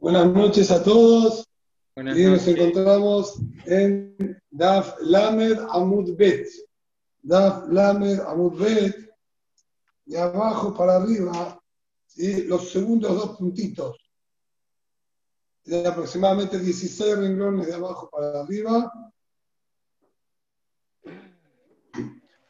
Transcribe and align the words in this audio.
Buenas 0.00 0.32
noches 0.32 0.70
a 0.70 0.82
todos. 0.82 1.46
Buenas 1.94 2.16
y 2.16 2.24
nos 2.24 2.48
encontramos 2.48 3.38
en 3.66 4.40
Daf 4.50 4.96
Lamed 5.02 5.58
Amud 5.72 6.16
Bet. 6.16 6.48
Daf 7.20 7.68
Lamed 7.68 8.18
Amud 8.20 8.58
Bet. 8.58 8.96
De 10.06 10.18
abajo 10.18 10.72
para 10.72 10.96
arriba, 10.96 11.62
¿sí? 12.06 12.44
los 12.44 12.70
segundos 12.70 13.14
dos 13.14 13.36
puntitos. 13.36 13.98
De 15.64 15.86
aproximadamente 15.86 16.58
16 16.58 17.18
renglones 17.18 17.66
de 17.66 17.74
abajo 17.74 18.08
para 18.08 18.40
arriba. 18.40 18.90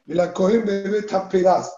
De 0.05 0.15
la 0.15 0.33
Cohen 0.33 0.65
Bet 0.65 1.11
Peraz. 1.29 1.75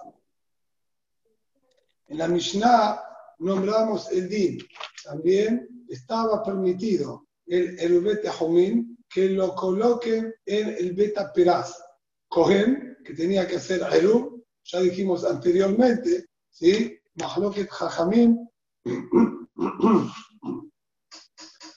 En 2.09 2.19
la 2.19 2.29
Mishnah 2.29 3.12
nombramos 3.39 4.11
el 4.11 4.29
din. 4.29 4.59
También 5.05 5.69
estaba 5.89 6.43
permitido 6.43 7.27
el 7.47 7.79
Erubet 7.79 8.27
Ahomín 8.27 8.97
que 9.09 9.29
lo 9.29 9.55
coloquen 9.55 10.35
en 10.47 10.69
el 10.69 10.93
Beta 10.93 11.33
Peraz. 11.33 11.77
Cohen, 12.29 12.97
que 13.05 13.13
tenía 13.15 13.47
que 13.47 13.57
hacer 13.57 13.83
Erub, 13.93 14.43
ya 14.65 14.81
dijimos 14.81 15.25
anteriormente, 15.25 16.29
¿sí? 16.49 16.99
Mahloket 17.15 17.69
Jajamín, 17.69 18.49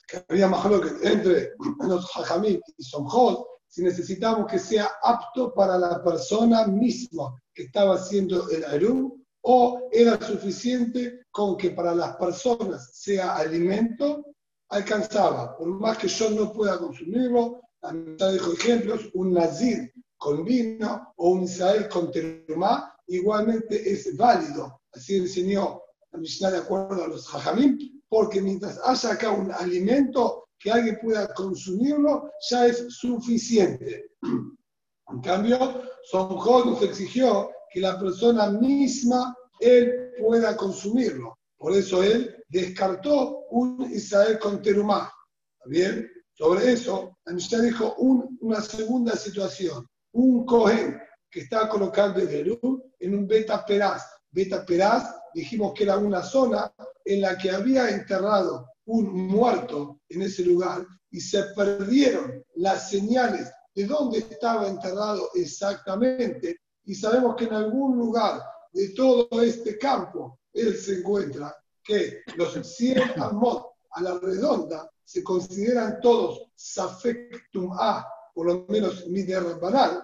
que 0.08 0.24
había 0.30 0.48
Mahloket 0.48 1.04
entre 1.04 1.52
los 1.80 2.10
Jajamín 2.10 2.62
y 2.78 2.84
Somjot, 2.84 3.46
si 3.68 3.84
necesitamos 3.84 4.50
que 4.50 4.58
sea 4.58 4.90
apto 5.04 5.54
para 5.54 5.78
la 5.78 6.02
persona 6.02 6.66
misma 6.68 7.38
que 7.54 7.64
estaba 7.64 7.96
haciendo 7.96 8.50
el 8.50 8.64
Erub, 8.64 9.25
o 9.48 9.90
era 9.92 10.20
suficiente 10.20 11.26
con 11.30 11.56
que 11.56 11.70
para 11.70 11.94
las 11.94 12.16
personas 12.16 12.90
sea 12.94 13.36
alimento, 13.36 14.26
alcanzaba. 14.70 15.56
Por 15.56 15.68
más 15.68 16.00
que 16.00 16.08
yo 16.08 16.32
no 16.32 16.52
pueda 16.52 16.80
consumirlo, 16.80 17.62
la 17.84 17.94
mitad 17.94 18.32
dijo 18.32 18.54
ejemplos, 18.54 19.08
un 19.14 19.34
nazir 19.34 19.94
con 20.18 20.44
vino 20.44 21.14
o 21.18 21.30
un 21.30 21.44
Israel 21.44 21.88
con 21.90 22.12
terumá, 22.12 22.96
igualmente 23.06 23.88
es 23.88 24.18
válido. 24.18 24.82
Así 24.92 25.18
enseñó 25.18 25.80
la 26.12 26.20
Mishnah 26.20 26.50
de 26.50 26.58
acuerdo 26.58 27.04
a 27.04 27.08
los 27.08 27.32
hajamim, 27.32 28.02
porque 28.10 28.42
mientras 28.42 28.80
haya 28.84 29.12
acá 29.12 29.30
un 29.30 29.52
alimento 29.52 30.48
que 30.58 30.72
alguien 30.72 30.98
pueda 31.00 31.32
consumirlo, 31.36 32.32
ya 32.50 32.66
es 32.66 32.88
suficiente. 32.90 34.10
En 34.24 35.22
cambio, 35.22 35.84
Son 36.06 36.36
nos 36.36 36.82
exigió 36.82 37.52
que 37.76 37.82
la 37.82 38.00
persona 38.00 38.50
misma 38.50 39.36
él 39.60 40.14
pueda 40.18 40.56
consumirlo. 40.56 41.38
Por 41.58 41.74
eso 41.76 42.02
él 42.02 42.34
descartó 42.48 43.48
un 43.52 43.92
Israel 43.92 44.40
con 44.40 44.62
terumá. 44.62 45.12
¿Está 45.58 45.70
bien? 45.70 46.10
Sobre 46.32 46.72
eso, 46.72 47.18
la 47.26 47.60
dijo 47.62 47.96
un- 47.96 48.38
una 48.40 48.62
segunda 48.62 49.18
situación. 49.18 49.86
Un 50.14 50.46
Cohen 50.46 50.98
que 51.30 51.42
está 51.42 51.68
colocando 51.68 52.22
el 52.22 52.30
Erub 52.30 52.82
en 52.98 53.14
un 53.14 53.28
Beta 53.28 53.66
Peraz. 53.66 54.04
Beta 54.32 54.66
Peraz 54.66 55.14
dijimos 55.34 55.74
que 55.74 55.84
era 55.84 55.98
una 55.98 56.24
zona 56.24 56.74
en 57.04 57.20
la 57.20 57.38
que 57.38 57.52
había 57.52 57.90
enterrado 57.90 58.70
un 58.86 59.28
muerto 59.28 60.00
en 60.08 60.22
ese 60.22 60.46
lugar 60.46 60.86
y 61.12 61.20
se 61.20 61.44
perdieron 61.54 62.42
las 62.56 62.90
señales 62.90 63.52
de 63.76 63.86
dónde 63.86 64.20
estaba 64.20 64.70
enterrado 64.70 65.30
exactamente 65.34 66.62
y 66.86 66.96
sabemos 66.96 67.36
que 67.36 67.46
en 67.46 67.54
algún 67.54 67.98
lugar 67.98 68.42
de 68.72 68.90
todo 68.90 69.28
este 69.42 69.78
campo 69.78 70.40
él 70.54 70.76
se 70.78 71.00
encuentra 71.00 71.56
que 71.84 72.22
los 72.36 72.54
100 72.54 73.22
amot 73.22 73.68
a 73.92 74.02
la 74.02 74.20
redonda 74.20 74.90
se 75.04 75.24
consideran 75.24 76.00
todos 76.02 76.52
safectum 76.56 77.72
a, 77.74 78.06
por 78.34 78.48
lo 78.48 78.66
menos 78.68 79.08
mider 79.08 79.44
banal, 79.60 80.04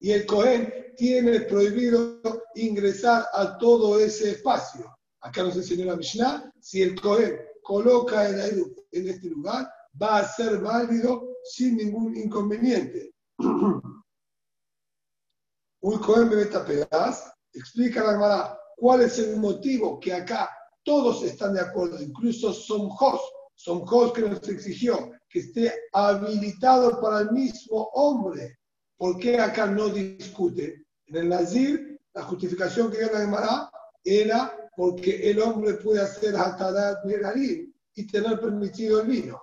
y 0.00 0.12
el 0.12 0.26
Cohen 0.26 0.72
tiene 0.96 1.40
prohibido 1.40 2.20
ingresar 2.54 3.26
a 3.32 3.56
todo 3.58 3.98
ese 3.98 4.32
espacio. 4.32 4.96
Acá 5.20 5.42
nos 5.42 5.56
enseñó 5.56 5.86
la 5.86 5.96
Mishnah, 5.96 6.52
si 6.60 6.82
el 6.82 7.00
Cohen 7.00 7.38
coloca 7.62 8.28
el 8.28 8.40
Airut 8.40 8.78
en 8.92 9.08
este 9.08 9.28
lugar, 9.28 9.68
va 10.00 10.18
a 10.18 10.28
ser 10.28 10.58
válido 10.58 11.28
sin 11.44 11.76
ningún 11.76 12.16
inconveniente. 12.16 13.14
Un 15.88 15.98
Cohen 16.00 16.28
bebeta 16.28 16.66
pedaz, 16.66 17.32
explica 17.54 18.04
la 18.04 18.12
Gemara 18.12 18.58
cuál 18.76 19.00
es 19.00 19.18
el 19.20 19.38
motivo 19.38 19.98
que 19.98 20.12
acá 20.12 20.50
todos 20.84 21.22
están 21.22 21.54
de 21.54 21.62
acuerdo, 21.62 21.98
incluso 22.02 22.52
Somjos, 22.52 23.22
Somjos 23.54 24.12
que 24.12 24.20
nos 24.20 24.46
exigió 24.50 25.12
que 25.30 25.38
esté 25.38 25.72
habilitado 25.94 27.00
para 27.00 27.20
el 27.20 27.30
mismo 27.30 27.88
hombre. 27.94 28.58
¿Por 28.98 29.18
qué 29.18 29.40
acá 29.40 29.64
no 29.64 29.88
discute? 29.88 30.84
En 31.06 31.16
el 31.16 31.28
Nazir, 31.30 31.98
la 32.12 32.22
justificación 32.24 32.90
que 32.90 32.98
dio 32.98 33.10
la 33.10 33.20
Gemara 33.20 33.70
era 34.04 34.70
porque 34.76 35.30
el 35.30 35.40
hombre 35.40 35.72
puede 35.72 36.02
hacer 36.02 36.36
Hatarat 36.36 37.02
Negarim 37.06 37.72
y 37.94 38.06
tener 38.06 38.38
permitido 38.38 39.00
el 39.00 39.06
vino. 39.06 39.40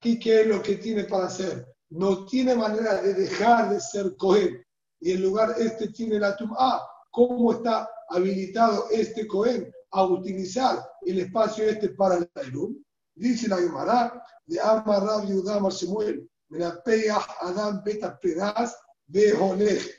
¿Y 0.00 0.16
qué 0.20 0.42
es 0.42 0.46
lo 0.46 0.62
que 0.62 0.76
tiene 0.76 1.02
para 1.02 1.26
hacer? 1.26 1.66
No 1.88 2.24
tiene 2.24 2.54
manera 2.54 3.02
de 3.02 3.14
dejar 3.14 3.70
de 3.70 3.80
ser 3.80 4.16
Cohen. 4.16 4.61
Y 5.02 5.10
en 5.10 5.22
lugar 5.22 5.56
este 5.58 5.88
tiene 5.88 6.20
la 6.20 6.36
Tum'a. 6.36 6.80
¿Cómo 7.10 7.52
está 7.52 7.90
habilitado 8.08 8.86
este 8.90 9.26
Cohen 9.26 9.68
a 9.90 10.04
utilizar 10.04 10.78
el 11.02 11.18
espacio 11.18 11.64
este 11.64 11.88
para 11.88 12.18
el 12.18 12.30
Erum? 12.36 12.80
Dice 13.16 13.48
la 13.48 13.56
Gemara 13.56 14.22
de 14.46 14.60
Amar 14.60 15.02
Rab 15.02 15.26
Yudá 15.26 15.58
Mar 15.58 15.72
Shemuel, 15.72 16.30
Menapeyah 16.50 17.26
Adam 17.40 17.82
Beta 17.84 18.16
Pedaz 18.20 18.76
Beholej. 19.08 19.90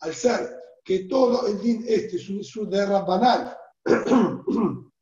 Al 0.00 0.12
ser 0.12 0.58
que 0.84 1.04
todo 1.04 1.46
el 1.46 1.60
din 1.60 1.84
este, 1.86 2.18
su, 2.18 2.42
su 2.42 2.68
derra 2.68 3.02
banal, 3.02 3.56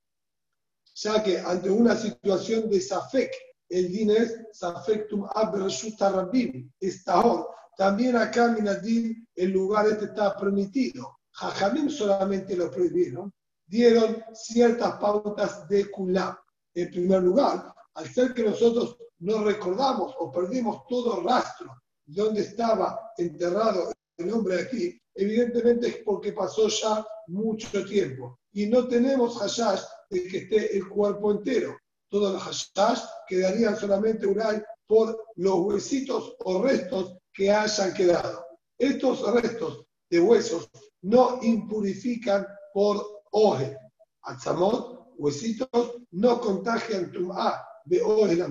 ya 0.95 1.23
que 1.23 1.39
ante 1.39 1.71
una 1.71 1.97
situación 1.97 2.69
de 2.69 2.79
Safek, 2.79 3.33
el 3.71 3.91
din 3.91 4.11
es 4.11 4.37
Safektum 4.53 5.27
Abrashut 5.35 5.99
Rabim, 5.99 6.71
es 6.79 7.03
Tahor. 7.05 7.49
También 7.81 8.15
acá 8.15 8.45
en 8.45 8.57
Minadin 8.57 9.27
el 9.35 9.53
lugar 9.53 9.87
este 9.87 10.05
está 10.05 10.37
permitido. 10.37 11.17
Jajamim 11.33 11.89
solamente 11.89 12.55
lo 12.55 12.71
prohibieron, 12.71 13.33
dieron 13.67 14.23
ciertas 14.35 14.97
pautas 14.99 15.67
de 15.67 15.91
Kulab. 15.91 16.37
En 16.75 16.91
primer 16.91 17.23
lugar, 17.23 17.73
al 17.95 18.07
ser 18.07 18.35
que 18.35 18.45
nosotros 18.45 18.99
no 19.21 19.43
recordamos 19.45 20.15
o 20.19 20.31
perdimos 20.31 20.87
todo 20.91 21.23
rastro 21.23 21.75
de 22.05 22.23
dónde 22.23 22.43
estaba 22.43 23.13
enterrado 23.17 23.91
el 24.19 24.31
hombre 24.31 24.61
aquí, 24.61 25.01
evidentemente 25.15 25.87
es 25.87 25.97
porque 26.05 26.35
pasó 26.35 26.69
ya 26.69 27.03
mucho 27.29 27.83
tiempo. 27.87 28.41
Y 28.53 28.67
no 28.67 28.89
tenemos 28.89 29.39
hashash 29.39 29.85
de 30.11 30.29
que 30.29 30.37
esté 30.37 30.77
el 30.77 30.87
cuerpo 30.87 31.33
entero. 31.33 31.79
Todos 32.11 32.35
los 32.35 32.43
hashash 32.43 33.01
quedarían 33.27 33.75
solamente 33.75 34.27
uray 34.27 34.63
por 34.91 35.25
los 35.37 35.55
huesitos 35.61 36.35
o 36.41 36.63
restos 36.65 37.17
que 37.33 37.49
hayan 37.49 37.95
quedado. 37.95 38.45
Estos 38.77 39.23
restos 39.35 39.87
de 40.11 40.19
huesos 40.19 40.69
no 41.03 41.39
impurifican 41.43 42.45
por 42.75 43.23
oje. 43.31 43.77
Atzamot, 44.23 45.15
huesitos, 45.17 45.95
no 46.11 46.41
contagian 46.41 47.13
tum'a 47.13 47.65
de 47.85 48.03
oje 48.03 48.35
la 48.35 48.47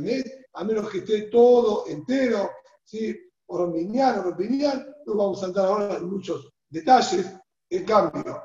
a 0.54 0.64
menos 0.64 0.90
que 0.90 1.00
esté 1.00 1.24
todo 1.24 1.86
entero, 1.88 2.50
¿sí? 2.86 3.20
Orominian, 3.48 4.20
orominian, 4.20 4.96
no 5.06 5.16
vamos 5.16 5.44
a 5.44 5.48
entrar 5.48 5.66
ahora 5.66 5.98
en 5.98 6.10
muchos 6.10 6.54
detalles. 6.70 7.26
En 7.70 7.84
cambio, 7.84 8.44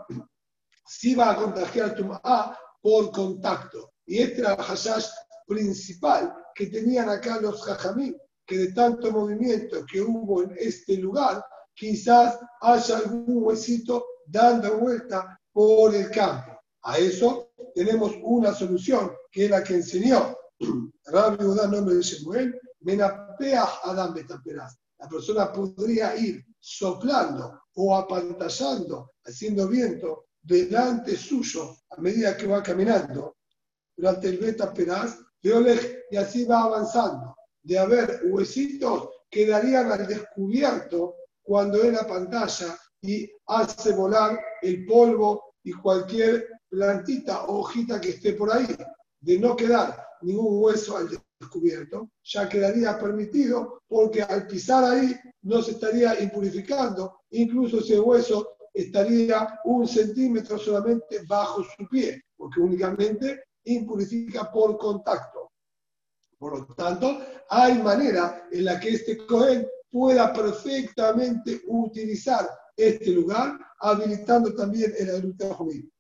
sí 0.84 1.15
va 1.15 1.31
a 1.31 1.37
contagiar 1.37 1.94
tum'a 1.94 2.59
por 2.82 3.12
contacto. 3.12 3.93
Y 4.05 4.19
este 4.19 4.43
hashash 4.43 5.06
principal 5.47 6.35
que 6.55 6.67
tenían 6.67 7.08
acá 7.08 7.41
los 7.41 7.62
jajamí, 7.62 8.14
que 8.46 8.58
de 8.58 8.73
tanto 8.73 9.11
movimiento 9.11 9.85
que 9.91 10.00
hubo 10.00 10.43
en 10.43 10.55
este 10.58 10.96
lugar, 10.96 11.44
quizás 11.75 12.38
haya 12.61 12.99
algún 12.99 13.43
huesito 13.43 14.05
dando 14.26 14.79
vuelta 14.79 15.41
por 15.52 15.94
el 15.94 16.11
campo. 16.11 16.61
A 16.82 16.99
eso 16.99 17.52
tenemos 17.75 18.12
una 18.23 18.52
solución, 18.55 19.12
que 19.31 19.46
es 19.46 19.50
la 19.50 19.64
que 19.64 19.75
enseñó 19.75 20.37
Rabbi 21.06 21.44
Udá, 21.44 21.67
nombre 21.67 21.97
de 21.97 22.02
Shemuel, 22.02 22.61
Menapeah 22.81 23.81
Adam 23.85 24.14
Betaperaz. 24.14 24.76
La 24.99 25.08
persona 25.08 25.52
podría 25.52 26.17
ir 26.17 26.44
soplando 26.58 27.62
o 27.75 27.97
apantallando, 27.97 29.12
haciendo 29.25 29.67
viento 29.69 30.26
delante 30.40 31.17
suyo 31.17 31.76
a 31.90 32.00
medida 32.00 32.37
que 32.37 32.47
va 32.47 32.62
caminando 32.62 33.37
durante 33.97 34.29
el 34.29 34.38
Betaperaz, 34.38 35.19
y 36.11 36.17
así 36.17 36.44
va 36.44 36.62
avanzando. 36.62 37.37
De 37.62 37.79
haber 37.79 38.23
huesitos, 38.25 39.11
quedarían 39.31 39.93
al 39.93 40.06
descubierto 40.06 41.17
cuando 41.43 41.82
es 41.82 41.93
la 41.93 42.06
pantalla 42.06 42.79
y 43.02 43.31
hace 43.46 43.93
volar 43.93 44.41
el 44.62 44.87
polvo 44.87 45.55
y 45.62 45.73
cualquier 45.73 46.49
plantita 46.69 47.44
o 47.44 47.61
hojita 47.61 48.00
que 48.00 48.11
esté 48.11 48.32
por 48.32 48.52
ahí. 48.52 48.67
De 49.20 49.38
no 49.38 49.55
quedar 49.55 50.06
ningún 50.23 50.62
hueso 50.62 50.96
al 50.96 51.08
descubierto, 51.38 52.11
ya 52.23 52.49
quedaría 52.49 52.99
permitido 52.99 53.82
porque 53.87 54.23
al 54.23 54.47
pisar 54.47 54.85
ahí 54.85 55.14
no 55.43 55.61
se 55.61 55.73
estaría 55.73 56.19
impurificando, 56.20 57.20
incluso 57.31 57.81
ese 57.81 58.00
hueso 58.00 58.56
estaría 58.73 59.61
un 59.64 59.87
centímetro 59.87 60.58
solamente 60.58 61.20
bajo 61.29 61.62
su 61.62 61.87
pie, 61.88 62.23
porque 62.37 62.61
únicamente 62.61 63.43
impurifica 63.64 64.50
por 64.50 64.76
contacto. 64.78 65.52
Por 66.38 66.58
lo 66.58 66.75
tanto, 66.75 67.20
hay 67.49 67.82
manera 67.82 68.49
en 68.50 68.64
la 68.64 68.78
que 68.78 68.90
este 68.90 69.16
Cohen 69.26 69.66
pueda 69.90 70.32
perfectamente 70.32 71.62
utilizar 71.69 72.49
este 72.76 73.11
lugar, 73.11 73.58
habilitando 73.81 74.55
también 74.55 74.93
el 74.99 75.11
adulto 75.11 75.55
juvenil. 75.55 75.90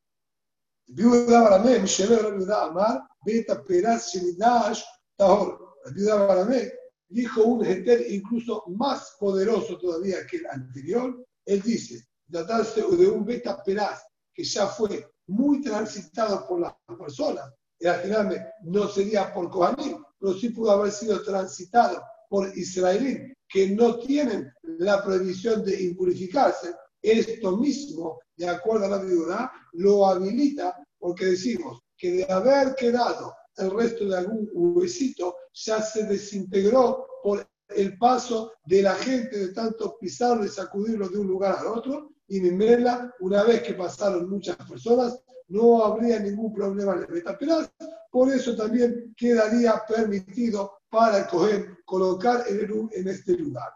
Viuda 0.86 1.42
Baramé, 1.42 1.86
Shever 1.86 2.36
Viuda 2.36 2.64
Amar, 2.64 3.02
Beta 3.24 3.62
Peraz 3.62 4.12
Shenidash 4.12 4.82
Tahor. 5.16 5.76
Viuda 5.94 6.26
Baramé 6.26 6.72
dijo 7.08 7.44
un 7.44 7.64
heter 7.64 8.04
incluso 8.10 8.64
más 8.66 9.16
poderoso 9.18 9.78
todavía 9.78 10.26
que 10.26 10.38
el 10.38 10.46
anterior. 10.46 11.24
Él 11.46 11.62
dice, 11.62 12.06
tratarse 12.30 12.82
de 12.82 13.06
un 13.06 13.24
Beta 13.24 13.62
Peraz 13.62 14.02
que 14.34 14.44
ya 14.44 14.66
fue 14.66 15.08
muy 15.26 15.60
transitado 15.62 16.46
por 16.46 16.60
las 16.60 16.74
personas. 16.98 17.52
Al 17.84 18.00
final 18.00 18.52
no 18.62 18.88
sería 18.88 19.32
por 19.32 19.50
Kohanim, 19.50 20.02
pero 20.18 20.34
sí 20.34 20.50
pudo 20.50 20.70
haber 20.70 20.92
sido 20.92 21.22
transitado 21.22 22.02
por 22.28 22.56
israelí 22.56 23.34
que 23.48 23.70
no 23.70 23.98
tienen 23.98 24.52
la 24.62 25.04
prohibición 25.04 25.64
de 25.64 25.82
impurificarse, 25.82 26.74
esto 27.02 27.56
mismo, 27.56 28.18
de 28.36 28.48
acuerdo 28.48 28.86
a 28.86 28.88
la 28.88 28.98
viuda, 28.98 29.52
lo 29.74 30.06
habilita 30.06 30.74
porque 30.98 31.26
decimos 31.26 31.80
que 31.96 32.12
de 32.12 32.32
haber 32.32 32.74
quedado 32.74 33.34
el 33.56 33.70
resto 33.70 34.06
de 34.06 34.16
algún 34.16 34.48
huesito, 34.52 35.36
ya 35.52 35.80
se 35.80 36.04
desintegró 36.04 37.06
por 37.22 37.46
el 37.68 37.96
paso 37.98 38.52
de 38.64 38.82
la 38.82 38.94
gente 38.94 39.38
de 39.38 39.52
tanto 39.52 39.96
pisarlo 39.98 40.44
y 40.44 40.48
sacudirlo 40.48 41.08
de 41.08 41.18
un 41.18 41.28
lugar 41.28 41.56
al 41.58 41.66
otro, 41.66 42.13
y 42.28 42.40
Mimela, 42.40 43.14
una 43.20 43.42
vez 43.44 43.62
que 43.62 43.74
pasaron 43.74 44.28
muchas 44.28 44.56
personas, 44.56 45.20
no 45.48 45.84
habría 45.84 46.18
ningún 46.18 46.52
problema 46.52 46.94
en 46.94 47.00
el 47.00 47.08
metaperaz, 47.08 47.70
por 48.10 48.30
eso 48.32 48.56
también 48.56 49.14
quedaría 49.16 49.82
permitido 49.86 50.78
para 50.88 51.26
coger, 51.26 51.78
colocar 51.84 52.44
el 52.48 52.60
Erum 52.60 52.88
en 52.92 53.08
este 53.08 53.36
lugar. 53.36 53.72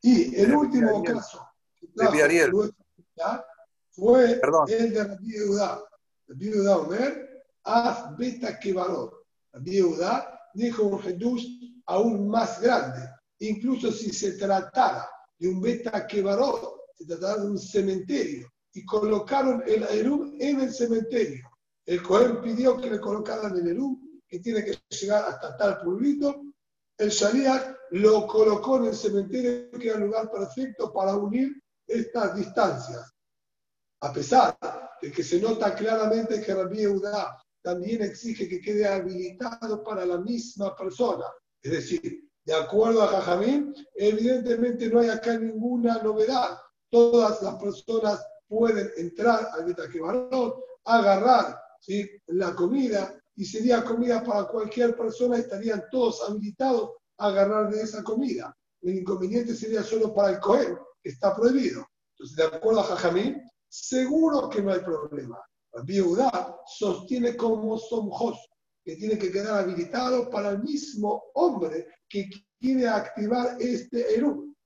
Y 0.00 0.36
el 0.36 0.54
último 0.54 1.02
caso 1.02 1.44
fue 3.90 4.40
el 4.68 4.92
de 4.92 5.04
la 5.04 5.16
viuda. 5.16 5.82
La 6.28 6.34
viuda 6.34 6.76
Omer, 6.76 7.44
Af 7.64 8.16
Beta 8.16 8.58
Kebarot. 8.58 9.12
La 9.52 9.60
viuda 9.60 10.50
dijo 10.54 10.84
un 10.84 11.00
Jesús 11.00 11.82
aún 11.86 12.28
más 12.28 12.60
grande. 12.60 13.00
Incluso 13.40 13.90
si 13.90 14.12
se 14.12 14.32
tratara 14.32 15.08
de 15.38 15.48
un 15.48 15.60
Beta 15.60 16.06
Kebarot, 16.06 16.92
se 16.96 17.06
tratara 17.06 17.42
de 17.42 17.50
un 17.50 17.58
cementerio, 17.58 18.48
y 18.72 18.84
colocaron 18.84 19.62
el 19.66 19.82
Erum 19.84 20.36
en 20.38 20.60
el 20.60 20.72
cementerio. 20.72 21.48
El 21.86 22.02
Cohen 22.02 22.40
pidió 22.42 22.76
que 22.76 22.90
le 22.90 23.00
colocaran 23.00 23.56
el 23.56 23.68
Erum, 23.68 24.20
que 24.26 24.40
tiene 24.40 24.64
que 24.64 24.78
llegar 24.90 25.24
hasta 25.24 25.56
tal 25.56 25.80
pueblito. 25.80 26.42
El 26.98 27.10
Shaliach 27.10 27.76
lo 27.92 28.26
colocó 28.26 28.76
en 28.78 28.86
el 28.86 28.94
cementerio, 28.94 29.70
que 29.70 29.88
era 29.88 29.96
el 29.96 30.04
lugar 30.04 30.30
perfecto 30.30 30.92
para 30.92 31.16
unir 31.16 31.62
estas 31.86 32.36
distancias. 32.36 33.10
A 34.00 34.12
pesar 34.12 34.58
de 35.00 35.10
que 35.10 35.22
se 35.24 35.40
nota 35.40 35.74
claramente 35.74 36.42
que 36.42 36.54
Rabbi 36.54 36.82
Eudá 36.82 37.36
también 37.62 38.02
exige 38.02 38.48
que 38.48 38.60
quede 38.60 38.86
habilitado 38.86 39.82
para 39.82 40.04
la 40.04 40.18
misma 40.18 40.76
persona. 40.76 41.24
Es 41.62 41.72
decir, 41.72 42.27
de 42.48 42.54
acuerdo 42.54 43.02
a 43.02 43.08
Jajamín, 43.08 43.74
evidentemente 43.94 44.88
no 44.88 45.00
hay 45.00 45.10
acá 45.10 45.36
ninguna 45.36 45.98
novedad. 46.02 46.56
Todas 46.90 47.42
las 47.42 47.56
personas 47.56 48.26
pueden 48.48 48.90
entrar 48.96 49.50
al 49.52 49.66
Betaquebarot, 49.66 50.58
agarrar 50.86 51.60
la 52.28 52.54
comida 52.54 53.14
y 53.36 53.44
sería 53.44 53.84
comida 53.84 54.24
para 54.24 54.44
cualquier 54.44 54.96
persona, 54.96 55.36
estarían 55.36 55.84
todos 55.90 56.22
habilitados 56.26 56.92
a 57.18 57.26
agarrar 57.26 57.70
de 57.70 57.82
esa 57.82 58.02
comida. 58.02 58.56
El 58.80 59.00
inconveniente 59.00 59.54
sería 59.54 59.82
solo 59.82 60.14
para 60.14 60.30
el 60.30 60.40
Cohen, 60.40 60.78
está 61.04 61.36
prohibido. 61.36 61.86
Entonces, 62.12 62.34
de 62.34 62.44
acuerdo 62.44 62.80
a 62.80 62.84
Jajamín, 62.84 63.42
seguro 63.68 64.48
que 64.48 64.62
no 64.62 64.72
hay 64.72 64.80
problema. 64.80 65.38
Viuda 65.84 66.56
sostiene 66.78 67.36
como 67.36 67.76
somjos, 67.76 68.47
que 68.88 68.96
tiene 68.96 69.18
que 69.18 69.30
quedar 69.30 69.64
habilitado 69.64 70.30
para 70.30 70.48
el 70.48 70.62
mismo 70.62 71.24
hombre 71.34 71.88
que 72.08 72.30
quiere 72.58 72.88
activar 72.88 73.58
este 73.60 74.14
Eru. 74.14 74.56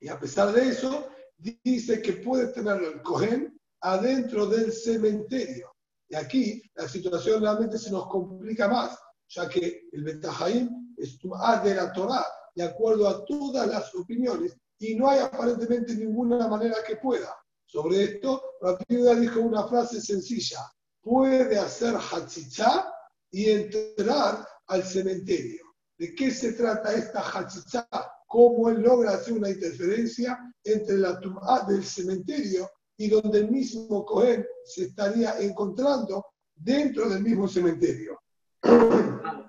Y 0.00 0.06
a 0.06 0.20
pesar 0.20 0.52
de 0.52 0.68
eso, 0.68 1.08
dice 1.36 2.00
que 2.00 2.12
puede 2.12 2.46
tener 2.52 2.80
el 2.80 3.02
Cohen 3.02 3.60
adentro 3.80 4.46
del 4.46 4.72
cementerio. 4.72 5.74
Y 6.08 6.14
aquí 6.14 6.62
la 6.76 6.86
situación 6.86 7.40
realmente 7.40 7.76
se 7.76 7.90
nos 7.90 8.06
complica 8.06 8.68
más, 8.68 8.96
ya 9.30 9.48
que 9.48 9.88
el 9.90 10.04
Betajaim 10.04 10.94
es 10.96 11.18
de 11.64 11.74
la 11.74 11.92
Torah, 11.92 12.24
de 12.54 12.62
acuerdo 12.62 13.08
a 13.08 13.24
todas 13.24 13.66
las 13.66 13.92
opiniones, 13.96 14.56
y 14.78 14.94
no 14.94 15.10
hay 15.10 15.18
aparentemente 15.18 15.96
ninguna 15.96 16.46
manera 16.46 16.76
que 16.86 16.98
pueda. 16.98 17.34
Sobre 17.64 18.04
esto, 18.04 18.40
la 18.60 18.78
viuda 18.88 19.16
dijo 19.16 19.40
una 19.40 19.66
frase 19.66 20.00
sencilla: 20.00 20.60
puede 21.02 21.58
hacer 21.58 21.96
hachichá 21.96 22.92
y 23.36 23.50
entrar 23.50 24.48
al 24.66 24.82
cementerio. 24.82 25.62
¿De 25.98 26.14
qué 26.14 26.30
se 26.30 26.54
trata 26.54 26.94
esta 26.94 27.20
hachichá? 27.20 27.86
cómo 28.26 28.70
él 28.70 28.82
logra 28.82 29.12
hacer 29.12 29.34
una 29.34 29.50
interferencia 29.50 30.38
entre 30.64 30.96
la 30.96 31.20
tumba 31.20 31.64
del 31.68 31.84
cementerio 31.84 32.68
y 32.96 33.08
donde 33.08 33.40
el 33.40 33.50
mismo 33.50 34.04
Cohen 34.04 34.44
se 34.64 34.84
estaría 34.84 35.38
encontrando 35.38 36.26
dentro 36.54 37.08
del 37.08 37.22
mismo 37.22 37.46
cementerio. 37.46 38.18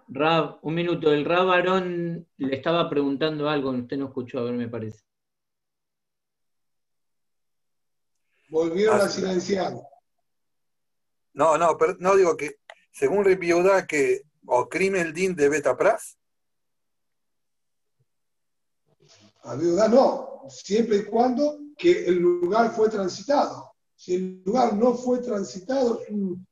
Rab, 0.10 0.60
un 0.62 0.76
minuto, 0.76 1.12
el 1.12 1.26
Rab 1.26 1.50
Aarón 1.50 2.28
le 2.38 2.56
estaba 2.56 2.90
preguntando 2.90 3.50
algo, 3.50 3.72
usted 3.72 3.98
no 3.98 4.08
escuchó, 4.08 4.40
a 4.40 4.44
ver, 4.44 4.54
me 4.54 4.68
parece. 4.68 5.00
Volvieron 8.50 9.02
a 9.02 9.08
silenciar. 9.08 9.74
No, 11.34 11.58
no, 11.58 11.78
pero 11.78 11.96
no 12.00 12.16
digo 12.16 12.36
que, 12.36 12.58
según 12.98 13.24
Ripiuda, 13.24 13.86
que 13.86 14.24
o 14.48 14.68
crimen 14.68 15.02
el 15.02 15.14
din 15.14 15.36
de 15.36 15.50
Betapras, 15.50 16.18
La 19.44 19.56
viuda 19.56 19.88
no, 19.88 20.42
siempre 20.50 20.98
y 20.98 21.06
cuando 21.06 21.60
que 21.78 22.06
el 22.06 22.16
lugar 22.16 22.72
fue 22.76 22.90
transitado. 22.90 23.72
Si 23.96 24.16
el 24.16 24.44
lugar 24.44 24.74
no 24.74 24.94
fue 24.96 25.20
transitado, 25.20 26.02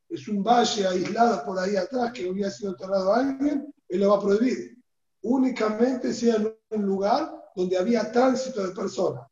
es 0.08 0.28
un, 0.28 0.44
valle 0.44 0.88
aislado 0.88 1.44
por 1.46 1.60
ahí 1.60 1.76
atrás 1.76 2.14
que 2.14 2.30
hubiera 2.30 2.52
sido 2.52 2.72
enterrado 2.72 3.12
a 3.12 3.20
alguien, 3.20 3.74
él 3.90 4.00
lo 4.00 4.12
va 4.12 4.18
a 4.18 4.22
prohibir. 4.22 4.78
Únicamente 5.24 6.14
sea 6.14 6.36
en 6.36 6.56
un 6.70 6.86
lugar 6.86 7.34
donde 7.56 7.78
había 7.78 8.12
tránsito 8.12 8.66
de 8.66 8.74
personas. 8.74 9.28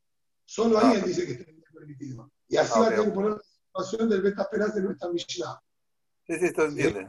Solo 0.46 0.80
ahí 0.80 0.98
él 0.98 1.04
dice 1.04 1.26
que 1.26 1.34
está 1.34 1.72
permitido. 1.74 2.32
Y 2.48 2.58
así 2.58 2.78
va 2.80 2.88
a 2.88 2.90
tener 2.90 3.06
que 3.06 3.12
poner 3.12 3.32
la 3.32 3.42
situación 3.42 4.10
del 4.10 4.22
beta 4.24 4.50
de 4.52 4.82
nuestra 4.82 5.10
Mishnah. 5.10 5.62
Sí, 6.28 6.40
sí, 6.40 6.46
esto 6.46 6.66
entiende. 6.66 7.08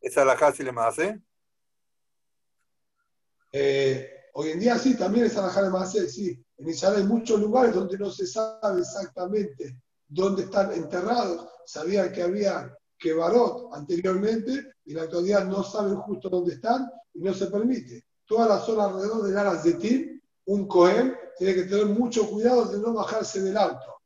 Es 0.00 0.16
la 0.16 0.36
casi 0.36 0.62
le 0.62 0.72
más, 0.72 0.98
¿eh? 0.98 1.20
Eh, 3.52 4.18
Hoy 4.40 4.50
en 4.50 4.60
día 4.60 4.78
sí, 4.78 4.96
también 4.96 5.26
es 5.26 5.36
Alajá 5.36 5.62
de 5.62 5.70
Masé, 5.70 6.08
sí. 6.08 6.40
En 6.58 6.68
Israel 6.68 6.98
hay 6.98 7.02
muchos 7.02 7.40
lugares 7.40 7.74
donde 7.74 7.98
no 7.98 8.08
se 8.08 8.24
sabe 8.24 8.82
exactamente 8.82 9.80
dónde 10.06 10.44
están 10.44 10.72
enterrados. 10.74 11.48
Sabían 11.66 12.12
que 12.12 12.22
había 12.22 12.72
Kebarot 12.96 13.74
anteriormente 13.74 14.74
y 14.84 14.92
en 14.92 14.98
la 14.98 15.02
actualidad 15.02 15.44
no 15.44 15.64
saben 15.64 15.96
justo 15.96 16.28
dónde 16.28 16.54
están 16.54 16.88
y 17.14 17.20
no 17.20 17.34
se 17.34 17.48
permite. 17.48 18.04
Toda 18.24 18.46
la 18.46 18.60
zona 18.60 18.84
alrededor 18.84 19.24
del 19.24 19.36
Aras 19.36 19.64
de 19.64 19.72
Tim, 19.74 20.20
un 20.44 20.68
Cohen 20.68 21.16
tiene 21.36 21.54
que 21.56 21.64
tener 21.64 21.86
mucho 21.86 22.30
cuidado 22.30 22.66
de 22.66 22.78
no 22.78 22.92
bajarse 22.92 23.42
del 23.42 23.56
auto. 23.56 24.02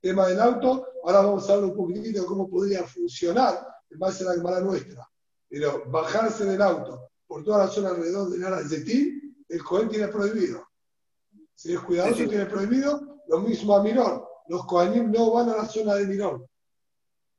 tema 0.00 0.28
del 0.28 0.40
auto, 0.40 0.86
ahora 1.04 1.20
vamos 1.20 1.48
a 1.48 1.52
hablar 1.52 1.70
un 1.70 1.76
poquitito 1.76 2.20
de 2.20 2.26
cómo 2.26 2.48
podría 2.48 2.84
funcionar 2.84 3.66
en 3.90 3.98
base 3.98 4.24
a 4.24 4.28
la 4.28 4.36
cámara 4.36 4.60
nuestra. 4.60 5.08
Pero 5.48 5.84
bajarse 5.90 6.44
del 6.44 6.62
auto 6.62 7.10
por 7.26 7.44
toda 7.44 7.66
la 7.66 7.68
zona 7.68 7.90
alrededor 7.90 8.30
del 8.30 8.44
Aras 8.44 8.70
de 8.70 8.80
Tim 8.80 9.24
el 9.48 9.62
Cohen 9.62 9.88
tiene 9.88 10.08
prohibido. 10.08 10.66
Si 11.54 11.72
es 11.72 11.80
cuidadoso, 11.80 12.26
tiene 12.28 12.46
prohibido. 12.46 13.20
Lo 13.28 13.40
mismo 13.40 13.76
a 13.76 13.82
Mirón. 13.82 14.22
Los 14.48 14.66
Cohenim 14.66 15.10
no 15.10 15.32
van 15.32 15.48
a 15.50 15.56
la 15.56 15.66
zona 15.66 15.94
de 15.94 16.06
Mirón. 16.06 16.44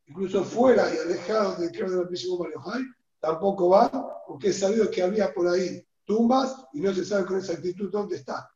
Incluso 0.07 0.43
fuera 0.43 0.93
y 0.93 0.97
alejados 0.97 1.59
del 1.59 1.71
creo 1.71 1.89
del 1.89 2.07
príncipe 2.07 2.37
Mariojai, 2.39 2.83
tampoco 3.19 3.69
van, 3.69 3.89
porque 4.27 4.49
es 4.49 4.59
sabido 4.59 4.89
que 4.89 5.01
había 5.01 5.33
por 5.33 5.47
ahí 5.47 5.85
tumbas 6.05 6.55
y 6.73 6.81
no 6.81 6.93
se 6.93 7.03
sabe 7.03 7.25
con 7.25 7.37
exactitud 7.37 7.89
dónde 7.91 8.17
está. 8.17 8.49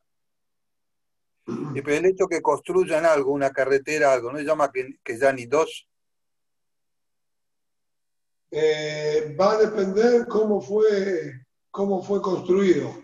Y 1.74 1.82
pero 1.82 1.98
el 1.98 2.06
hecho 2.06 2.27
que 2.27 2.41
construyan 2.41 3.06
algo, 3.06 3.32
una 3.32 3.51
carretera, 3.51 4.13
algo, 4.13 4.32
¿no 4.32 4.38
se 4.39 4.46
llama 4.46 4.72
que, 4.72 5.00
que 5.03 5.18
ya 5.18 5.32
ni 5.32 5.46
dos? 5.46 5.88
Eh, 8.51 9.36
va 9.39 9.51
a 9.53 9.58
depender 9.58 10.27
cómo 10.27 10.60
fue, 10.60 11.34
cómo 11.70 12.01
fue 12.01 12.22
construido, 12.22 13.03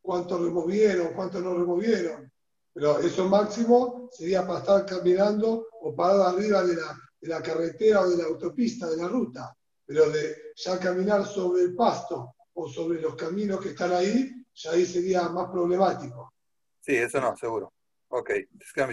cuánto 0.00 0.38
removieron, 0.38 1.12
cuánto 1.14 1.40
no 1.40 1.54
removieron. 1.54 2.30
Pero 2.72 2.98
eso 3.00 3.28
máximo 3.28 4.08
sería 4.12 4.46
para 4.46 4.60
estar 4.60 4.86
caminando 4.86 5.68
o 5.80 5.94
parado 5.94 6.24
arriba 6.24 6.64
de 6.64 6.76
la, 6.76 6.98
de 7.20 7.28
la 7.28 7.42
carretera 7.42 8.00
o 8.02 8.10
de 8.10 8.16
la 8.16 8.24
autopista, 8.24 8.88
de 8.88 8.96
la 8.96 9.08
ruta. 9.08 9.56
Pero 9.86 10.08
de 10.10 10.52
ya 10.56 10.78
caminar 10.78 11.26
sobre 11.26 11.62
el 11.62 11.74
pasto 11.74 12.34
o 12.54 12.68
sobre 12.68 13.00
los 13.00 13.16
caminos 13.16 13.60
que 13.60 13.70
están 13.70 13.92
ahí, 13.92 14.30
ya 14.54 14.70
ahí 14.70 14.86
sería 14.86 15.28
más 15.28 15.50
problemático. 15.50 16.32
Sí, 16.80 16.94
eso 16.96 17.20
no, 17.20 17.36
seguro. 17.36 17.73
Ok, 18.16 18.30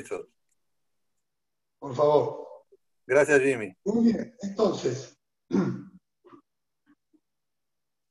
todo. 0.09 0.29
Por 1.77 1.95
favor. 1.95 2.47
Gracias, 3.05 3.39
Jimmy. 3.39 3.71
Muy 3.85 4.05
bien, 4.05 4.35
entonces, 4.41 5.15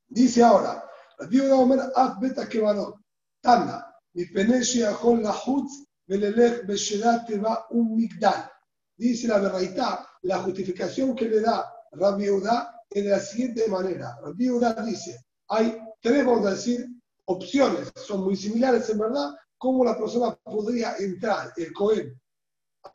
dice 0.07 0.41
ahora, 0.41 0.89
Dios 1.29 1.51
Omer 1.51 1.81
Af 1.93 2.17
Beta 2.21 2.47
Kebanot, 2.47 2.95
Tana, 3.41 3.93
mi 4.13 4.25
penesia 4.27 4.93
con 4.93 5.21
la 5.21 5.31
Hutz, 5.31 5.83
Belelech 6.07 6.65
Beshedat 6.65 7.29
va 7.43 7.67
un 7.71 7.93
Migdal. 7.97 8.49
Dice 8.95 9.27
la 9.27 9.39
verdad, 9.39 9.99
la 10.21 10.39
justificación 10.39 11.13
que 11.13 11.27
le 11.27 11.41
da 11.41 11.73
Rabbi 11.91 12.29
Udá 12.29 12.85
es 12.89 13.03
de 13.03 13.09
la 13.09 13.19
siguiente 13.19 13.67
manera. 13.67 14.17
Rabbi 14.21 14.49
Udá 14.49 14.81
dice, 14.85 15.25
hay 15.49 15.77
tres, 15.99 16.25
vamos 16.25 16.47
a 16.47 16.51
decir, 16.51 16.87
opciones, 17.25 17.91
son 17.95 18.23
muy 18.23 18.37
similares 18.37 18.89
en 18.89 18.99
verdad, 18.99 19.31
cómo 19.61 19.85
la 19.85 19.95
persona 19.95 20.35
podría 20.43 20.95
entrar, 20.97 21.53
el 21.55 21.71
Cohen, 21.71 22.19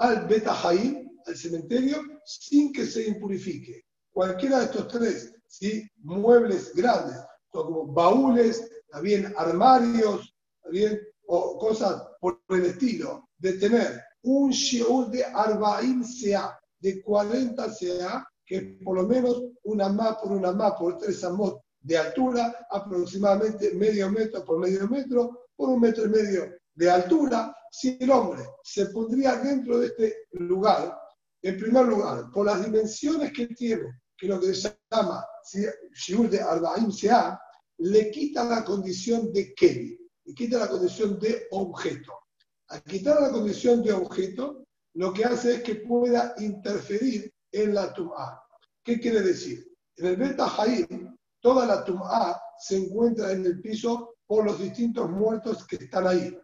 al 0.01 0.27
Beta 0.27 0.53
al 0.69 1.37
cementerio, 1.37 1.99
sin 2.25 2.73
que 2.73 2.85
se 2.85 3.07
impurifique. 3.07 3.85
Cualquiera 4.13 4.59
de 4.59 4.65
estos 4.65 4.89
tres, 4.89 5.33
¿sí? 5.47 5.89
muebles 5.99 6.75
grandes, 6.75 7.19
como 7.51 7.87
baúles, 7.87 8.69
también 8.91 9.33
armarios, 9.37 10.35
también, 10.61 11.01
o 11.29 11.57
cosas 11.57 12.03
por 12.21 12.41
el 12.49 12.67
estilo, 12.67 13.29
de 13.39 13.53
tener 13.53 14.03
un 14.25 14.51
shiur 14.51 15.09
de 15.09 15.25
Arbaim 15.25 16.03
sea, 16.03 16.59
de 16.81 17.01
40 17.01 17.73
sea, 17.75 18.27
que 18.45 18.81
por 18.85 18.97
lo 18.97 19.07
menos 19.07 19.41
una 19.63 19.89
más 19.89 20.17
por 20.17 20.33
una 20.33 20.51
más 20.51 20.73
por 20.73 20.99
tres 20.99 21.23
amot 21.23 21.61
de 21.81 21.97
altura, 21.97 22.67
aproximadamente 22.69 23.73
medio 23.75 24.11
metro 24.11 24.45
por 24.45 24.59
medio 24.59 24.89
metro, 24.89 25.46
por 25.57 25.71
un 25.71 25.81
metro 25.81 26.05
y 26.05 26.09
medio 26.09 26.57
de 26.75 26.91
altura, 26.91 27.55
si 27.71 27.97
el 28.01 28.11
hombre 28.11 28.43
se 28.63 28.87
pondría 28.87 29.37
dentro 29.37 29.79
de 29.79 29.87
este 29.87 30.17
lugar, 30.33 30.97
en 31.43 31.59
primer 31.59 31.87
lugar, 31.87 32.31
por 32.33 32.47
las 32.47 32.65
dimensiones 32.65 33.33
que 33.33 33.49
tiene, 33.49 34.01
que 34.17 34.29
lo 34.29 34.41
que 34.41 34.55
se 34.55 34.77
llama 34.91 35.27
Shiur 35.95 36.29
de 36.29 36.41
Arbaim 36.41 36.91
Sea, 36.91 37.39
le 37.79 38.11
quita 38.11 38.45
la 38.45 38.65
condición 38.65 39.33
de 39.33 39.55
Keli, 39.55 39.99
le 40.25 40.35
quita 40.35 40.59
la 40.59 40.69
condición 40.69 41.19
de 41.19 41.47
objeto. 41.51 42.13
Al 42.69 42.83
quitar 42.83 43.21
la 43.21 43.31
condición 43.31 43.83
de 43.83 43.93
objeto, 43.93 44.65
lo 44.95 45.13
que 45.13 45.25
hace 45.25 45.57
es 45.57 45.63
que 45.63 45.77
pueda 45.77 46.35
interferir 46.39 47.33
en 47.53 47.75
la 47.75 47.93
Tum'a. 47.93 48.43
¿Qué 48.83 48.99
quiere 48.99 49.21
decir? 49.21 49.65
En 49.97 50.07
el 50.07 50.17
Beta 50.17 50.47
Haim, 50.57 51.17
toda 51.41 51.67
la 51.67 51.85
Tum'a 51.85 52.41
se 52.59 52.79
encuentra 52.79 53.33
en 53.33 53.45
el 53.47 53.61
piso 53.61 54.16
por 54.27 54.45
los 54.45 54.59
distintos 54.59 55.11
muertos 55.11 55.67
que 55.67 55.77
están 55.77 56.07
ahí. 56.07 56.37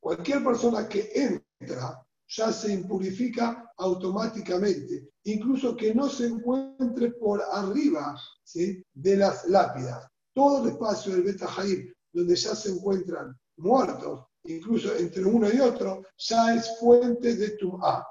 Cualquier 0.00 0.44
persona 0.44 0.88
que 0.88 1.10
entra 1.14 2.04
ya 2.28 2.52
se 2.52 2.72
impurifica 2.72 3.72
automáticamente, 3.76 5.10
incluso 5.24 5.76
que 5.76 5.94
no 5.94 6.08
se 6.08 6.26
encuentre 6.26 7.12
por 7.12 7.42
arriba 7.52 8.18
de 8.92 9.16
las 9.16 9.46
lápidas. 9.46 10.06
Todo 10.34 10.62
el 10.62 10.70
espacio 10.70 11.12
del 11.12 11.22
Beta 11.22 11.48
donde 12.12 12.36
ya 12.36 12.54
se 12.54 12.70
encuentran 12.70 13.36
muertos, 13.56 14.26
incluso 14.44 14.94
entre 14.96 15.24
uno 15.24 15.52
y 15.52 15.60
otro, 15.60 16.02
ya 16.16 16.54
es 16.54 16.78
fuente 16.78 17.36
de 17.36 17.50
Tum'a. 17.50 18.06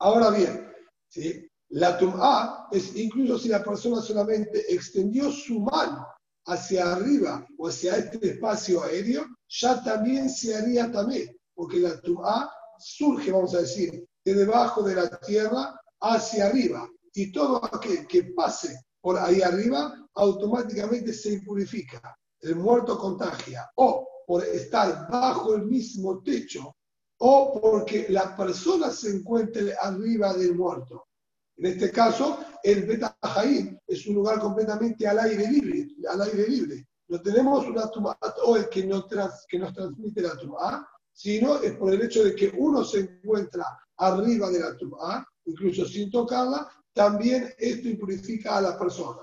Ahora 0.00 0.30
bien, 0.30 0.72
¿sí? 1.08 1.48
la 1.70 1.98
Tum'a 1.98 2.68
es 2.70 2.96
incluso 2.96 3.38
si 3.38 3.48
la 3.48 3.62
persona 3.62 4.00
solamente 4.00 4.72
extendió 4.72 5.30
su 5.30 5.60
mano 5.60 6.06
hacia 6.48 6.92
arriba 6.92 7.46
o 7.58 7.68
hacia 7.68 7.96
este 7.96 8.30
espacio 8.30 8.82
aéreo, 8.82 9.24
ya 9.48 9.82
también 9.82 10.28
se 10.28 10.56
haría 10.56 10.90
también, 10.90 11.36
porque 11.54 11.78
la 11.78 12.00
Tum'a 12.00 12.50
surge, 12.78 13.30
vamos 13.30 13.54
a 13.54 13.60
decir, 13.60 14.06
de 14.24 14.34
debajo 14.34 14.82
de 14.82 14.94
la 14.94 15.08
tierra 15.20 15.78
hacia 16.00 16.46
arriba. 16.46 16.88
Y 17.14 17.32
todo 17.32 17.64
aquel 17.64 18.06
que 18.06 18.24
pase 18.24 18.80
por 19.00 19.18
ahí 19.18 19.42
arriba 19.42 19.94
automáticamente 20.14 21.12
se 21.12 21.32
impurifica. 21.34 22.16
El 22.40 22.56
muerto 22.56 22.98
contagia. 22.98 23.68
O 23.76 24.06
por 24.26 24.44
estar 24.44 25.08
bajo 25.10 25.54
el 25.54 25.64
mismo 25.64 26.22
techo, 26.22 26.76
o 27.20 27.60
porque 27.60 28.06
la 28.10 28.36
persona 28.36 28.90
se 28.90 29.10
encuentre 29.10 29.74
arriba 29.80 30.34
del 30.34 30.54
muerto. 30.54 31.06
En 31.56 31.66
este 31.66 31.90
caso, 31.90 32.38
el 32.62 32.84
Beta 32.84 33.16
es 33.86 34.06
un 34.06 34.14
lugar 34.14 34.38
completamente 34.38 35.06
al 35.06 35.18
aire 35.18 35.48
libre. 35.48 35.88
Al 36.08 36.22
aire 36.22 36.48
libre. 36.48 36.88
No 37.08 37.20
tenemos 37.22 37.66
una 37.66 37.90
tumba 37.90 38.18
o 38.44 38.58
no 38.58 38.68
que 38.68 38.84
nos 38.84 39.08
transmite 39.08 40.20
la 40.20 40.36
tumba, 40.36 40.86
sino 41.12 41.56
es 41.56 41.74
por 41.76 41.92
el 41.92 42.02
hecho 42.02 42.22
de 42.22 42.34
que 42.34 42.52
uno 42.56 42.84
se 42.84 43.00
encuentra 43.00 43.64
arriba 43.96 44.50
de 44.50 44.60
la 44.60 44.76
tumba, 44.76 45.26
incluso 45.46 45.86
sin 45.86 46.10
tocarla, 46.10 46.70
también 46.92 47.52
esto 47.58 47.88
impurifica 47.88 48.58
a 48.58 48.60
la 48.60 48.78
persona. 48.78 49.22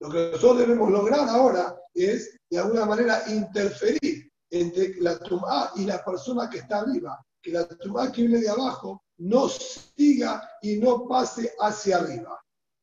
Lo 0.00 0.10
que 0.10 0.30
nosotros 0.32 0.58
debemos 0.58 0.90
lograr 0.90 1.28
ahora 1.28 1.76
es, 1.94 2.38
de 2.50 2.58
alguna 2.58 2.84
manera, 2.84 3.22
interferir 3.28 4.30
entre 4.50 4.96
la 5.00 5.18
tumba 5.18 5.72
y 5.76 5.84
la 5.84 6.04
persona 6.04 6.50
que 6.50 6.58
está 6.58 6.80
arriba, 6.80 7.24
que 7.40 7.52
la 7.52 7.66
tumba 7.66 8.10
que 8.10 8.22
viene 8.22 8.40
de 8.40 8.50
abajo 8.50 9.05
no 9.18 9.48
siga 9.48 10.48
y 10.62 10.76
no 10.76 11.06
pase 11.06 11.52
hacia 11.60 11.98
arriba. 11.98 12.40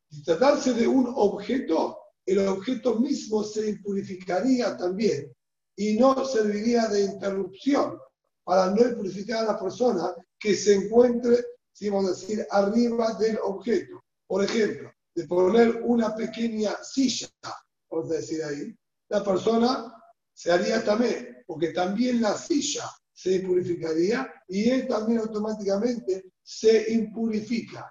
Si 0.10 0.24
tratarse 0.24 0.74
de 0.74 0.88
un 0.88 1.12
objeto, 1.16 2.00
el 2.26 2.48
objeto 2.48 3.00
mismo 3.00 3.44
se 3.44 3.70
impurificaría 3.70 4.78
también 4.78 5.32
y 5.76 5.98
no 5.98 6.26
serviría 6.26 6.88
de 6.88 7.04
interrupción 7.04 7.98
para 8.44 8.72
no 8.72 8.82
impurificar 8.82 9.44
a 9.44 9.54
la 9.54 9.60
persona 9.60 10.14
que 10.40 10.56
se 10.56 10.76
encuentre, 10.76 11.44
si 11.72 11.90
vamos 11.90 12.12
a 12.12 12.14
decir, 12.14 12.46
arriba 12.52 13.14
del 13.14 13.40
objeto. 13.42 14.04
Por 14.28 14.44
ejemplo, 14.44 14.92
de 15.16 15.26
poner 15.26 15.82
una 15.84 16.16
pequeña 16.16 16.76
silla, 16.84 17.30
vamos 17.90 18.12
a 18.12 18.16
decir 18.16 18.44
ahí, 18.44 18.76
la 19.10 19.24
persona 19.24 19.94
se 20.34 20.52
haría 20.52 20.84
también, 20.84 21.44
porque 21.46 21.70
también 21.70 22.22
la 22.22 22.36
silla 22.38 22.90
se 23.24 23.36
impurificaría 23.36 24.30
y 24.50 24.70
él 24.70 24.86
también 24.86 25.20
automáticamente 25.20 26.34
se 26.44 26.92
impurifica. 26.92 27.90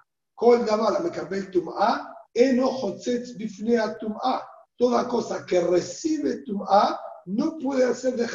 Toda 4.75 5.07
cosa 5.07 5.45
que 5.45 5.61
recibe 5.61 6.43
Tum'a 6.43 6.99
no 7.25 7.57
puede 7.57 7.83
hacer 7.83 8.15
de 8.15 8.27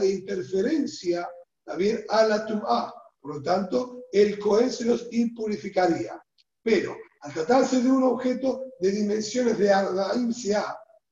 de 0.00 0.10
interferencia 0.10 1.28
también 1.66 2.02
a 2.08 2.24
la 2.24 2.46
Tum'a. 2.46 2.94
Por 3.20 3.36
lo 3.36 3.42
tanto, 3.42 4.04
el 4.10 4.38
Cohen 4.38 4.70
se 4.70 4.86
los 4.86 5.06
impurificaría. 5.10 6.18
Pero 6.62 6.96
al 7.20 7.34
tratarse 7.34 7.82
de 7.82 7.90
un 7.90 8.04
objeto 8.04 8.64
de 8.80 8.90
dimensiones 8.90 9.58
de 9.58 9.70
Ardaim 9.70 10.32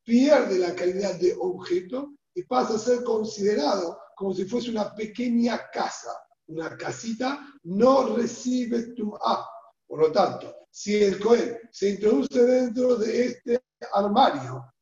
pierde 0.02 0.59
la 0.59 0.75
calidad 0.75 1.14
de 1.16 1.37
objeto 1.38 2.14
y 2.35 2.43
pasa 2.45 2.76
a 2.76 2.78
ser 2.78 3.02
considerado 3.02 3.99
como 4.17 4.33
si 4.33 4.47
fuese 4.47 4.71
una 4.71 4.95
pequeña 4.95 5.71
casa. 5.71 6.11
Una 6.49 6.75
casita 6.77 7.47
no 7.65 8.17
recibe 8.17 8.95
Tum'a. 8.95 9.47
Por 9.87 10.01
lo 10.01 10.11
tanto, 10.11 10.67
si 10.71 10.97
el 11.03 11.21
Cohen 11.21 11.59
se 11.71 11.91
introduce 11.91 12.43
dentro 12.43 12.97
de 12.97 13.27
este 13.27 13.63
armario, 13.93 14.73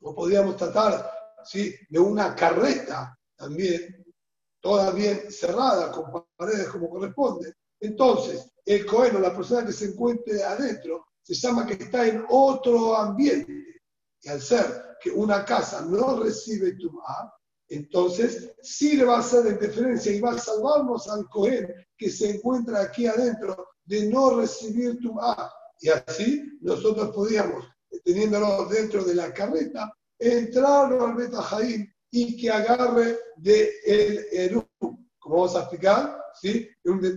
o 0.00 0.14
podríamos 0.14 0.56
tratar 0.56 1.10
¿sí? 1.44 1.74
de 1.90 1.98
una 1.98 2.34
carreta 2.34 3.16
también, 3.36 4.02
toda 4.60 4.92
bien 4.92 5.30
cerrada, 5.30 5.92
con 5.92 6.24
paredes 6.34 6.68
como 6.68 6.88
corresponde, 6.88 7.52
entonces 7.80 8.50
el 8.64 8.86
Cohen 8.86 9.16
o 9.16 9.20
la 9.20 9.36
persona 9.36 9.66
que 9.66 9.72
se 9.72 9.86
encuentre 9.86 10.42
adentro 10.42 11.06
se 11.22 11.34
llama 11.34 11.66
que 11.66 11.74
está 11.74 12.06
en 12.06 12.24
otro 12.30 12.96
ambiente. 12.96 13.52
Y 14.22 14.28
al 14.28 14.40
ser 14.40 14.96
que 15.02 15.10
una 15.10 15.44
casa 15.44 15.82
no 15.82 16.22
recibe 16.22 16.76
Tum'a, 16.76 17.30
entonces 17.68 18.52
sí 18.62 18.96
le 18.96 19.04
va 19.04 19.16
a 19.16 19.20
hacer 19.20 19.46
interferencia 19.46 20.12
y 20.12 20.20
va 20.20 20.32
a 20.32 20.38
salvarnos 20.38 21.08
al 21.08 21.28
Cohen 21.28 21.72
que 21.96 22.10
se 22.10 22.30
encuentra 22.30 22.82
aquí 22.82 23.06
adentro 23.06 23.68
de 23.84 24.06
no 24.06 24.38
recibir 24.38 24.98
Tum'a. 25.00 25.50
Y 25.80 25.88
así 25.88 26.42
nosotros 26.60 27.14
podíamos 27.14 27.64
teniéndolo 28.04 28.66
dentro 28.66 29.04
de 29.04 29.14
la 29.14 29.32
carreta, 29.32 29.92
entrarlo 30.18 31.06
al 31.06 31.14
Betajaim 31.14 31.90
y 32.10 32.36
que 32.36 32.50
agarre 32.50 33.18
de 33.36 33.70
el 33.84 34.26
Eru. 34.32 34.68
Como 35.18 35.36
vamos 35.36 35.56
a 35.56 35.60
explicar, 35.60 36.20
¿sí? 36.40 36.68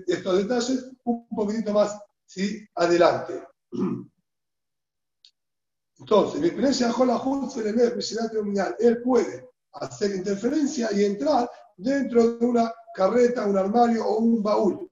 estos 0.07 0.37
detalles 0.37 0.91
un 1.03 1.27
poquitito 1.29 1.73
más 1.73 1.99
¿sí? 2.25 2.65
adelante. 2.75 3.43
Entonces, 5.99 6.41
él 8.79 9.01
puede 9.01 9.49
hacer 9.81 10.15
interferencia 10.15 10.89
y 10.91 11.05
entrar 11.05 11.49
dentro 11.75 12.37
de 12.37 12.45
una 12.45 12.73
carreta, 12.93 13.45
un 13.45 13.57
armario 13.57 14.05
o 14.05 14.19
un 14.19 14.41
baúl. 14.41 14.89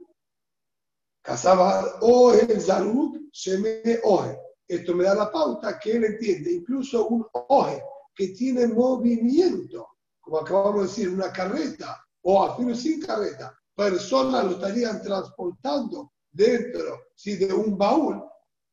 Casaba 1.21 1.97
Oje 2.01 2.59
Zaruk 2.59 3.17
Sheme 3.31 3.99
Oje. 4.03 4.39
Esto 4.67 4.93
me 4.95 5.03
da 5.03 5.15
la 5.15 5.31
pauta 5.31 5.79
que 5.79 5.93
él 5.93 6.05
entiende. 6.05 6.53
Incluso 6.53 7.07
un 7.07 7.25
Oje 7.31 7.81
que 8.15 8.29
tiene 8.29 8.67
movimiento, 8.67 9.87
como 10.21 10.39
acabamos 10.39 10.81
de 10.81 10.87
decir, 10.87 11.09
una 11.09 11.31
carreta 11.31 11.99
o 12.21 12.43
afirmo 12.43 12.73
sin 12.75 13.01
carreta, 13.01 13.55
personas 13.75 14.45
lo 14.45 14.51
estarían 14.51 15.01
transportando 15.01 16.13
dentro 16.31 17.01
¿sí? 17.15 17.35
de 17.35 17.53
un 17.53 17.77
baúl, 17.77 18.23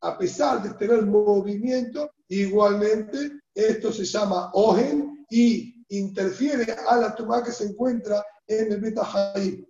a 0.01 0.17
pesar 0.17 0.61
de 0.63 0.73
tener 0.73 1.05
movimiento, 1.05 2.11
igualmente 2.27 3.39
esto 3.53 3.91
se 3.91 4.05
llama 4.05 4.49
ogen 4.53 5.25
y 5.29 5.72
interfiere 5.97 6.71
a 6.71 6.97
la 6.97 7.15
toma 7.15 7.43
que 7.43 7.51
se 7.51 7.65
encuentra 7.65 8.23
en 8.47 8.71
el 8.71 8.81
Betahaim. 8.81 9.65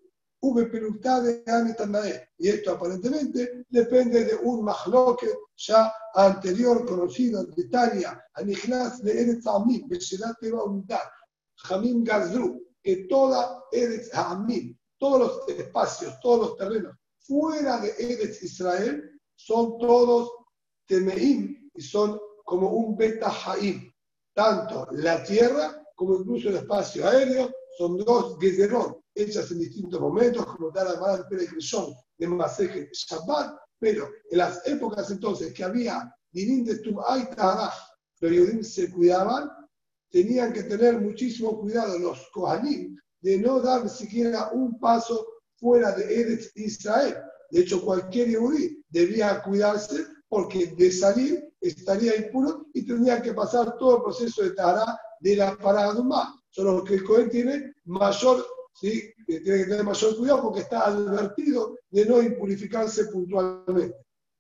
Y 2.38 2.50
esto 2.50 2.72
aparentemente 2.72 3.66
depende 3.70 4.26
de 4.26 4.36
un 4.36 4.66
mahloque 4.66 5.28
ya 5.56 5.94
anterior 6.14 6.86
conocido 6.86 7.42
en 7.42 7.54
Italia, 7.56 8.22
Anichnas 8.34 9.02
de 9.02 9.22
Eretz 9.22 9.48
Amim, 9.48 9.88
Jamim 11.56 12.04
Gazru, 12.04 12.62
que 12.82 13.08
toda 13.08 13.64
Eretz 13.72 14.14
Amim, 14.14 14.78
todos 14.98 15.20
los 15.48 15.58
espacios, 15.58 16.20
todos 16.20 16.50
los 16.50 16.58
terrenos 16.58 16.98
fuera 17.26 17.80
de 17.80 17.94
Eretz 17.98 18.44
Israel 18.44 19.20
son 19.36 19.78
todos 19.78 20.30
Temeim 20.86 21.70
y 21.74 21.82
son 21.82 22.20
como 22.44 22.70
un 22.70 22.96
Beta 22.98 23.32
Haim. 23.46 23.92
Tanto 24.34 24.88
la 24.92 25.24
tierra 25.24 25.83
como 25.96 26.16
incluso 26.16 26.50
el 26.50 26.56
espacio 26.56 27.08
aéreo 27.08 27.52
son 27.78 27.98
dos 27.98 28.38
Gezerón 28.40 28.98
hechas 29.16 29.52
en 29.52 29.60
distintos 29.60 30.00
momentos, 30.00 30.46
como 30.46 30.72
da 30.72 30.84
la 30.84 31.00
mala 31.00 31.28
Peregreshon 31.28 31.94
de 32.18 32.28
Maseje 32.28 32.90
Shabbat, 32.92 33.56
pero 33.80 34.10
en 34.30 34.38
las 34.38 34.66
épocas 34.68 35.12
entonces 35.12 35.54
que 35.54 35.64
había 35.64 36.14
Dinim 36.32 36.66
de 36.66 36.80
Tum'ay 36.80 37.30
Taraj, 37.36 37.74
los 38.22 38.32
judíos 38.32 38.68
se 38.74 38.92
cuidaban, 38.92 39.52
tenían 40.10 40.54
que 40.54 40.64
tener 40.64 41.00
muchísimo 41.00 41.60
cuidado 41.60 42.00
los 42.00 42.30
Kohanim 42.32 42.98
de 43.22 43.38
no 43.38 43.60
dar 43.60 43.90
siquiera 43.90 44.50
un 44.52 44.80
paso 44.80 45.28
fuera 45.56 45.92
de 45.92 46.22
Eretz 46.22 46.52
Israel. 46.56 47.18
De 47.52 47.62
hecho, 47.62 47.84
cualquier 47.84 48.30
yehudí 48.30 48.84
debía 48.90 49.42
cuidarse 49.44 50.06
porque 50.28 50.68
de 50.68 50.92
salir 50.92 51.54
estaría 51.62 52.16
impuro 52.16 52.66
y 52.74 52.86
tendría 52.86 53.22
que 53.22 53.34
pasar 53.34 53.78
todo 53.78 53.98
el 53.98 54.04
proceso 54.04 54.44
de 54.44 54.52
Tará 54.52 55.00
de 55.24 55.38
la 55.38 55.58
Paradumá. 55.58 56.38
Solo 56.50 56.84
que 56.84 56.96
el 56.96 57.04
Cohen 57.04 57.30
tiene 57.30 57.74
mayor, 57.86 58.46
¿sí? 58.74 59.10
tiene 59.26 59.42
que 59.42 59.66
tener 59.66 59.84
mayor 59.84 60.18
cuidado 60.18 60.44
porque 60.44 60.60
está 60.60 60.86
advertido 60.86 61.78
de 61.90 62.06
no 62.06 62.22
impurificarse 62.22 63.06
puntualmente. 63.06 63.96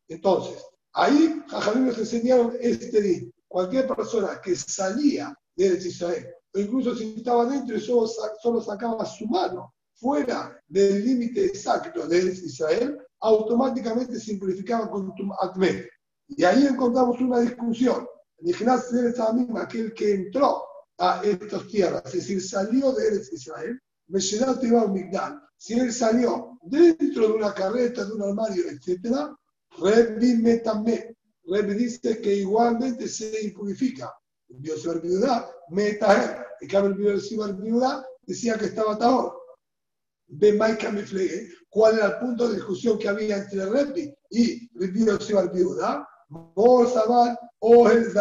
Entonces, 0.10 0.64
ahí 0.92 1.42
Jajamín 1.48 1.88
nos 1.88 1.98
enseñaron 1.98 2.56
este 2.60 3.02
día. 3.02 3.22
Cualquier 3.48 3.88
persona 3.88 4.42
que 4.44 4.56
salía 4.56 5.34
de 5.56 5.68
Israel, 5.68 6.28
o 6.54 6.60
incluso 6.60 6.96
si 6.96 7.16
estaba 7.18 7.46
dentro 7.46 7.78
y 7.78 7.80
solo, 7.80 8.08
solo 8.42 8.62
sacaba 8.62 9.06
su 9.06 9.26
mano 9.28 9.74
fuera 9.94 10.60
del 10.68 11.06
límite 11.06 11.46
exacto 11.46 12.08
de 12.08 12.18
Israel, 12.20 12.98
automáticamente 13.22 14.16
se 14.16 14.26
simplificaba 14.26 14.90
con 14.90 15.14
Atmet. 15.40 15.88
Y 16.28 16.44
ahí 16.44 16.66
encontramos 16.66 17.20
una 17.22 17.40
discusión. 17.40 18.06
Eretz 18.40 18.92
misma, 19.34 19.62
aquel 19.62 19.94
que 19.94 20.14
entró 20.14 20.64
a 20.98 21.22
estas 21.24 21.68
tierras, 21.68 22.06
es 22.08 22.14
decir, 22.14 22.42
salió 22.42 22.92
de 22.94 23.08
Eretz 23.08 23.34
Israel, 23.34 23.80
Migdal. 24.08 25.42
Si 25.58 25.74
él 25.80 25.92
salió 25.92 26.60
dentro 26.64 27.28
de 27.28 27.34
una 27.34 27.54
carreta, 27.54 28.06
de 28.06 28.14
un 28.14 28.22
armario, 28.22 28.64
etc., 28.70 29.34
Rebbi 29.80 30.36
Metame. 30.36 31.16
Rebbi 31.46 31.74
dice 31.74 32.22
que 32.22 32.36
igualmente 32.36 33.08
se 33.08 33.44
impurifica. 33.44 34.14
Dios 34.48 34.84
viuda, 35.02 35.50
Metahem. 35.70 36.44
En 36.62 36.68
cambio, 36.68 37.12
el 37.12 37.54
viuda 37.56 38.06
decía 38.22 38.58
que 38.58 38.66
estaba 38.66 38.98
Tahor 38.98 39.34
de 40.28 40.54
Maika 40.54 40.92
Miflege, 40.92 41.50
cuál 41.70 41.96
era 41.96 42.08
el 42.08 42.20
punto 42.20 42.48
de 42.48 42.56
discusión 42.56 42.98
que 42.98 43.10
había 43.10 43.38
entre 43.38 43.66
Rebbi 43.66 44.14
y 44.32 44.70
Rebbi 44.78 45.06
Yosef 45.06 45.52
Viuda, 45.54 46.08
Mor 46.30 46.90
Sabat, 46.90 47.38
Ohel 47.60 48.12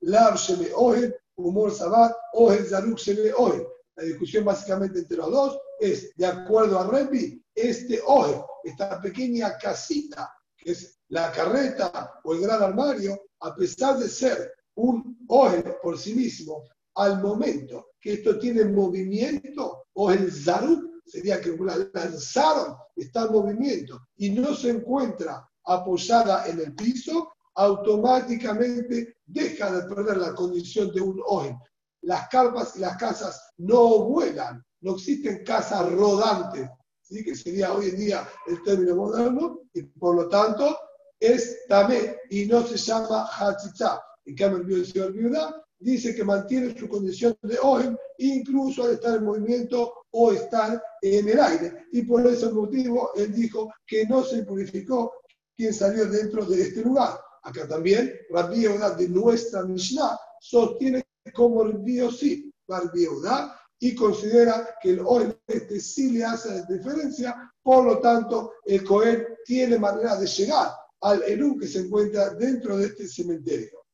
Lav 0.00 0.36
Sheme 0.36 0.68
Ohel, 0.74 1.14
Humor 1.40 1.72
Sabat, 1.72 2.12
Ohel 2.34 2.66
Zaruk 2.66 2.98
Sheme 2.98 3.32
Ohel. 3.36 3.66
La 3.96 4.04
discusión 4.04 4.44
básicamente 4.44 5.00
entre 5.00 5.16
los 5.16 5.30
dos 5.30 5.58
es, 5.78 6.14
de 6.16 6.26
acuerdo 6.26 6.78
a 6.78 6.88
Rebbi, 6.88 7.42
este 7.54 8.00
Ohel, 8.06 8.40
esta 8.64 9.00
pequeña 9.00 9.58
casita, 9.58 10.32
que 10.56 10.72
es 10.72 10.98
la 11.08 11.32
carreta 11.32 12.20
o 12.24 12.34
el 12.34 12.40
gran 12.40 12.62
armario, 12.62 13.20
a 13.40 13.54
pesar 13.54 13.98
de 13.98 14.08
ser 14.08 14.52
un 14.74 15.18
Ohel 15.28 15.76
por 15.82 15.98
sí 15.98 16.14
mismo, 16.14 16.64
al 16.94 17.20
momento 17.20 17.88
que 18.00 18.14
esto 18.14 18.38
tiene 18.38 18.64
movimiento, 18.64 19.84
o 19.94 20.10
el 20.10 20.32
Zaruk 20.32 21.02
sería 21.04 21.40
que 21.40 21.56
la 21.56 21.76
lanzaron, 21.92 22.76
está 22.96 23.24
en 23.24 23.32
movimiento 23.32 24.00
y 24.16 24.30
no 24.30 24.54
se 24.54 24.70
encuentra 24.70 25.46
apoyada 25.64 26.46
en 26.46 26.60
el 26.60 26.74
piso, 26.74 27.32
automáticamente 27.54 29.16
deja 29.26 29.70
de 29.72 29.94
perder 29.94 30.18
la 30.18 30.34
condición 30.34 30.92
de 30.92 31.00
un 31.00 31.20
ojen. 31.26 31.58
Las 32.02 32.28
carpas 32.28 32.76
y 32.76 32.80
las 32.80 32.96
casas 32.96 33.52
no 33.58 34.04
vuelan, 34.04 34.64
no 34.80 34.94
existen 34.94 35.44
casas 35.44 35.90
rodantes, 35.92 36.68
¿sí? 37.02 37.22
que 37.24 37.34
sería 37.34 37.72
hoy 37.72 37.90
en 37.90 37.96
día 37.96 38.28
el 38.46 38.62
término 38.62 38.96
moderno, 38.96 39.60
y 39.74 39.82
por 39.82 40.16
lo 40.16 40.28
tanto 40.28 40.76
es 41.18 41.66
tamé 41.68 42.16
y 42.30 42.46
no 42.46 42.66
se 42.66 42.76
llama 42.76 43.28
hachichá. 43.30 44.00
En 44.24 44.34
cambio, 44.34 44.76
el 44.76 44.86
señor 44.86 45.12
viuda 45.12 45.62
dice 45.78 46.14
que 46.14 46.24
mantiene 46.24 46.78
su 46.78 46.88
condición 46.88 47.36
de 47.42 47.58
ojen, 47.60 47.98
incluso 48.18 48.84
al 48.84 48.92
estar 48.92 49.16
en 49.16 49.24
movimiento 49.24 49.92
o 50.10 50.32
estar 50.32 50.82
en 51.02 51.28
el 51.28 51.40
aire. 51.40 51.86
Y 51.92 52.02
por 52.02 52.26
ese 52.26 52.50
motivo 52.50 53.10
él 53.16 53.32
dijo 53.34 53.72
que 53.86 54.06
no 54.06 54.22
se 54.22 54.42
purificó 54.44 55.12
quien 55.56 55.74
salió 55.74 56.06
dentro 56.06 56.44
de 56.44 56.62
este 56.62 56.82
lugar. 56.82 57.18
Acá 57.42 57.66
también 57.66 58.14
Rabbi 58.30 58.60
Yehuda 58.60 58.90
de 58.90 59.08
nuestra 59.08 59.64
Mishnah 59.64 60.18
sostiene 60.40 61.04
como 61.34 61.62
el 61.62 62.12
sí, 62.12 62.52
Rabbi 62.66 63.00
Yehuda, 63.00 63.60
y 63.78 63.94
considera 63.94 64.76
que 64.80 64.90
el 64.90 65.00
oil 65.00 65.34
este 65.46 65.80
sí 65.80 66.10
le 66.10 66.24
hace 66.24 66.64
diferencia, 66.68 67.50
por 67.62 67.84
lo 67.84 67.98
tanto 67.98 68.52
el 68.64 68.84
Cohen 68.84 69.26
tiene 69.44 69.78
manera 69.78 70.16
de 70.16 70.26
llegar 70.26 70.68
al 71.00 71.22
Elú 71.22 71.58
que 71.58 71.66
se 71.66 71.80
encuentra 71.80 72.30
dentro 72.34 72.76
de 72.76 72.86
este 72.86 73.08
cementerio. 73.08 73.86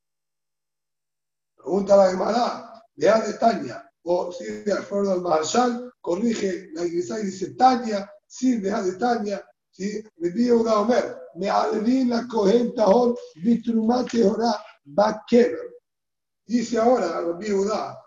Pregunta 1.57 1.97
la 1.97 2.11
Gemara, 2.11 2.85
de 2.97 3.33
Tania, 3.39 3.89
o 4.03 4.33
si 4.33 4.45
de 4.45 4.73
acuerdo 4.73 5.13
al 5.13 5.21
Marshal, 5.21 5.93
corrige 6.01 6.71
la 6.73 6.85
iglesia 6.85 7.21
y 7.21 7.27
dice 7.27 7.55
sí, 8.27 8.57
deja 8.57 8.83
de 8.83 8.93
Tania, 8.95 9.45
¿sí? 9.77 10.03
pide 10.19 10.53
una 10.53 10.81
Omer, 10.81 11.17
me 11.35 11.51
alevin 11.51 12.09
la 12.11 12.27
cohen 12.27 12.75
tahor 12.75 13.17
bitrumate 13.43 14.25
ora 14.25 14.55
bakever. 14.85 15.75
Dice 16.47 16.79
ahora 16.79 17.21
Rabbi 17.21 17.53
Udá, 17.53 17.99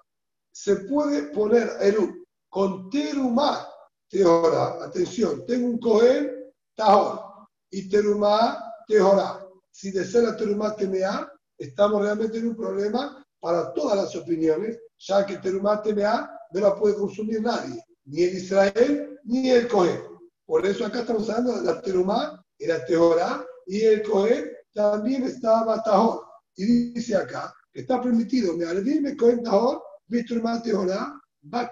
se 0.51 0.75
puede 0.77 1.23
poner 1.33 1.69
Eru 1.81 2.25
con 2.49 2.89
terumá 2.89 3.67
teora. 4.09 4.83
Atención, 4.83 5.45
tengo 5.45 5.67
un 5.67 5.79
cohen 5.79 6.51
tahor 6.75 7.47
y 7.69 7.87
terumá 7.87 8.63
teora. 8.87 9.45
Si 9.71 9.91
de 9.91 10.03
ser 10.05 10.23
la 10.23 10.35
terumá 10.35 10.75
temea, 10.75 11.31
estamos 11.57 12.01
realmente 12.01 12.39
en 12.39 12.47
un 12.47 12.55
problema 12.55 13.23
para 13.39 13.71
todas 13.73 13.95
las 13.97 14.15
opiniones, 14.15 14.79
ya 14.97 15.25
que 15.25 15.37
terumá 15.37 15.81
temea 15.81 16.29
no 16.51 16.59
la 16.59 16.75
puede 16.75 16.95
consumir 16.95 17.41
nadie 17.41 17.81
ni 18.05 18.23
el 18.23 18.37
Israel 18.37 19.19
ni 19.23 19.51
el 19.51 19.67
Cohen. 19.67 20.18
Por 20.49 20.65
eso 20.65 20.83
acá 20.83 21.05
hablando 21.07 21.57
de 21.57 21.63
la 21.63 21.79
Terumá, 21.79 22.43
era 22.57 22.83
Teorá, 22.83 23.45
y 23.67 23.81
el 23.81 24.01
Cohen 24.01 24.49
también 24.73 25.21
estaba 25.21 25.83
Tahor. 25.83 26.25
Y 26.55 26.91
dice 26.91 27.15
acá 27.15 27.53
que 27.71 27.81
está 27.81 28.01
permitido, 28.01 28.57
me 28.57 28.65
alvime 28.65 29.15
Cohen 29.15 29.43
Tahor, 29.43 29.79
mi 30.07 30.25
Terumá 30.25 30.59
Teorá, 30.63 31.21
va 31.53 31.71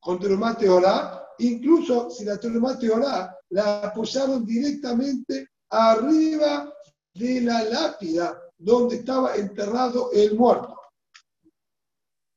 Con 0.00 0.18
Terumá 0.18 0.56
Teorá, 0.56 1.26
incluso 1.40 2.08
si 2.08 2.24
la 2.24 2.40
Terumá 2.40 2.78
Teorá 2.78 3.36
la 3.50 3.80
apoyaron 3.80 4.46
directamente 4.46 5.46
arriba 5.68 6.72
de 7.12 7.42
la 7.42 7.64
lápida 7.64 8.40
donde 8.56 8.96
estaba 8.96 9.36
enterrado 9.36 10.10
el 10.14 10.34
muerto. 10.38 10.74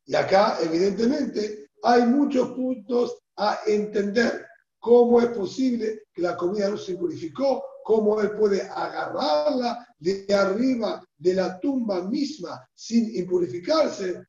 Y 0.07 0.13
acá, 0.13 0.57
evidentemente, 0.61 1.69
hay 1.83 2.05
muchos 2.05 2.49
puntos 2.49 3.20
a 3.41 3.59
entender. 3.65 4.45
¿Cómo 4.79 5.19
es 5.19 5.27
posible 5.27 6.03
que 6.13 6.21
la 6.21 6.35
comida 6.37 6.69
no 6.69 6.77
se 6.77 6.95
purificó 6.95 7.63
cómo 7.83 8.21
él 8.21 8.31
puede 8.31 8.61
agarrarla 8.61 9.87
de 9.99 10.25
arriba 10.33 11.03
de 11.17 11.33
la 11.33 11.59
tumba 11.59 12.03
misma 12.03 12.67
sin 12.73 13.15
impurificarse, 13.15 14.23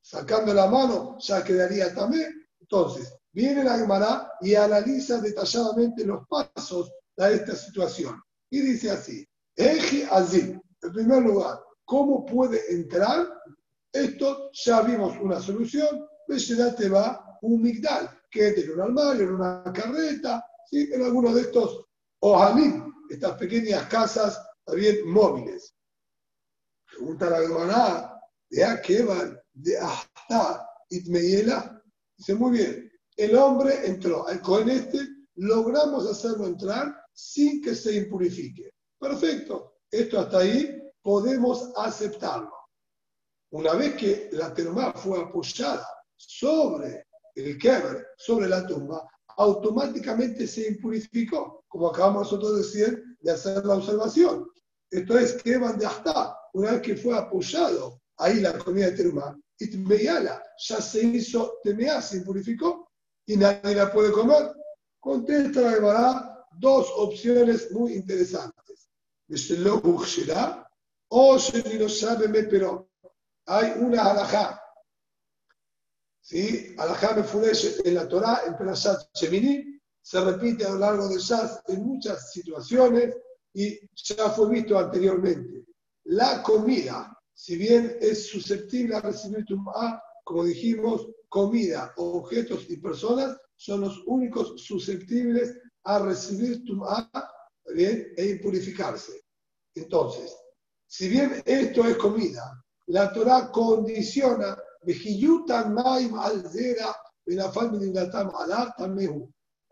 sacando 0.00 0.52
la 0.54 0.66
mano, 0.66 1.16
ya 1.18 1.42
quedaría 1.42 1.94
también. 1.94 2.46
Entonces, 2.60 3.14
viene 3.32 3.64
la 3.64 3.78
Gemara 3.78 4.32
y 4.40 4.54
analiza 4.54 5.20
detalladamente 5.20 6.04
los 6.04 6.26
pasos 6.28 6.92
de 7.16 7.34
esta 7.34 7.56
situación. 7.56 8.20
Y 8.50 8.60
dice 8.60 8.90
así, 8.90 9.26
Eji 9.56 10.04
Azim, 10.10 10.60
en 10.82 10.92
primer 10.92 11.22
lugar, 11.22 11.60
¿cómo 11.84 12.24
puede 12.24 12.72
entrar? 12.72 13.28
Esto 13.92 14.50
ya 14.52 14.82
vimos 14.82 15.16
una 15.20 15.40
solución, 15.40 16.06
te 16.76 16.88
va 16.88 17.38
un 17.42 17.60
migdal, 17.60 18.08
que 18.30 18.48
en 18.48 18.72
un 18.72 18.80
armario, 18.80 19.22
en 19.24 19.34
una 19.34 19.62
carreta, 19.72 20.44
en 20.70 21.02
alguno 21.02 21.34
de 21.34 21.42
estos 21.42 21.86
ojalim, 22.20 22.92
estas 23.08 23.36
pequeñas 23.36 23.86
casas 23.86 24.40
también 24.64 25.08
móviles. 25.08 25.74
Pregunta 26.86 27.30
la 27.30 27.40
Gemara, 27.40 28.20
de 28.50 28.64
Akeban, 28.64 29.40
de 29.52 29.78
Ahta, 29.78 30.68
Itmeyela. 30.90 31.82
Dice, 32.16 32.34
muy 32.34 32.58
bien, 32.58 32.92
el 33.16 33.36
hombre 33.36 33.86
entró, 33.86 34.26
Cohen 34.42 34.70
este, 34.70 34.98
logramos 35.36 36.06
hacerlo 36.06 36.46
entrar 36.46 36.94
sin 37.12 37.62
que 37.62 37.74
se 37.74 37.96
impurifique. 37.96 38.70
Perfecto, 38.98 39.78
esto 39.90 40.20
hasta 40.20 40.38
ahí 40.38 40.80
podemos 41.02 41.72
aceptarlo. 41.76 42.52
Una 43.52 43.74
vez 43.74 43.96
que 43.96 44.28
la 44.32 44.54
terma 44.54 44.92
fue 44.92 45.20
apoyada 45.20 45.86
sobre 46.16 47.06
el 47.34 47.58
kever, 47.58 48.08
sobre 48.16 48.48
la 48.48 48.66
tumba, 48.66 49.08
automáticamente 49.36 50.46
se 50.46 50.68
impurificó, 50.68 51.64
como 51.68 51.88
acabamos 51.88 52.24
nosotros 52.24 52.52
de 52.52 52.62
decir, 52.62 53.04
de 53.20 53.30
hacer 53.30 53.64
la 53.64 53.76
observación. 53.76 54.48
Esto 54.90 55.18
es 55.18 55.34
que 55.42 55.58
de 55.58 55.86
hasta, 55.86 56.36
una 56.52 56.72
vez 56.72 56.82
que 56.82 56.96
fue 56.96 57.16
apoyado 57.16 58.00
ahí 58.18 58.40
la 58.40 58.58
comida 58.58 58.86
de 58.86 58.96
terma, 58.96 59.38
Itmeyala 59.58 60.42
ya 60.58 60.80
se 60.80 61.02
hizo 61.02 61.58
Temea, 61.62 62.00
se 62.00 62.18
impurificó 62.18 62.90
y 63.26 63.36
nadie 63.36 63.74
la 63.74 63.92
puede 63.92 64.10
comer. 64.10 64.52
Contesta 64.98 65.60
la 65.60 65.72
Gemara 65.72 66.46
dos 66.58 66.90
opciones 66.96 67.70
muy 67.70 67.94
interesantes. 67.94 68.88
O 71.08 71.38
pero 72.50 72.90
hay 73.46 73.72
una 73.76 74.10
alajá. 74.10 74.59
¿Sí? 76.20 76.74
Alajá 76.78 77.14
me 77.14 77.24
en 77.84 77.94
la 77.94 78.08
Torah, 78.08 78.42
en 78.46 78.56
Perashat 78.56 79.00
Shemini, 79.14 79.80
se 80.02 80.20
repite 80.20 80.64
a 80.64 80.70
lo 80.70 80.78
largo 80.78 81.08
del 81.08 81.18
Shas 81.18 81.62
en 81.68 81.84
muchas 81.84 82.32
situaciones 82.32 83.16
y 83.52 83.78
ya 83.94 84.30
fue 84.30 84.50
visto 84.50 84.78
anteriormente. 84.78 85.64
La 86.04 86.42
comida 86.42 87.16
si 87.40 87.56
bien 87.56 87.96
es 88.02 88.26
susceptible 88.26 88.96
a 88.96 89.00
recibir 89.00 89.46
Tum'a, 89.46 89.98
como 90.24 90.44
dijimos, 90.44 91.08
comida, 91.30 91.90
objetos 91.96 92.66
y 92.68 92.76
personas 92.76 93.34
son 93.56 93.80
los 93.80 94.02
únicos 94.04 94.60
susceptibles 94.62 95.56
a 95.84 96.00
recibir 96.00 96.62
Tum'a 96.66 97.10
bien, 97.74 98.12
e 98.18 98.26
impurificarse. 98.26 99.22
Entonces, 99.74 100.36
si 100.86 101.08
bien 101.08 101.42
esto 101.46 101.88
es 101.88 101.96
comida, 101.96 102.62
la 102.88 103.10
Torah 103.10 103.50
condiciona 103.50 104.54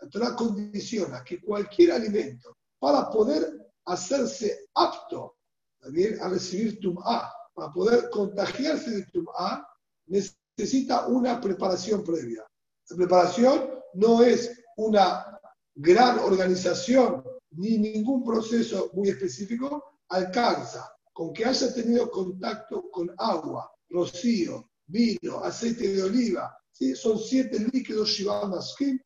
la 0.01 0.09
Torah 0.11 0.37
condiciona 0.37 1.25
que 1.25 1.40
cualquier 1.40 1.92
alimento, 1.92 2.57
para 2.79 3.11
poder 3.11 3.73
hacerse 3.87 4.68
apto 4.75 5.37
a 5.81 6.29
recibir 6.29 6.79
Tum'a, 6.81 7.33
para 7.55 7.73
poder 7.73 8.11
contagiarse 8.11 8.90
de 8.90 9.07
Tum'a, 9.07 9.66
necesita 10.07 11.07
una 11.07 11.40
preparación 11.40 12.05
previa. 12.05 12.44
La 12.90 12.97
preparación 12.97 13.71
no 13.94 14.23
es 14.23 14.62
una 14.77 15.40
gran 15.75 16.18
organización 16.21 17.25
ni 17.51 17.79
ningún 17.79 18.23
proceso 18.25 18.90
muy 18.94 19.09
específico, 19.09 20.01
alcanza 20.09 20.94
con 21.12 21.33
que 21.33 21.44
haya 21.44 21.75
tenido 21.75 22.11
contacto 22.11 22.88
con 22.90 23.12
agua, 23.18 23.71
rocío, 23.88 24.71
vino, 24.88 25.44
aceite 25.44 25.92
de 25.92 26.03
oliva, 26.03 26.57
¿sí? 26.72 26.94
son 26.96 27.18
siete 27.18 27.59
líquidos 27.72 28.09
Shivana 28.09 28.61
Skin, 28.61 29.01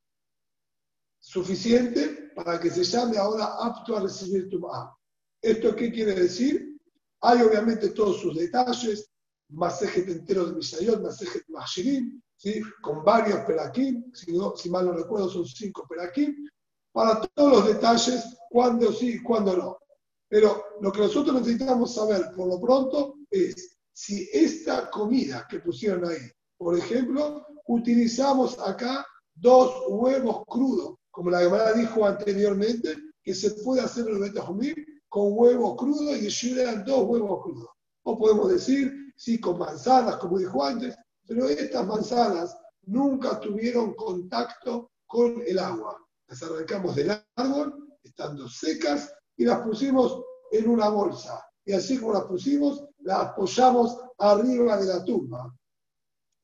suficiente 1.18 2.30
para 2.34 2.58
que 2.58 2.70
se 2.70 2.84
llame 2.84 3.18
ahora 3.18 3.56
apto 3.60 3.96
a 3.96 4.00
recibir 4.00 4.48
Tum'a. 4.48 4.96
¿Esto 5.40 5.74
qué 5.74 5.92
quiere 5.92 6.14
decir? 6.14 6.76
Hay 7.20 7.42
obviamente 7.42 7.90
todos 7.90 8.20
sus 8.20 8.36
detalles, 8.36 9.08
Masejet 9.50 10.08
entero 10.08 10.46
de 10.46 10.54
Misayot, 10.54 11.02
Masejet 11.02 11.44
Mashirim, 11.48 12.22
¿sí? 12.36 12.62
con 12.80 13.04
varios 13.04 13.40
perakim, 13.40 14.12
si, 14.14 14.32
si 14.56 14.70
mal 14.70 14.86
no 14.86 14.92
recuerdo 14.92 15.28
son 15.28 15.44
cinco 15.44 15.86
perakim, 15.88 16.48
para 16.92 17.20
todos 17.20 17.52
los 17.52 17.66
detalles, 17.66 18.36
cuándo 18.50 18.92
sí 18.92 19.14
y 19.14 19.22
cuándo 19.22 19.56
no. 19.56 19.78
Pero 20.28 20.64
lo 20.80 20.90
que 20.92 21.00
nosotros 21.00 21.34
necesitamos 21.40 21.94
saber 21.94 22.30
por 22.34 22.48
lo 22.48 22.60
pronto 22.60 23.16
es 23.30 23.78
si 23.92 24.28
esta 24.32 24.90
comida 24.90 25.46
que 25.48 25.60
pusieron 25.60 26.04
ahí, 26.06 26.30
por 26.56 26.78
ejemplo, 26.78 27.46
utilizamos 27.66 28.58
acá 28.58 29.06
dos 29.34 29.74
huevos 29.88 30.44
crudos, 30.46 30.96
como 31.10 31.30
la 31.30 31.40
Gemara 31.40 31.72
dijo 31.72 32.06
anteriormente, 32.06 32.96
que 33.22 33.34
se 33.34 33.50
puede 33.62 33.82
hacer 33.82 34.06
el 34.08 34.18
Betajumir 34.18 34.74
con 35.08 35.28
huevo 35.32 35.76
crudo 35.76 36.16
y 36.16 36.28
eran 36.58 36.84
dos 36.84 37.04
huevos 37.04 37.42
crudos. 37.42 37.68
O 38.04 38.18
podemos 38.18 38.50
decir, 38.50 39.12
sí, 39.16 39.38
con 39.38 39.58
manzanas, 39.58 40.16
como 40.16 40.38
dijo 40.38 40.64
antes, 40.64 40.96
pero 41.26 41.48
estas 41.48 41.86
manzanas 41.86 42.56
nunca 42.86 43.38
tuvieron 43.38 43.94
contacto 43.94 44.90
con 45.06 45.42
el 45.46 45.58
agua. 45.58 45.98
Las 46.26 46.42
arrancamos 46.42 46.96
del 46.96 47.12
árbol, 47.36 47.98
estando 48.02 48.48
secas, 48.48 49.12
y 49.36 49.44
las 49.44 49.60
pusimos 49.60 50.22
en 50.50 50.68
una 50.68 50.88
bolsa. 50.88 51.44
Y 51.64 51.72
así 51.72 51.98
como 51.98 52.14
las 52.14 52.24
pusimos, 52.24 52.84
las 53.02 53.28
apoyamos 53.28 53.98
arriba 54.18 54.76
de 54.76 54.86
la 54.86 55.04
tumba. 55.04 55.54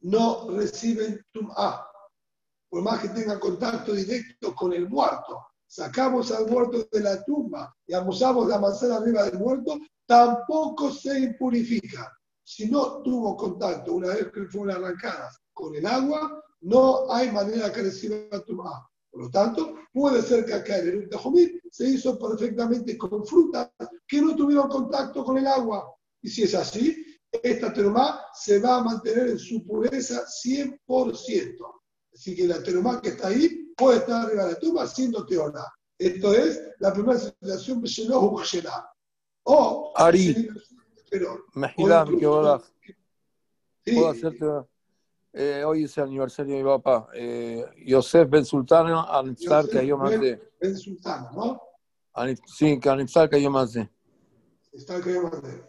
No 0.00 0.48
reciben 0.50 1.24
tumba, 1.32 1.90
por 2.68 2.82
más 2.82 3.00
que 3.00 3.08
tengan 3.08 3.40
contacto 3.40 3.92
directo 3.92 4.54
con 4.54 4.72
el 4.72 4.88
muerto 4.88 5.48
sacamos 5.68 6.32
al 6.32 6.46
muerto 6.46 6.88
de 6.90 7.00
la 7.00 7.22
tumba 7.24 7.72
y 7.86 7.92
amusamos 7.92 8.48
la 8.48 8.58
manzana 8.58 8.96
arriba 8.96 9.24
del 9.24 9.38
muerto, 9.38 9.78
tampoco 10.06 10.90
se 10.90 11.20
impurifica. 11.20 12.10
Si 12.42 12.68
no 12.70 13.02
tuvo 13.02 13.36
contacto 13.36 13.92
una 13.92 14.08
vez 14.08 14.32
que 14.32 14.46
fueron 14.46 14.76
arrancadas 14.76 15.38
con 15.52 15.74
el 15.74 15.84
agua, 15.86 16.42
no 16.62 17.12
hay 17.12 17.30
manera 17.30 17.70
que 17.70 17.82
reciba 17.82 18.16
la 18.32 18.42
tumba. 18.42 18.90
Por 19.10 19.22
lo 19.22 19.30
tanto, 19.30 19.74
puede 19.92 20.22
ser 20.22 20.46
que 20.46 20.54
acá 20.54 20.78
el 20.78 21.08
Tajomir 21.08 21.60
se 21.70 21.90
hizo 21.90 22.18
perfectamente 22.18 22.96
con 22.96 23.24
frutas 23.26 23.70
que 24.06 24.22
no 24.22 24.34
tuvieron 24.34 24.68
contacto 24.68 25.24
con 25.24 25.36
el 25.36 25.46
agua. 25.46 25.94
Y 26.22 26.28
si 26.28 26.42
es 26.42 26.54
así, 26.54 27.04
esta 27.42 27.72
terumá 27.72 28.20
se 28.32 28.58
va 28.58 28.76
a 28.76 28.82
mantener 28.82 29.28
en 29.28 29.38
su 29.38 29.64
pureza 29.64 30.24
100%. 30.24 31.56
Así 32.12 32.34
que 32.34 32.46
la 32.46 32.62
terumá 32.62 33.00
que 33.00 33.10
está 33.10 33.28
ahí 33.28 33.72
puede 33.76 33.98
estar 33.98 34.26
arriba 34.26 34.46
de 34.46 34.52
la 34.52 34.58
tumba 34.58 34.86
siendo 34.86 35.24
teona. 35.24 35.64
Esto 35.96 36.32
es 36.32 36.60
la 36.78 36.92
primera 36.92 37.18
situación 37.18 37.82
que 37.82 37.88
se 37.88 38.06
O, 39.44 39.92
Ari, 39.96 40.48
Mejilán, 41.54 42.18
¿qué 42.18 42.26
hola? 42.26 42.62
Puedo 43.84 44.08
hacerte. 44.08 44.46
Eh, 45.32 45.62
hoy 45.64 45.84
es 45.84 45.96
el 45.98 46.04
aniversario 46.04 46.56
de 46.56 46.62
mi 46.62 46.68
papá. 46.68 47.08
Eh, 47.14 47.64
Yosef 47.86 48.28
Ben 48.28 48.44
Sultano, 48.44 49.00
Anipsar 49.08 49.68
que 49.68 49.86
yo 49.86 49.98
de. 49.98 50.52
Ben 50.60 50.76
Sultano, 50.76 51.30
¿no? 51.32 51.62
Sí, 52.46 52.78
que 52.80 52.88
Anipsar 52.88 53.28
que 53.28 53.40
yo 53.40 53.66
de. 53.66 53.88
Está 54.78 55.02
que 55.02 55.12
yo 55.12 55.22
más 55.22 55.42
de. 55.42 55.60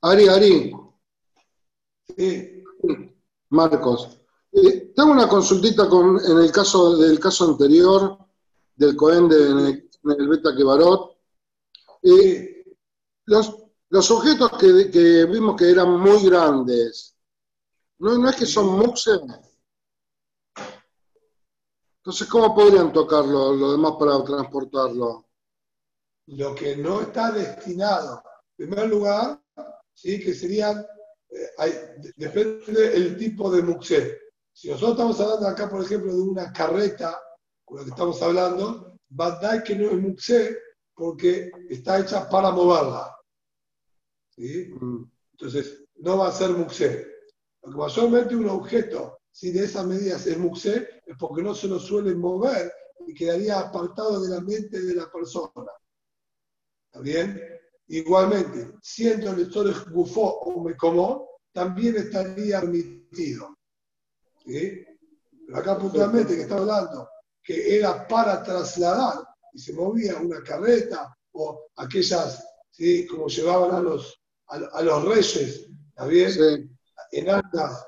Ari, 0.00 0.28
Ari. 0.28 0.72
Sí. 2.16 2.64
Marcos. 3.50 4.18
Eh, 4.52 4.92
tengo 4.96 5.12
una 5.12 5.28
consultita 5.28 5.86
con, 5.90 6.18
en 6.18 6.38
el 6.38 6.50
caso 6.50 6.96
del 6.96 7.20
caso 7.20 7.50
anterior 7.50 8.16
del 8.74 8.96
Cohen 8.96 9.28
de, 9.28 9.50
en, 9.50 9.58
el, 10.18 10.28
Beta 10.28 10.56
Kebarot. 10.56 11.18
Eh, 12.02 12.64
los, 13.26 13.54
los, 13.90 14.10
objetos 14.10 14.50
que, 14.58 15.26
vimos 15.26 15.56
que 15.56 15.70
eran 15.70 16.00
muy 16.00 16.24
grandes, 16.24 17.14
¿no, 17.98 18.28
es 18.30 18.36
que 18.36 18.46
son 18.46 18.78
muxes? 18.78 19.20
Entonces, 21.98 22.26
¿cómo 22.28 22.54
podrían 22.54 22.92
tocarlo 22.92 23.52
los 23.52 23.72
demás 23.72 23.92
para 23.98 24.24
transportarlo? 24.24 25.26
Lo 26.26 26.54
que 26.54 26.76
no 26.76 27.02
está 27.02 27.32
destinado, 27.32 28.22
en 28.58 28.68
primer 28.68 28.88
lugar, 28.88 29.40
¿sí? 29.94 30.20
que 30.20 30.34
serían, 30.34 30.86
eh, 31.30 32.12
depende 32.16 32.90
del 32.90 33.16
tipo 33.16 33.50
de 33.50 33.62
muxé. 33.62 34.18
Si 34.52 34.68
nosotros 34.68 34.92
estamos 34.92 35.20
hablando 35.20 35.48
acá, 35.48 35.68
por 35.68 35.82
ejemplo, 35.82 36.14
de 36.14 36.20
una 36.20 36.52
carreta 36.52 37.18
con 37.64 37.78
lo 37.78 37.84
que 37.84 37.90
estamos 37.90 38.20
hablando, 38.22 38.98
Badai 39.08 39.62
que 39.62 39.74
no 39.74 39.90
es 39.90 40.00
Muxé 40.00 40.58
porque 40.94 41.50
está 41.68 41.98
hecha 41.98 42.28
para 42.28 42.50
moverla. 42.50 43.16
¿Sí? 44.30 44.70
Mm. 44.80 45.10
Entonces, 45.32 45.84
no 45.96 46.18
va 46.18 46.28
a 46.28 46.32
ser 46.32 46.50
Muxé. 46.50 47.06
Lo 47.62 47.72
que 47.72 47.78
mayormente 47.78 48.36
un 48.36 48.48
objeto, 48.48 49.18
si 49.30 49.52
de 49.52 49.64
esas 49.64 49.86
medidas 49.86 50.26
es 50.26 50.38
Muxé, 50.38 51.02
es 51.06 51.16
porque 51.18 51.42
no 51.42 51.54
se 51.54 51.68
lo 51.68 51.78
suele 51.78 52.14
mover 52.14 52.72
y 53.06 53.14
quedaría 53.14 53.58
apartado 53.58 54.20
de 54.20 54.30
la 54.30 54.40
mente 54.40 54.80
de 54.80 54.94
la 54.94 55.10
persona. 55.10 55.71
¿Está 57.02 57.24
bien? 57.24 57.42
Igualmente, 57.88 58.74
siendo 58.80 59.30
el 59.30 59.38
lector 59.38 59.90
gufó 59.90 60.38
o 60.38 60.62
me 60.62 60.76
como, 60.76 61.28
también 61.52 61.96
estaría 61.96 62.60
permitido. 62.60 63.58
¿Sí? 64.46 64.84
Pero 65.46 65.58
acá 65.58 65.78
puntualmente 65.78 66.36
que 66.36 66.42
está 66.42 66.58
hablando 66.58 67.08
que 67.42 67.76
era 67.76 68.06
para 68.06 68.40
trasladar 68.42 69.24
y 69.52 69.58
se 69.58 69.72
movía 69.72 70.16
una 70.16 70.40
carreta 70.44 71.12
o 71.32 71.66
aquellas, 71.76 72.46
¿sí? 72.70 73.04
como 73.08 73.26
llevaban 73.26 73.74
a 73.74 73.80
los, 73.80 74.22
a, 74.46 74.82
los 74.82 75.04
reyes, 75.04 75.68
¿está 75.88 76.06
bien? 76.06 76.78
En 77.10 77.28
altas, 77.28 77.84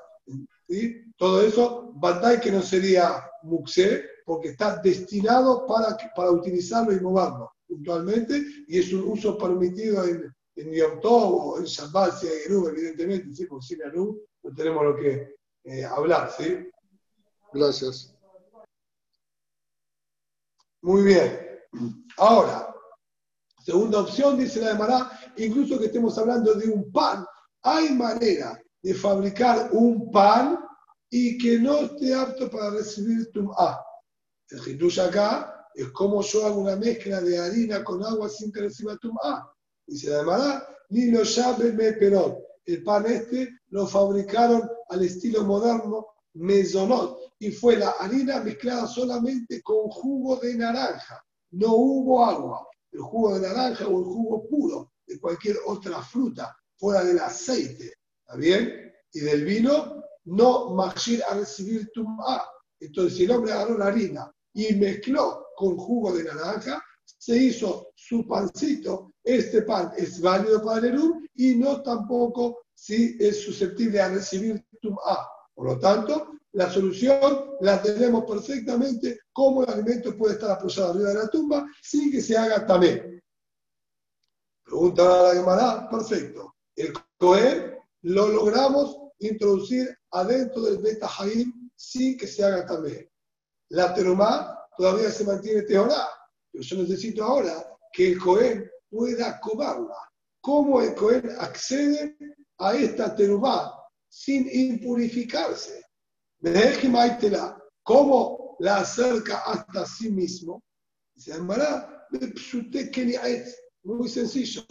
¿sí? 0.67 1.05
todo 1.17 1.41
eso, 1.41 1.93
Bandai 1.95 2.41
que 2.41 2.51
no 2.51 2.61
sería 2.61 3.25
Muxé, 3.43 4.03
porque 4.25 4.49
está 4.49 4.75
destinado 4.77 5.65
para, 5.65 5.95
para 6.13 6.31
utilizarlo 6.31 6.91
y 6.91 6.99
moverlo 6.99 7.54
puntualmente, 7.67 8.43
y 8.67 8.79
es 8.79 8.91
un 8.93 9.03
uso 9.03 9.37
permitido 9.37 10.03
en, 10.03 10.33
en 10.55 10.71
Yom 10.71 10.99
Tov 11.01 11.35
o 11.35 11.59
en 11.59 11.65
Shabbat, 11.65 12.19
si 12.19 12.27
hay 12.27 12.43
evidentemente, 12.47 13.33
¿sí? 13.33 13.45
porque 13.45 13.65
sin 13.65 13.79
no 14.43 14.55
tenemos 14.55 14.83
lo 14.83 14.95
que 14.95 15.35
eh, 15.63 15.83
hablar, 15.83 16.31
¿sí? 16.31 16.69
Gracias. 17.51 18.15
Muy 20.81 21.03
bien. 21.03 21.41
Ahora, 22.17 22.73
segunda 23.63 24.01
opción, 24.01 24.37
dice 24.37 24.61
la 24.61 24.75
de 24.75 25.45
incluso 25.45 25.79
que 25.79 25.87
estemos 25.87 26.17
hablando 26.17 26.53
de 26.53 26.69
un 26.69 26.91
pan, 26.91 27.25
hay 27.63 27.89
manera 27.91 28.61
de 28.81 28.93
fabricar 28.93 29.69
un 29.71 30.11
pan 30.11 30.59
y 31.09 31.37
que 31.37 31.57
no 31.57 31.77
esté 31.79 32.13
apto 32.13 32.49
para 32.49 32.69
recibir 32.69 33.31
tum'a. 33.31 33.81
El 34.49 34.67
hitush 34.67 34.99
acá 34.99 35.54
es 35.75 35.89
como 35.91 36.21
yo 36.21 36.45
hago 36.45 36.61
una 36.61 36.77
mezcla 36.77 37.19
de 37.21 37.37
harina 37.37 37.83
con 37.83 38.03
agua 38.03 38.29
sin 38.29 38.51
que 38.51 38.61
reciba 38.61 38.97
tum'a. 38.97 39.51
Dice 39.85 40.09
la 40.09 40.23
de 40.23 40.61
ni 40.89 41.11
lo 41.11 41.23
llame 41.23 41.71
me 41.73 41.93
perón. 41.93 42.37
El 42.65 42.81
pan 42.83 43.05
este 43.05 43.59
lo 43.69 43.85
fabricaron 43.85 44.67
al 44.89 45.03
estilo 45.03 45.43
moderno, 45.43 46.07
mesonot, 46.35 47.19
y 47.39 47.51
fue 47.51 47.75
la 47.75 47.89
harina 47.91 48.39
mezclada 48.39 48.87
solamente 48.87 49.61
con 49.61 49.89
jugo 49.89 50.37
de 50.37 50.55
naranja. 50.55 51.21
No 51.51 51.75
hubo 51.75 52.23
agua. 52.23 52.67
El 52.91 53.01
jugo 53.01 53.37
de 53.37 53.47
naranja 53.47 53.85
o 53.87 53.99
el 53.99 54.05
jugo 54.05 54.47
puro 54.47 54.91
de 55.05 55.19
cualquier 55.19 55.57
otra 55.65 56.01
fruta, 56.01 56.55
fuera 56.77 57.03
del 57.03 57.19
aceite. 57.19 57.93
¿Está 58.25 58.37
bien? 58.37 58.93
Y 59.11 59.19
del 59.19 59.43
vino, 59.43 60.03
no 60.25 60.69
machir 60.73 61.21
a 61.29 61.35
recibir 61.35 61.91
tum'a. 61.93 62.41
Entonces, 62.79 63.17
si 63.17 63.25
el 63.25 63.31
hombre 63.31 63.51
agarró 63.51 63.77
la 63.77 63.87
harina 63.87 64.31
y 64.53 64.73
mezcló 64.75 65.44
con 65.55 65.77
jugo 65.77 66.13
de 66.13 66.23
naranja, 66.23 66.83
se 67.03 67.37
hizo 67.37 67.91
su 67.95 68.27
pancito. 68.27 69.13
Este 69.23 69.63
pan 69.63 69.91
es 69.97 70.21
válido 70.21 70.63
para 70.63 70.87
el 70.87 70.99
y 71.35 71.55
no 71.55 71.81
tampoco 71.81 72.65
si 72.73 73.17
es 73.19 73.41
susceptible 73.41 74.01
a 74.01 74.09
recibir 74.09 74.63
tum'a. 74.81 75.27
Por 75.53 75.67
lo 75.67 75.79
tanto, 75.79 76.33
la 76.51 76.69
solución 76.69 77.55
la 77.61 77.81
tenemos 77.81 78.25
perfectamente, 78.25 79.19
cómo 79.31 79.63
el 79.63 79.69
alimento 79.69 80.15
puede 80.17 80.33
estar 80.35 80.51
apoyado 80.51 80.91
arriba 80.91 81.09
de 81.09 81.15
la 81.15 81.27
tumba 81.29 81.65
sin 81.81 82.11
que 82.11 82.21
se 82.21 82.37
haga 82.37 82.65
también. 82.65 83.21
Pregunta 84.63 85.03
a 85.03 85.23
la 85.23 85.33
Gemara, 85.33 85.89
perfecto. 85.89 86.55
El 86.75 86.93
Cohen 87.17 87.75
lo 88.03 88.27
logramos 88.27 88.97
introducir 89.19 89.97
adentro 90.11 90.61
del 90.63 90.79
Beta 90.79 91.09
Haim 91.19 91.69
sin 91.75 92.17
que 92.17 92.27
se 92.27 92.43
haga 92.43 92.65
también. 92.65 93.09
La 93.69 93.93
terumá 93.93 94.64
todavía 94.77 95.11
se 95.11 95.23
mantiene 95.23 95.63
teorá, 95.63 96.07
pero 96.51 96.63
yo 96.63 96.77
necesito 96.77 97.23
ahora 97.23 97.65
que 97.91 98.11
el 98.11 98.19
Cohen 98.19 98.69
pueda 98.89 99.39
cobrarla. 99.39 99.95
¿Cómo 100.41 100.81
el 100.81 100.93
Cohen 100.95 101.29
accede 101.39 102.17
a 102.59 102.75
esta 102.75 103.15
terumá 103.15 103.73
sin 104.09 104.47
impurificarse? 104.51 105.83
¿Cómo 107.83 108.55
la 108.59 108.77
acerca 108.77 109.39
hasta 109.39 109.85
sí 109.85 110.11
mismo? 110.11 110.61
Se 111.15 111.31
llamará 111.31 112.07
muy 113.83 114.09
sencillo. 114.09 114.61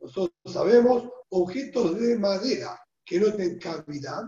Nosotros 0.00 0.52
sabemos 0.52 1.08
objetos 1.30 1.98
de 1.98 2.18
madera 2.18 2.78
que 3.04 3.18
no 3.18 3.32
tienen 3.32 3.58
cavidad, 3.58 4.22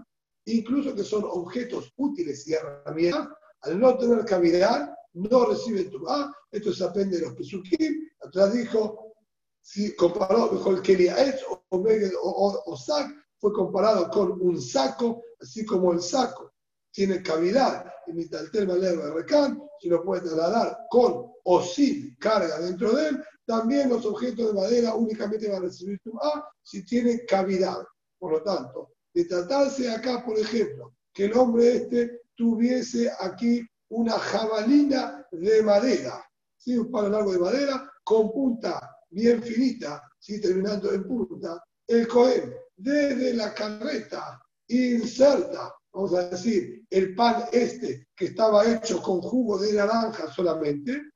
incluso 0.47 0.95
que 0.95 1.05
son 1.05 1.25
objetos 1.25 1.93
útiles 1.97 2.47
y 2.47 2.55
herramientas, 2.55 3.29
al 3.63 3.79
no 3.79 3.97
tener 3.97 4.25
cavidad, 4.25 4.96
no 5.17 5.47
reciben 5.47 5.91
tu 5.91 6.07
ah, 6.09 6.33
Esto 6.51 6.73
se 6.73 6.85
aprende 6.85 7.17
de 7.17 7.27
los 7.27 7.35
pesukim. 7.35 8.09
Atrás 8.21 8.53
dijo, 8.53 9.15
si 9.63 9.97
comparó 9.97 10.53
mejor 10.53 10.83
el 10.87 11.43
o, 11.43 12.29
o, 12.29 12.63
o, 12.67 12.77
sac, 12.77 13.11
fue 13.39 13.53
comparado 13.53 14.11
con 14.11 14.41
un 14.41 14.61
saco, 14.61 15.23
así 15.41 15.65
como 15.65 15.93
el 15.93 16.01
saco 16.01 16.53
tiene 16.91 17.23
cavidad 17.23 17.93
y 18.07 18.13
Mitaltel 18.13 18.67
de 18.67 19.11
Recan, 19.11 19.61
si 19.81 19.89
lo 19.89 20.03
puede 20.03 20.23
trasladar 20.23 20.79
con 20.91 21.31
o 21.45 21.63
sin 21.63 22.17
carga 22.17 22.59
dentro 22.61 22.93
de 22.95 23.09
él, 23.09 23.25
también 23.45 23.89
los 23.89 24.05
objetos 24.07 24.49
de 24.49 24.61
madera 24.61 24.95
únicamente 24.95 25.49
van 25.49 25.59
a 25.59 25.67
recibir 25.67 26.01
tu 26.03 26.17
A 26.19 26.49
si 26.63 26.85
tiene 26.85 27.25
cavidad. 27.27 27.85
Por 28.19 28.33
lo 28.33 28.43
tanto, 28.43 28.93
de 29.13 29.25
tratarse 29.25 29.91
acá, 29.91 30.25
por 30.25 30.39
ejemplo, 30.39 30.95
que 31.13 31.27
el 31.27 31.37
hombre 31.37 31.77
este 31.77 32.23
tuviese 32.35 33.11
aquí 33.21 33.67
una 33.91 34.13
jabalina 34.13 35.27
de 35.31 35.63
madera, 35.63 36.25
¿sí? 36.57 36.77
un 36.77 36.91
palo 36.91 37.09
largo 37.09 37.33
de 37.33 37.39
madera 37.39 37.91
con 38.05 38.31
punta 38.33 38.97
bien 39.11 39.43
finita, 39.43 40.03
¿sí? 40.19 40.41
terminando 40.41 40.93
en 40.93 41.05
punta, 41.05 41.63
el 41.87 42.07
cohen 42.09 42.55
desde 42.77 43.35
la 43.35 43.55
carreta 43.55 44.41
inserta 44.69 45.73
vamos 45.97 46.13
a 46.15 46.29
decir, 46.29 46.85
el 46.91 47.15
pan 47.15 47.45
este 47.53 48.09
que 48.15 48.27
estaba 48.27 48.71
hecho 48.71 49.03
con 49.03 49.23
jugo 49.23 49.59
de 49.59 49.73
naranja 49.73 50.31
solamente, 50.31 51.11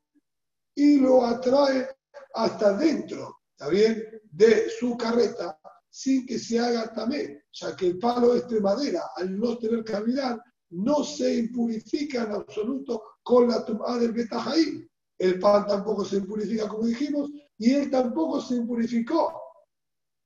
y 0.75 0.99
lo 0.99 1.27
atrae 1.27 1.87
hasta 2.35 2.73
dentro, 2.79 3.41
¿está 3.51 3.69
bien?, 3.69 4.03
de 4.31 4.71
su 4.71 4.97
carreta, 4.97 5.59
sin 5.91 6.25
que 6.25 6.39
se 6.39 6.59
haga 6.59 6.95
también, 6.95 7.43
ya 7.53 7.77
que 7.77 7.89
el 7.89 7.99
palo 7.99 8.35
este 8.35 8.55
de 8.55 8.61
madera, 8.63 9.03
al 9.17 9.39
no 9.39 9.59
tener 9.59 9.85
cavidad, 9.85 10.39
no 10.71 11.05
se 11.05 11.35
impurifica 11.35 12.25
en 12.25 12.33
absoluto 12.33 13.03
con 13.23 13.49
la 13.49 13.65
tumba 13.65 13.99
del 13.99 14.13
Betajaí. 14.13 14.87
El 15.19 15.39
pan 15.39 15.67
tampoco 15.67 16.05
se 16.05 16.17
impurifica, 16.17 16.69
como 16.69 16.87
dijimos, 16.87 17.31
y 17.59 17.73
él 17.75 17.91
tampoco 17.91 18.41
se 18.41 18.55
impurificó, 18.55 19.41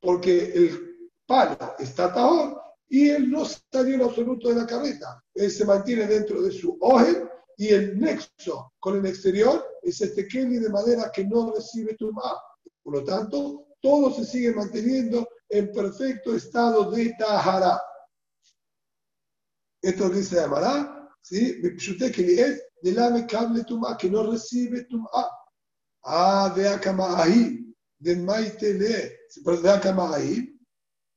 porque 0.01 0.53
el 0.55 1.11
palo 1.27 1.57
está 1.79 2.13
tahor 2.13 2.61
y 2.89 3.09
él 3.09 3.31
no 3.31 3.45
salió 3.45 3.95
en 3.95 4.03
absoluto 4.03 4.49
de 4.49 4.55
la 4.55 4.67
carreta. 4.67 5.23
Él 5.35 5.51
se 5.51 5.65
mantiene 5.65 6.07
dentro 6.07 6.43
de 6.43 6.53
su 6.53 6.77
oje 6.81 7.27
y 7.57 7.69
el 7.69 7.99
nexo 7.99 8.73
con 8.79 8.99
el 8.99 9.07
exterior 9.07 9.65
es 9.83 10.01
este 10.01 10.27
Kelly 10.29 10.59
de 10.59 10.69
madera 10.69 11.11
que 11.13 11.25
no 11.25 11.53
recibe 11.53 11.95
tumba. 11.95 12.41
Por 12.83 12.95
lo 12.95 13.05
tanto, 13.05 13.67
todo 13.81 14.13
se 14.13 14.25
sigue 14.25 14.53
manteniendo 14.53 15.29
en 15.49 15.73
perfecto 15.73 16.35
estado 16.35 16.91
de 16.91 17.15
Tahara. 17.19 17.81
Esto 19.85 20.11
que 20.11 20.23
se 20.23 20.37
llamará, 20.37 21.11
¿sí? 21.21 21.61
Kelly 21.61 22.41
es 22.41 22.63
de 22.81 22.93
la 22.93 23.27
cable 23.27 23.65
tumba 23.65 23.99
que 23.99 24.09
no 24.09 24.31
recibe 24.31 24.85
tumba. 24.85 25.31
Ah, 26.05 26.51
de 26.57 26.67
ahí, 26.67 27.75
de 27.99 28.17
maite 28.17 28.73
le, 28.73 29.19
de 29.45 30.05
ahí, 30.15 30.59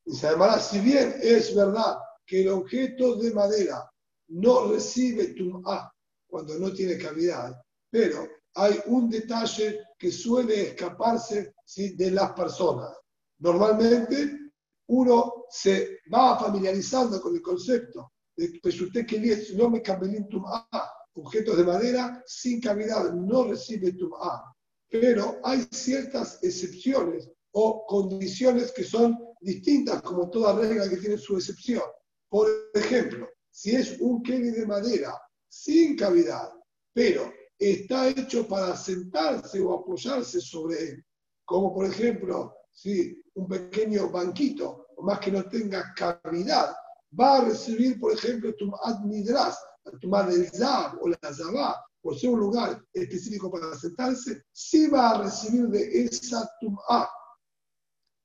y 0.03 0.13
se 0.13 0.29
llamará, 0.29 0.59
si 0.59 0.81
bien 0.81 1.15
es 1.21 1.55
verdad 1.55 1.97
que 2.25 2.41
el 2.41 2.49
objeto 2.49 3.15
de 3.15 3.33
madera 3.33 3.89
no 4.27 4.67
recibe 4.73 5.27
tum'a 5.27 5.89
cuando 6.29 6.59
no 6.59 6.73
tiene 6.73 6.97
cavidad, 6.97 7.55
pero 7.89 8.27
hay 8.55 8.81
un 8.87 9.09
detalle 9.09 9.79
que 9.97 10.11
suele 10.11 10.71
escaparse 10.71 11.53
de 11.95 12.11
las 12.11 12.33
personas. 12.33 12.91
Normalmente 13.39 14.51
uno 14.87 15.45
se 15.49 15.99
va 16.13 16.37
familiarizando 16.37 17.21
con 17.21 17.33
el 17.33 17.41
concepto 17.41 18.11
que 18.37 18.69
usted 18.69 19.05
que 19.05 19.19
no 19.55 19.69
me 19.69 19.81
tum'a, 19.81 20.67
objetos 21.13 21.57
de 21.57 21.63
madera 21.63 22.23
sin 22.25 22.61
cavidad 22.61 23.11
no 23.13 23.45
recibe 23.45 23.93
tum'a. 23.93 24.53
Pero 24.89 25.39
hay 25.43 25.67
ciertas 25.71 26.39
excepciones 26.43 27.29
o 27.51 27.85
condiciones 27.87 28.71
que 28.71 28.83
son 28.83 29.17
distintas, 29.41 30.01
como 30.01 30.29
toda 30.29 30.59
regla 30.59 30.87
que 30.87 30.97
tiene 30.97 31.17
su 31.17 31.35
excepción. 31.35 31.83
Por 32.29 32.47
ejemplo, 32.73 33.27
si 33.49 33.75
es 33.75 33.99
un 33.99 34.21
Kelly 34.21 34.51
de 34.51 34.65
madera 34.65 35.19
sin 35.49 35.95
cavidad, 35.97 36.49
pero 36.93 37.33
está 37.57 38.07
hecho 38.09 38.47
para 38.47 38.75
sentarse 38.77 39.59
o 39.59 39.73
apoyarse 39.73 40.39
sobre 40.39 40.89
él. 40.89 41.05
Como 41.43 41.73
por 41.73 41.85
ejemplo, 41.85 42.53
si 42.71 43.19
un 43.33 43.47
pequeño 43.47 44.09
banquito, 44.09 44.87
o 44.95 45.03
más 45.03 45.19
que 45.19 45.31
no 45.31 45.43
tenga 45.45 45.93
cavidad, 45.95 46.75
va 47.11 47.37
a 47.37 47.45
recibir, 47.45 47.99
por 47.99 48.13
ejemplo, 48.13 48.53
tu 48.55 48.71
admidras, 48.83 49.57
tu 50.01 50.09
del 50.09 50.49
Zab 50.51 51.01
o 51.01 51.07
la 51.07 51.33
Zabá, 51.33 51.83
por 52.01 52.17
ser 52.17 52.29
un 52.29 52.39
lugar 52.39 52.83
específico 52.93 53.51
para 53.51 53.75
sentarse, 53.75 54.43
sí 54.51 54.87
va 54.87 55.11
a 55.11 55.23
recibir 55.23 55.67
de 55.67 56.05
esa 56.05 56.49
tum'a. 56.59 57.09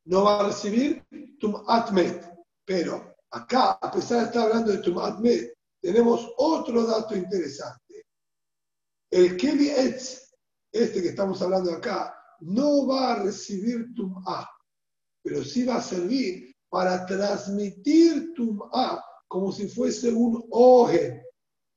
No 0.04 0.24
va 0.24 0.40
a 0.40 0.46
recibir 0.48 1.04
tum'at 1.40 1.90
met. 1.92 2.28
Pero 2.64 3.14
acá, 3.30 3.72
a 3.72 3.90
pesar 3.90 4.20
de 4.20 4.24
estar 4.26 4.42
hablando 4.44 4.72
de 4.72 4.78
tum'at 4.78 5.18
met, 5.20 5.52
tenemos 5.80 6.28
otro 6.36 6.86
dato 6.86 7.16
interesante. 7.16 8.06
El 9.10 9.36
Keli 9.36 9.70
Etz, 9.70 10.32
este 10.72 11.02
que 11.02 11.08
estamos 11.08 11.42
hablando 11.42 11.72
acá, 11.72 12.14
no 12.40 12.86
va 12.86 13.12
a 13.12 13.22
recibir 13.22 13.92
tum'a, 13.94 14.48
pero 15.22 15.44
sí 15.44 15.64
va 15.64 15.76
a 15.76 15.82
servir 15.82 16.51
para 16.72 17.04
transmitir 17.04 18.32
tum'a 18.32 19.04
como 19.28 19.52
si 19.52 19.68
fuese 19.68 20.10
un 20.10 20.42
oje. 20.50 21.22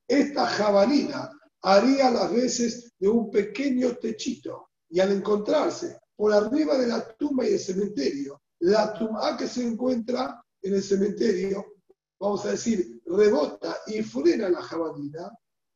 Esta 0.07 0.45
jabalina 0.45 1.29
haría 1.63 2.09
las 2.11 2.31
veces 2.31 2.93
de 2.97 3.09
un 3.09 3.29
pequeño 3.29 3.97
techito 3.97 4.69
y 4.89 5.01
al 5.01 5.11
encontrarse 5.11 5.99
por 6.15 6.31
arriba 6.31 6.77
de 6.77 6.87
la 6.87 7.05
tumba 7.17 7.45
y 7.45 7.51
el 7.55 7.59
cementerio, 7.59 8.41
la 8.59 8.93
tumba 8.93 9.35
que 9.35 9.49
se 9.49 9.67
encuentra 9.67 10.41
en 10.61 10.75
el 10.75 10.81
cementerio, 10.81 11.65
vamos 12.17 12.45
a 12.45 12.51
decir, 12.51 13.01
rebota 13.05 13.75
y 13.87 14.01
frena 14.01 14.47
la 14.47 14.61
jabalina, 14.61 15.29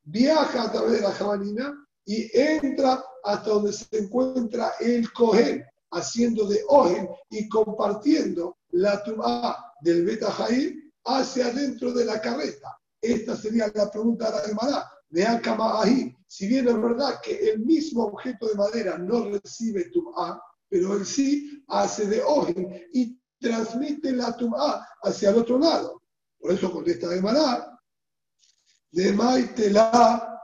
viaja 0.03 0.63
a 0.63 0.71
través 0.71 0.93
de 0.93 1.01
la 1.01 1.11
jabalina 1.11 1.75
y 2.05 2.29
entra 2.33 3.03
hasta 3.25 3.49
donde 3.49 3.73
se 3.73 3.97
encuentra 3.97 4.71
el 4.79 5.11
Cohen, 5.11 5.61
haciendo 5.91 6.47
de 6.47 6.61
Ojen 6.69 7.09
y 7.29 7.49
compartiendo 7.49 8.58
la 8.71 9.03
tumba 9.03 9.73
del 9.81 10.05
Beta 10.05 10.33
hacia 11.05 11.47
adentro 11.47 11.93
de 11.93 12.05
la 12.05 12.21
carreta. 12.21 12.77
Esta 13.01 13.35
sería 13.35 13.71
la 13.73 13.89
pregunta 13.89 14.25
de 14.25 14.37
la 14.37 14.43
hermana 14.43 14.91
de 15.09 15.25
ahí, 15.25 16.15
si 16.27 16.47
bien 16.47 16.67
es 16.67 16.79
verdad 16.79 17.19
que 17.21 17.49
el 17.49 17.59
mismo 17.59 18.03
objeto 18.05 18.47
de 18.47 18.55
madera 18.55 18.97
no 18.97 19.25
recibe 19.25 19.89
tum'a, 19.89 20.39
pero 20.69 20.95
él 20.95 21.05
sí 21.05 21.63
hace 21.67 22.05
de 22.05 22.21
ojen 22.21 22.87
y 22.93 23.19
transmite 23.39 24.11
la 24.11 24.37
tum'a 24.37 24.85
hacia 25.01 25.31
el 25.31 25.37
otro 25.37 25.57
lado. 25.57 26.03
Por 26.39 26.51
eso 26.51 26.71
contesta 26.71 27.09
de 27.09 27.21
Mará, 27.21 27.79
de 28.91 29.13
Maitela, 29.13 30.39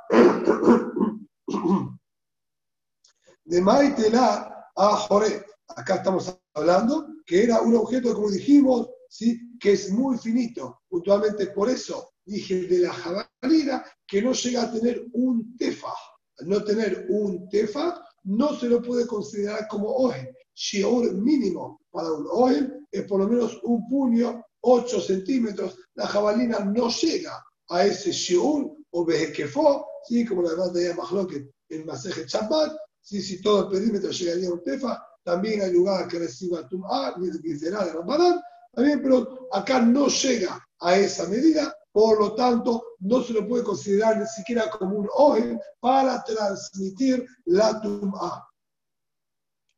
de 3.43 3.61
Maitela 3.61 4.71
a 4.75 4.87
Joret. 4.97 5.45
Acá 5.67 5.95
estamos 5.95 6.35
hablando 6.55 7.14
que 7.25 7.43
era 7.43 7.61
un 7.61 7.75
objeto, 7.75 8.13
como 8.13 8.29
dijimos, 8.29 8.89
¿sí? 9.09 9.39
que 9.59 9.73
es 9.73 9.91
muy 9.91 10.17
finito. 10.17 10.81
Puntualmente 10.87 11.47
por 11.47 11.69
eso 11.69 12.11
dije 12.25 12.67
de 12.67 12.79
la 12.79 12.93
jabalina, 12.93 13.83
que 14.07 14.21
no 14.21 14.33
llega 14.33 14.63
a 14.63 14.71
tener 14.71 15.05
un 15.13 15.55
tefa. 15.57 15.93
Al 16.39 16.49
no 16.49 16.63
tener 16.63 17.05
un 17.09 17.47
tefa, 17.49 18.03
no 18.23 18.55
se 18.55 18.67
lo 18.67 18.81
puede 18.81 19.07
considerar 19.07 19.67
como 19.67 19.89
ojen. 19.89 20.29
Shior 20.53 21.13
mínimo 21.13 21.81
para 21.91 22.11
un 22.11 22.27
ojen 22.29 22.87
es 22.91 23.03
por 23.03 23.19
lo 23.19 23.27
menos 23.27 23.59
un 23.63 23.87
puño, 23.87 24.43
8 24.61 25.01
centímetros. 25.01 25.77
La 25.95 26.07
jabalina 26.07 26.59
no 26.59 26.89
llega 26.89 27.43
a 27.69 27.85
ese 27.85 28.11
shiur 28.11 28.75
o 28.91 29.05
vejequefó, 29.05 29.85
¿sí? 30.07 30.25
como 30.25 30.43
la 30.43 30.51
verdad 30.51 30.71
de 30.73 30.93
Mahloket 30.93 31.49
en 31.69 31.85
Maseje 31.85 32.25
Chabat, 32.25 32.73
¿sí? 33.01 33.21
si 33.21 33.41
todo 33.41 33.63
el 33.63 33.79
perímetro 33.79 34.11
llegaría 34.11 34.49
a 34.49 34.53
un 34.53 34.63
tefa, 34.63 35.03
también 35.25 35.61
hay 35.61 35.73
lugar 35.73 36.07
que 36.07 36.19
reciba 36.19 36.67
Tum'a, 36.69 37.15
ni 37.17 37.57
será 37.57 37.83
de 37.83 37.93
Ramadán, 37.93 38.39
también, 38.71 39.01
pero 39.01 39.47
acá 39.51 39.81
no 39.81 40.07
llega 40.07 40.63
a 40.79 40.95
esa 40.95 41.27
medida, 41.27 41.75
por 41.91 42.19
lo 42.19 42.35
tanto, 42.35 42.95
no 42.99 43.23
se 43.23 43.33
lo 43.33 43.47
puede 43.47 43.63
considerar 43.63 44.19
ni 44.19 44.27
siquiera 44.27 44.69
como 44.69 44.99
un 44.99 45.09
ojen 45.15 45.59
para 45.79 46.23
transmitir 46.23 47.25
la 47.45 47.81
tum'a. 47.81 48.47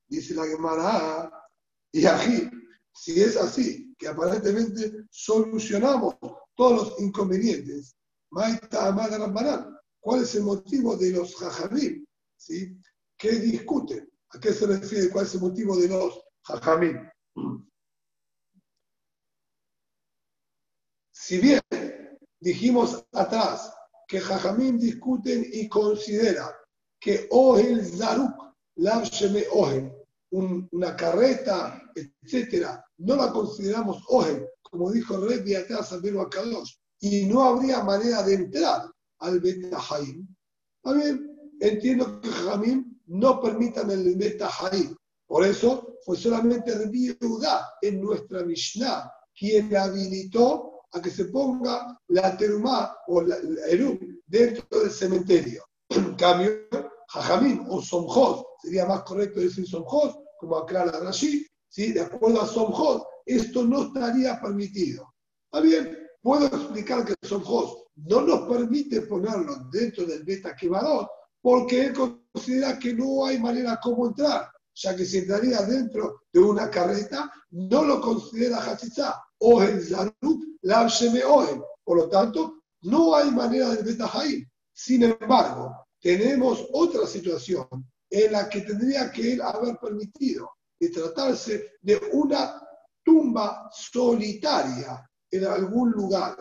Dice 0.09 0.33
la 0.33 0.45
Gemara, 0.45 1.31
y 1.93 2.05
aquí, 2.05 2.49
si 2.93 3.21
es 3.21 3.37
así, 3.37 3.95
que 3.97 4.09
aparentemente 4.09 5.05
solucionamos 5.09 6.15
todos 6.55 6.89
los 6.89 6.99
inconvenientes, 6.99 7.95
¿cuál 8.29 10.23
es 10.23 10.35
el 10.35 10.43
motivo 10.43 10.97
de 10.97 11.11
los 11.11 11.35
jajamim? 11.37 12.05
¿Sí? 12.35 12.77
¿Qué 13.17 13.31
discuten? 13.31 14.09
¿A 14.29 14.39
qué 14.39 14.53
se 14.53 14.67
refiere? 14.67 15.09
¿Cuál 15.09 15.25
es 15.25 15.35
el 15.35 15.41
motivo 15.41 15.77
de 15.77 15.87
los 15.87 16.21
jajamim? 16.43 17.09
Si 21.11 21.39
bien 21.39 21.59
dijimos 22.39 23.05
atrás 23.11 23.73
que 24.07 24.21
Jajamín 24.21 24.79
discuten 24.79 25.45
y 25.51 25.67
consideran 25.67 26.49
que 26.99 27.27
Ohel 27.31 27.85
Zaruk, 27.85 28.55
Sheme 28.77 29.43
Ohel, 29.51 29.91
una 30.31 30.95
carreta, 30.95 31.83
etcétera, 31.93 32.83
no 32.99 33.15
la 33.15 33.31
consideramos 33.31 34.03
Ohel, 34.07 34.47
como 34.61 34.91
dijo 34.91 35.17
Rebbe 35.17 35.57
atrás 35.57 35.91
al 35.91 36.01
Kadosh, 36.29 36.75
y 37.01 37.25
no 37.25 37.43
habría 37.43 37.83
manera 37.83 38.23
de 38.23 38.35
entrar 38.35 38.89
al 39.19 39.39
Bet 39.39 39.73
Haim. 39.73 40.27
También 40.81 41.57
entiendo 41.59 42.21
que 42.21 42.29
Jajamín 42.29 42.96
no 43.07 43.41
permitan 43.41 43.91
el 43.91 44.15
Bet 44.15 44.41
Haim. 44.41 44.95
Por 45.25 45.45
eso 45.45 45.97
fue 46.05 46.15
solamente 46.15 46.73
Rebbe 46.73 47.17
en 47.81 48.01
nuestra 48.01 48.43
Mishnah 48.43 49.11
quien 49.37 49.75
habilitó 49.75 50.81
a 50.93 51.01
que 51.01 51.09
se 51.09 51.25
ponga 51.25 51.99
la 52.07 52.37
terumá 52.37 52.95
o 53.07 53.21
la, 53.21 53.37
erum 53.69 53.99
dentro 54.25 54.79
del 54.79 54.91
cementerio. 54.91 55.63
En 55.89 56.15
cambio, 56.15 56.51
jajamín 57.09 57.65
o 57.69 57.81
somjot, 57.81 58.45
sería 58.61 58.85
más 58.85 59.03
correcto 59.03 59.39
decir 59.39 59.67
somjot, 59.67 60.15
como 60.39 60.57
aclara 60.57 60.99
Rashi, 60.99 61.45
¿sí? 61.67 61.91
de 61.91 62.01
acuerdo 62.01 62.41
a 62.41 62.47
somjot, 62.47 63.05
esto 63.25 63.63
no 63.63 63.83
estaría 63.83 64.39
permitido. 64.41 65.13
Está 65.51 65.61
bien, 65.61 65.97
puedo 66.21 66.45
explicar 66.47 67.05
que 67.05 67.13
somjot 67.27 67.87
no 67.95 68.21
nos 68.21 68.47
permite 68.47 69.01
ponerlo 69.01 69.55
dentro 69.71 70.05
del 70.05 70.23
beta 70.23 70.55
quemador 70.55 71.09
porque 71.47 71.79
él 71.85 71.93
considera 71.93 72.77
que 72.77 72.93
no 72.93 73.25
hay 73.25 73.39
manera 73.39 73.79
como 73.81 74.07
entrar, 74.07 74.51
ya 74.75 74.93
que 74.93 75.05
si 75.05 75.19
entraría 75.19 75.61
dentro 75.61 76.23
de 76.33 76.41
una 76.41 76.69
carreta, 76.69 77.31
no 77.51 77.85
lo 77.85 78.01
considera 78.01 78.57
hachizá 78.57 79.23
o 79.39 79.63
el 79.63 79.81
zarut 79.81 80.43
la 80.63 80.91
Por 81.85 81.97
lo 81.97 82.09
tanto, 82.09 82.63
no 82.81 83.15
hay 83.15 83.31
manera 83.31 83.69
de 83.69 83.81
Betahaim. 83.81 84.45
Sin 84.73 85.03
embargo, 85.03 85.87
tenemos 86.01 86.67
otra 86.73 87.07
situación 87.07 87.65
en 88.09 88.31
la 88.33 88.49
que 88.49 88.59
tendría 88.59 89.09
que 89.09 89.31
él 89.31 89.41
haber 89.41 89.77
permitido 89.77 90.51
de 90.77 90.89
tratarse 90.89 91.75
de 91.81 92.09
una 92.11 92.61
tumba 93.05 93.69
solitaria 93.71 95.09
en 95.31 95.45
algún 95.45 95.91
lugar. 95.91 96.35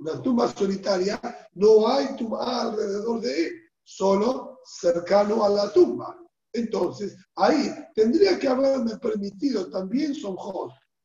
Una 0.00 0.20
tumba 0.20 0.52
solitaria, 0.52 1.20
no 1.52 1.86
hay 1.86 2.16
tumba 2.16 2.62
alrededor 2.62 3.20
de 3.20 3.46
él, 3.46 3.59
solo 3.90 4.60
cercano 4.64 5.44
a 5.44 5.48
la 5.48 5.72
tumba. 5.72 6.16
Entonces, 6.52 7.16
ahí 7.36 7.70
tendría 7.94 8.38
que 8.38 8.48
haberme 8.48 8.96
permitido 8.98 9.68
también, 9.68 10.14
son 10.14 10.36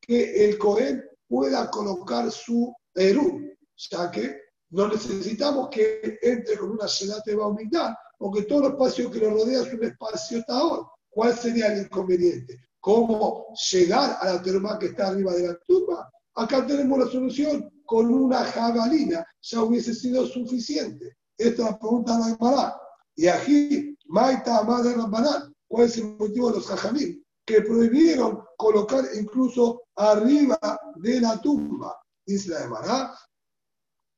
que 0.01 0.45
el 0.45 0.57
Cohen 0.57 1.03
pueda 1.27 1.69
colocar 1.71 2.31
su 2.31 2.73
Perú, 2.93 3.41
ya 3.89 4.11
que 4.11 4.39
no 4.69 4.87
necesitamos 4.87 5.69
que 5.69 6.19
entre 6.21 6.57
con 6.57 6.71
una 6.71 6.85
de 7.25 7.35
Baumidad, 7.35 7.95
porque 8.17 8.43
todo 8.43 8.67
el 8.67 8.73
espacio 8.73 9.09
que 9.09 9.19
lo 9.19 9.31
rodea 9.31 9.61
es 9.61 9.73
un 9.73 9.83
espacio 9.83 10.43
taor. 10.45 10.87
¿Cuál 11.09 11.35
sería 11.35 11.73
el 11.73 11.85
inconveniente? 11.85 12.59
¿Cómo 12.79 13.47
llegar 13.71 14.17
a 14.19 14.33
la 14.33 14.41
terma 14.41 14.77
que 14.77 14.87
está 14.87 15.07
arriba 15.07 15.33
de 15.33 15.47
la 15.47 15.57
tumba? 15.65 16.11
Acá 16.35 16.65
tenemos 16.67 16.99
la 16.99 17.07
solución, 17.07 17.71
con 17.85 18.11
una 18.11 18.43
jabalina 18.43 19.25
ya 19.41 19.63
hubiese 19.63 19.93
sido 19.93 20.25
suficiente. 20.25 21.14
Esta 21.37 21.63
es 21.63 21.71
la 21.71 21.79
pregunta 21.79 22.17
de 22.17 22.37
la 22.39 22.81
Y 23.15 23.27
aquí, 23.27 23.97
Maita 24.05 24.63
Madre 24.63 24.93
Rambanán, 24.95 25.53
¿cuál 25.67 25.85
es 25.85 25.97
el 25.97 26.15
motivo 26.17 26.49
de 26.49 26.57
los 26.57 26.67
jajamim? 26.67 27.23
Que 27.45 27.61
prohibieron 27.61 28.43
colocar 28.57 29.03
incluso 29.15 29.83
arriba 29.95 30.59
de 30.95 31.21
la 31.21 31.39
tumba. 31.41 31.95
Dice 32.25 32.49
la 32.49 32.63
Emara, 32.63 33.15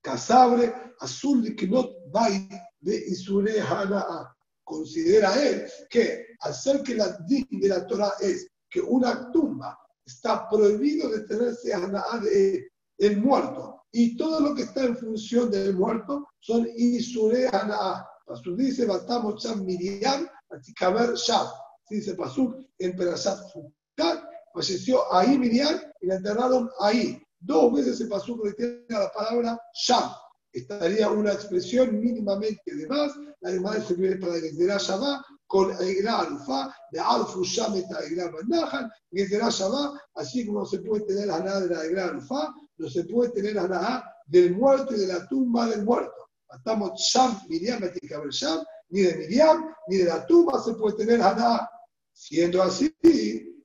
Casabre, 0.01 0.73
azul 0.99 1.43
no 1.69 1.89
vai 2.11 2.47
de 2.79 2.95
Isure 3.09 3.59
Hanaa. 3.59 4.33
Considera 4.63 5.33
él 5.41 5.65
que 5.89 6.27
hacer 6.41 6.83
que 6.83 6.95
la 6.95 7.17
de 7.27 7.67
la 7.67 7.85
Torah 7.87 8.13
es 8.19 8.49
que 8.69 8.81
una 8.81 9.31
tumba 9.31 9.77
está 10.05 10.47
prohibido 10.49 11.09
de 11.09 11.21
tenerse 11.21 11.73
Hanaa 11.73 12.19
de 12.19 12.69
el 12.99 13.17
muerto. 13.17 13.76
Y 13.99 14.15
todo 14.15 14.39
lo 14.39 14.53
que 14.53 14.61
está 14.61 14.83
en 14.83 14.95
función 14.95 15.49
del 15.49 15.75
muerto 15.75 16.27
son 16.39 16.67
Isure 16.77 17.47
Hanaa. 17.47 18.07
Pasuk 18.27 18.55
dice, 18.55 18.85
Batamos 18.85 19.43
Sham 19.43 19.65
Miriam, 19.65 20.27
Atikaber 20.51 21.15
Sham. 21.15 21.47
Dice 21.89 22.13
Pasuk 22.13 22.57
en 22.77 22.95
Perashat 22.95 23.39
Fukat, 23.51 24.23
falleció 24.53 25.11
ahí 25.11 25.35
Miriam 25.39 25.81
y 25.99 26.05
la 26.05 26.17
enterraron 26.17 26.69
ahí. 26.79 27.19
Dos 27.39 27.73
veces 27.73 27.99
el 28.01 28.09
Pasuk 28.09 28.45
retiene 28.45 28.85
la 28.87 29.11
palabra 29.11 29.59
Sham. 29.73 30.11
Estaría 30.53 31.09
una 31.09 31.33
expresión 31.33 31.99
mínimamente 31.99 32.75
de 32.75 32.85
más. 32.85 33.13
La 33.41 33.49
demás 33.49 33.83
se 33.87 33.95
viene 33.95 34.17
para 34.17 34.33
Gezerá 34.33 34.77
Shabbat 34.77 35.23
con 35.47 35.71
Egra 35.81 36.19
Alufa, 36.19 36.71
de 36.91 36.99
Alfu 36.99 37.43
Sham 37.43 37.75
eta 37.77 38.03
Egra 38.05 38.29
Bandajan, 38.29 38.91
Gezerá 39.11 39.49
Shabbat, 39.49 39.99
así 40.13 40.45
como 40.45 40.67
se 40.67 40.81
puede 40.81 41.05
tener 41.05 41.31
a 41.31 41.39
nada 41.39 41.61
de 41.61 41.93
la 41.93 42.05
Alufa, 42.05 42.53
no 42.77 42.89
se 42.89 43.03
puede 43.05 43.31
tener 43.31 43.57
a 43.59 43.67
nada 43.67 44.17
del 44.27 44.55
muerto 44.55 44.95
y 44.95 44.99
de 44.99 45.07
la 45.07 45.27
tumba 45.27 45.67
del 45.67 45.83
muerto. 45.83 46.29
Matamos 46.49 46.99
Sham, 46.99 47.39
Miriam, 47.49 47.81
Sham, 48.29 48.63
ni 48.89 49.01
de 49.01 49.15
Miriam, 49.15 49.69
ni 49.87 49.97
de 49.97 50.05
la 50.05 50.25
tumba 50.25 50.61
se 50.63 50.73
puede 50.73 50.97
tener 50.97 51.19
nada. 51.19 51.69
Siendo 52.13 52.63
así, 52.63 52.93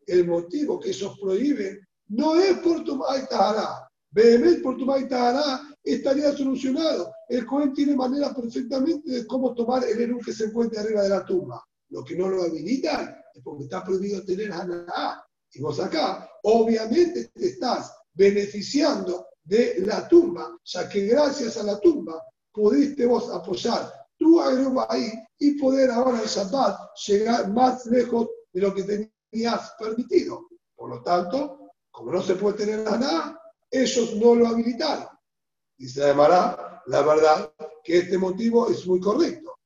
el 0.07 0.27
motivo 0.27 0.79
que 0.79 0.91
ellos 0.91 1.19
prohíben 1.19 1.81
no 2.09 2.35
es 2.37 2.59
por 2.59 2.85
tu 2.85 3.01
Tahara. 3.31 3.89
Behemet 4.11 4.63
por 4.63 4.77
tu 4.77 4.87
Tahara 5.09 5.63
estaría 5.83 6.33
solucionado. 6.33 7.13
El 7.29 7.47
Cohen 7.47 7.73
tiene 7.73 7.97
manera 7.97 8.35
perfectamente 8.35 9.11
de 9.11 9.27
cómo 9.27 9.55
tomar 9.55 9.85
el 9.85 10.01
Eru 10.01 10.19
que 10.19 10.33
se 10.33 10.45
encuentra 10.45 10.83
arriba 10.83 11.03
de 11.03 11.09
la 11.09 11.25
tumba. 11.25 11.65
Lo 11.89 12.05
que 12.05 12.17
no 12.17 12.29
lo 12.29 12.43
habilitan 12.43 13.17
es 13.35 13.43
porque 13.43 13.65
está 13.65 13.83
prohibido 13.83 14.23
tener 14.25 14.53
Haná. 14.53 15.25
Y 15.55 15.61
vos 15.61 15.81
acá, 15.81 16.29
obviamente 16.43 17.31
te 17.35 17.47
estás 17.47 17.95
beneficiando 18.15 19.27
de 19.43 19.83
la 19.85 20.09
tumba, 20.09 20.57
ya 20.65 20.89
que 20.89 21.07
gracias 21.07 21.57
a 21.57 21.63
la 21.63 21.81
tumba 21.81 22.23
pudiste 22.53 23.07
vos 23.07 23.31
apoyar 23.31 23.93
tu 24.19 24.41
agrego 24.41 24.87
ahí 24.89 25.13
y 25.39 25.59
poder 25.59 25.91
ahora 25.91 26.21
el 26.21 26.29
Shabbat 26.29 26.79
llegar 27.07 27.51
más 27.51 27.87
lejos 27.87 28.29
de 28.53 28.61
lo 28.61 28.75
que 28.75 29.09
tenías 29.33 29.75
permitido. 29.79 30.49
Por 30.77 30.91
lo 30.91 31.03
tanto, 31.03 31.71
como 31.91 32.13
no 32.13 32.23
se 32.23 32.37
puede 32.37 32.59
tener 32.59 32.85
nada, 32.85 33.41
ellos 33.71 34.15
no 34.17 34.35
lo 34.35 34.47
habilitaron. 34.47 35.09
Dice 35.77 36.05
además, 36.05 36.57
la 36.87 37.03
verdad 37.03 37.53
que 37.83 37.99
este 37.99 38.19
motivo 38.19 38.69
es 38.71 38.87
muy 38.87 39.01
correcto. 39.01 39.59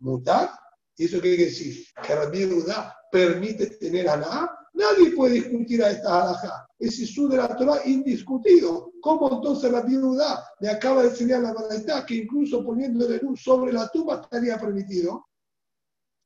Mutar, 0.00 0.50
¿y 0.96 1.04
eso 1.04 1.20
quiere 1.20 1.44
decir? 1.44 1.84
Que 2.04 2.14
Rabbi 2.14 2.64
permite 3.12 3.66
tener 3.66 4.06
nada 4.06 4.65
Nadie 4.76 5.16
puede 5.16 5.34
discutir 5.36 5.82
a 5.82 5.90
esta 5.90 6.22
halajá. 6.22 6.68
Es 6.78 6.98
Isú 6.98 7.28
de 7.28 7.38
la 7.38 7.56
Torah 7.56 7.80
indiscutido. 7.86 8.92
¿Cómo 9.00 9.36
entonces 9.36 9.72
la 9.72 9.80
viuda 9.80 10.46
le 10.60 10.68
acaba 10.68 11.02
de 11.02 11.08
enseñar 11.08 11.40
la 11.40 11.54
verdad 11.54 12.04
que 12.04 12.16
incluso 12.16 12.62
poniéndole 12.62 13.16
luz 13.18 13.42
sobre 13.42 13.72
la 13.72 13.88
tumba 13.88 14.20
estaría 14.20 14.58
permitido? 14.60 15.28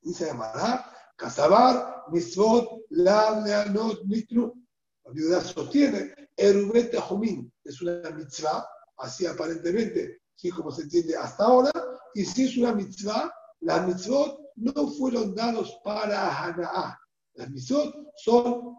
Dice 0.02 0.26
llamará 0.26 0.84
Casabar, 1.16 2.06
Misvot, 2.10 2.86
La, 2.90 3.40
Leanot. 3.40 4.00
La 4.08 5.12
viuda 5.12 5.40
sostiene, 5.42 6.12
Erubet 6.36 6.96
Jomín 6.96 7.52
es 7.62 7.80
una 7.80 8.10
mitzvah, 8.10 8.66
así 8.96 9.26
aparentemente, 9.26 10.22
sí 10.34 10.50
como 10.50 10.72
se 10.72 10.82
entiende 10.82 11.16
hasta 11.16 11.44
ahora, 11.44 11.70
y 12.14 12.24
si 12.24 12.46
es 12.46 12.56
una 12.56 12.72
mitzvah, 12.72 13.32
las 13.60 13.86
mitzvot 13.86 14.40
no 14.56 14.88
fueron 14.88 15.34
dados 15.36 15.78
para 15.84 16.36
Hana'a, 16.36 16.98
las 17.34 17.50
misot 17.50 17.94
son 18.16 18.76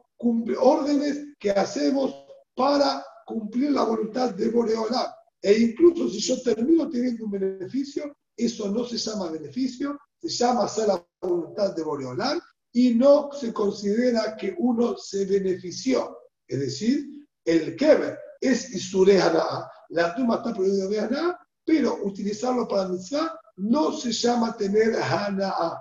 órdenes 0.60 1.28
que 1.40 1.52
hacemos 1.52 2.14
para 2.56 3.04
cumplir 3.26 3.72
la 3.72 3.84
voluntad 3.84 4.34
de 4.36 4.50
Boreolam. 4.50 5.08
E 5.42 5.54
incluso 5.58 6.10
si 6.10 6.20
yo 6.20 6.42
termino 6.42 6.90
teniendo 6.90 7.26
un 7.26 7.32
beneficio, 7.32 8.16
eso 8.38 8.70
no 8.70 8.86
se 8.86 8.98
llama 8.98 9.32
beneficio, 9.32 9.98
se 10.22 10.30
llama 10.30 10.66
hacer 10.66 10.88
la 10.88 11.04
voluntad 11.22 11.76
de 11.76 11.84
Boreolam 11.84 12.40
y 12.74 12.94
no 12.94 13.32
se 13.32 13.52
considera 13.52 14.36
que 14.38 14.56
uno 14.60 14.96
se 14.98 15.26
benefició. 15.26 16.18
Es 16.48 16.60
decir, 16.60 17.28
el 17.46 17.76
keber 17.76 18.18
es 18.40 18.70
Isure 18.72 19.20
La 19.90 20.16
tumba 20.16 20.38
está 20.38 20.54
prohibida 20.54 20.88
de 20.88 21.34
pero 21.64 21.98
utilizarlo 22.04 22.68
para 22.68 22.90
mitzvah 22.90 23.40
no 23.58 23.92
se 23.92 24.12
llama 24.12 24.56
tener 24.58 24.96
Hana'a. 24.96 25.80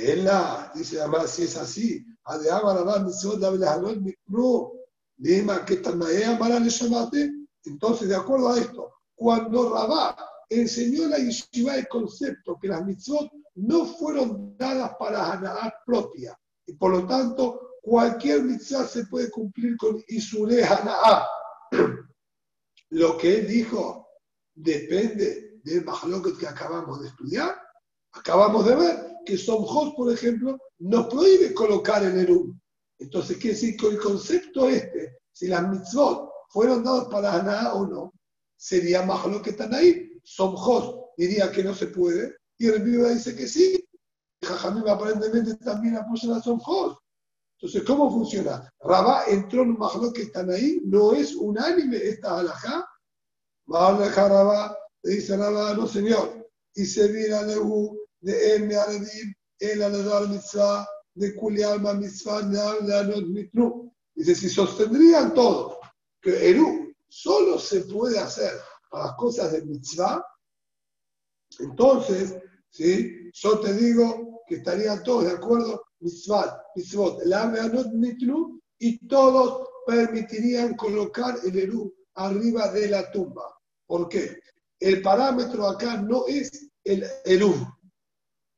Ella, 0.00 0.70
dice 0.76 1.00
además, 1.00 1.30
si 1.30 1.42
es 1.42 1.56
así, 1.56 2.06
entonces, 7.64 8.08
de 8.08 8.14
acuerdo 8.14 8.48
a 8.48 8.58
esto, 8.58 8.92
cuando 9.16 9.74
Rabá 9.74 10.16
enseñó 10.48 11.08
la 11.08 11.18
yeshiva 11.18 11.74
el 11.74 11.88
concepto 11.88 12.56
que 12.62 12.68
las 12.68 12.86
mitzvot 12.86 13.28
no 13.56 13.86
fueron 13.86 14.56
dadas 14.56 14.92
para 15.00 15.32
Hanaat 15.32 15.74
propia, 15.84 16.38
y 16.64 16.74
por 16.74 16.92
lo 16.92 17.04
tanto, 17.04 17.72
cualquier 17.82 18.44
mitzvah 18.44 18.86
se 18.86 19.04
puede 19.06 19.28
cumplir 19.32 19.76
con 19.76 20.00
Isure 20.06 20.64
Hanaat. 20.64 21.26
Lo 22.90 23.18
que 23.18 23.40
él 23.40 23.48
dijo 23.48 24.06
depende 24.54 25.60
del 25.64 25.84
Mahloket 25.84 26.38
que 26.38 26.46
acabamos 26.46 27.02
de 27.02 27.08
estudiar, 27.08 27.60
acabamos 28.12 28.64
de 28.64 28.76
ver 28.76 29.17
que 29.28 29.36
Somjot, 29.36 29.94
por 29.94 30.10
ejemplo, 30.10 30.56
nos 30.78 31.06
prohíbe 31.08 31.52
colocar 31.52 32.02
el 32.02 32.18
Eru. 32.18 32.58
Entonces, 32.98 33.36
quiere 33.36 33.54
decir 33.54 33.76
que 33.76 33.88
el 33.88 33.98
concepto 33.98 34.66
este, 34.66 35.18
si 35.32 35.48
las 35.48 35.68
mitzvot 35.68 36.30
fueron 36.48 36.82
dadas 36.82 37.08
para 37.08 37.42
nada 37.42 37.74
o 37.74 37.86
no, 37.86 38.14
sería 38.56 39.02
más 39.02 39.26
lo 39.26 39.42
que 39.42 39.50
están 39.50 39.74
ahí. 39.74 40.18
Somjot 40.22 41.10
diría 41.18 41.52
que 41.52 41.62
no 41.62 41.74
se 41.74 41.88
puede, 41.88 42.36
y 42.56 42.68
el 42.68 42.82
Biblia 42.82 43.10
dice 43.10 43.36
que 43.36 43.46
sí. 43.46 43.84
Jajamim 44.42 44.88
aparentemente 44.88 45.56
también 45.56 45.96
apoya 45.96 46.34
a 46.34 46.40
Somjot. 46.40 46.98
Entonces, 47.60 47.82
¿cómo 47.82 48.10
funciona? 48.10 48.72
Rabá 48.80 49.24
entró 49.26 49.62
en 49.62 49.70
un 49.72 49.78
majlo 49.78 50.10
que 50.10 50.22
están 50.22 50.50
ahí, 50.50 50.80
no 50.86 51.12
es 51.12 51.34
unánime 51.34 51.98
esta 51.98 52.38
alajá. 52.38 52.88
dejar 53.66 54.30
Rabá, 54.30 54.74
le 55.02 55.16
dice 55.16 55.36
Rabá, 55.36 55.74
no 55.74 55.86
señor, 55.86 56.48
y 56.74 56.86
se 56.86 57.10
mira 57.10 57.42
Lehu, 57.42 57.97
de 58.20 58.56
M. 58.56 58.76
Aradim, 58.76 59.34
el 59.58 59.82
Aladar 59.82 60.28
Mitzvah, 60.28 60.86
de 61.14 61.34
Kuli 61.34 61.62
Alma 61.62 61.94
Mitzvah, 61.94 62.42
Neanot 62.42 63.26
Mitru. 63.26 63.92
Dice, 64.14 64.34
si 64.34 64.48
sostendrían 64.48 65.34
todos 65.34 65.76
que 66.20 66.50
Eru 66.50 66.92
solo 67.08 67.58
se 67.58 67.82
puede 67.82 68.18
hacer 68.18 68.52
para 68.90 69.06
las 69.06 69.16
cosas 69.16 69.52
de 69.52 69.62
Mitzvah, 69.64 70.24
entonces, 71.60 72.36
¿sí? 72.70 73.30
yo 73.32 73.60
te 73.60 73.72
digo 73.74 74.42
que 74.46 74.56
estarían 74.56 75.02
todos 75.02 75.24
de 75.24 75.32
acuerdo, 75.32 75.82
Mitzvah, 76.00 76.62
Mitzvot, 76.74 77.22
el 77.22 77.30
Neanot 77.30 77.92
Mitru, 77.94 78.60
y 78.78 79.06
todos 79.08 79.68
permitirían 79.86 80.76
colocar 80.76 81.36
el 81.44 81.58
Eru 81.58 81.94
arriba 82.14 82.70
de 82.72 82.88
la 82.88 83.10
tumba. 83.10 83.58
¿Por 83.86 84.08
qué? 84.08 84.40
El 84.78 85.02
parámetro 85.02 85.66
acá 85.66 85.96
no 85.96 86.24
es 86.26 86.70
el 86.84 87.04
Eru, 87.24 87.54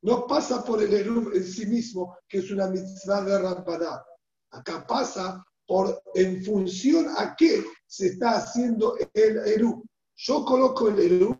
no 0.03 0.27
pasa 0.27 0.65
por 0.65 0.83
el 0.83 0.93
Eruv 0.95 1.33
en 1.35 1.45
sí 1.45 1.67
mismo, 1.67 2.17
que 2.29 2.39
es 2.39 2.51
una 2.51 2.69
mitzvah 2.69 3.23
de 3.23 3.39
Rampadá. 3.39 4.05
Acá 4.51 4.87
pasa 4.87 5.45
por 5.67 6.03
en 6.15 6.43
función 6.45 7.07
a 7.17 7.37
qué 7.37 7.65
se 7.87 8.07
está 8.09 8.39
haciendo 8.39 8.97
el 9.15 9.39
Eruv. 9.47 9.85
Yo 10.17 10.45
coloco 10.45 10.89
el 10.89 10.99
Eruv 10.99 11.39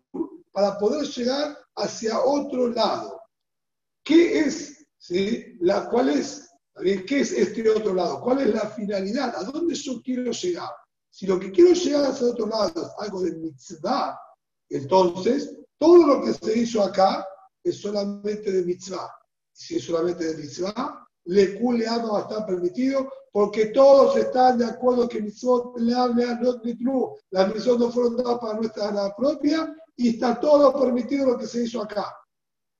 para 0.53 0.79
poder 0.79 1.07
llegar 1.07 1.57
hacia 1.77 2.21
otro 2.21 2.69
lado. 2.69 3.21
¿Qué 4.05 4.41
es? 4.41 4.87
¿sí? 4.99 5.57
La, 5.61 5.89
¿Cuál 5.89 6.11
es? 6.11 6.49
¿Qué 6.77 7.21
es 7.21 7.33
este 7.33 7.69
otro 7.69 7.95
lado? 7.95 8.21
¿Cuál 8.21 8.41
es 8.41 8.55
la 8.55 8.69
finalidad? 8.71 9.35
¿A 9.37 9.45
dónde 9.45 9.75
yo 9.75 10.01
quiero 10.03 10.33
llegar? 10.33 10.71
Si 11.11 11.27
lo 11.27 11.39
que 11.41 11.51
quiero 11.51 11.73
llegar 11.73 12.05
hacia 12.05 12.29
otro 12.29 12.47
lado 12.47 12.83
es 12.83 12.89
algo 12.99 13.23
de 13.23 13.33
mitzvah, 13.33 14.19
entonces 14.69 15.57
todo 15.79 16.07
lo 16.07 16.25
que 16.25 16.33
se 16.33 16.59
hizo 16.59 16.83
acá 16.83 17.27
es 17.65 17.81
solamente 17.81 18.51
de 18.51 18.65
mitzvah. 18.65 19.11
Si 19.53 19.77
es 19.77 19.85
solamente 19.85 20.25
de 20.25 20.37
mitzvah, 20.37 21.07
le 21.25 21.59
le 21.59 21.87
va 21.87 22.19
a 22.19 22.23
estar 22.23 22.47
permitido 22.47 23.09
porque 23.33 23.67
todos 23.67 24.17
están 24.17 24.59
de 24.59 24.65
acuerdo 24.65 25.09
que 25.09 25.23
mitzvot 25.23 25.79
le 25.79 25.95
hablan 25.95 26.41
no 26.81 27.15
Las 27.31 27.55
mitzvot 27.55 27.79
no 27.79 27.91
fueron 27.91 28.17
dadas 28.17 28.39
para 28.41 28.59
nuestra 28.59 28.91
nada 28.91 29.15
propia 29.17 29.75
y 29.97 30.11
está 30.11 30.41
todo 30.41 30.73
permitido 30.81 31.27
lo 31.27 31.39
que 31.39 31.47
se 31.47 31.65
hizo 31.65 31.83
acá. 31.83 32.13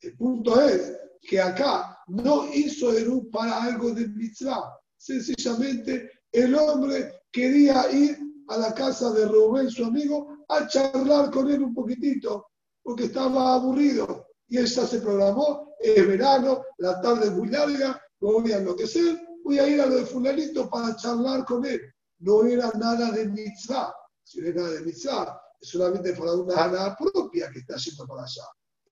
El 0.01 0.17
punto 0.17 0.61
es 0.61 0.97
que 1.21 1.41
acá 1.41 1.99
no 2.09 2.53
hizo 2.53 2.93
Eru 2.93 3.31
para 3.31 3.63
algo 3.63 3.91
de 3.91 4.09
mitzvah. 4.09 4.77
Sencillamente 4.97 6.11
el 6.33 6.55
hombre 6.55 7.23
quería 7.31 7.91
ir 7.93 8.19
a 8.49 8.57
la 8.57 8.75
casa 8.75 9.13
de 9.13 9.27
Rubén, 9.27 9.71
su 9.71 9.85
amigo, 9.85 10.37
a 10.49 10.67
charlar 10.67 11.31
con 11.31 11.49
él 11.49 11.63
un 11.63 11.75
poquitito, 11.75 12.49
porque 12.83 13.05
estaba 13.05 13.55
aburrido 13.55 14.30
y 14.51 14.59
él 14.59 14.67
ya 14.67 14.87
se 14.87 14.99
programó, 14.99 15.75
es 15.79 16.07
verano, 16.07 16.65
la 16.79 17.01
tarde 17.01 17.27
es 17.27 17.33
muy 17.33 17.49
larga, 17.49 18.01
no 18.21 18.33
voy 18.33 18.53
a 18.53 18.59
enloquecer, 18.59 19.19
voy 19.45 19.59
a 19.61 19.69
ir 19.69 19.81
a 19.81 19.87
lo 19.87 19.97
de 19.97 20.07
fulanito 20.07 20.69
para 20.69 20.97
charlar 20.97 21.45
con 21.45 21.65
él. 21.65 21.81
No 22.19 22.45
era 22.45 22.71
nada 22.79 23.13
de 23.13 23.29
mitzvah. 23.29 23.95
Si 24.25 24.41
no 24.41 24.49
era 24.49 24.63
nada 24.63 24.75
de 24.75 24.81
mitzvah, 24.81 25.41
es 25.61 25.69
solamente 25.69 26.13
para 26.15 26.33
una 26.33 26.65
Haná 26.65 26.97
propia 26.97 27.49
que 27.51 27.61
está 27.61 27.77
haciendo 27.77 28.07
para 28.07 28.25
allá. 28.25 28.43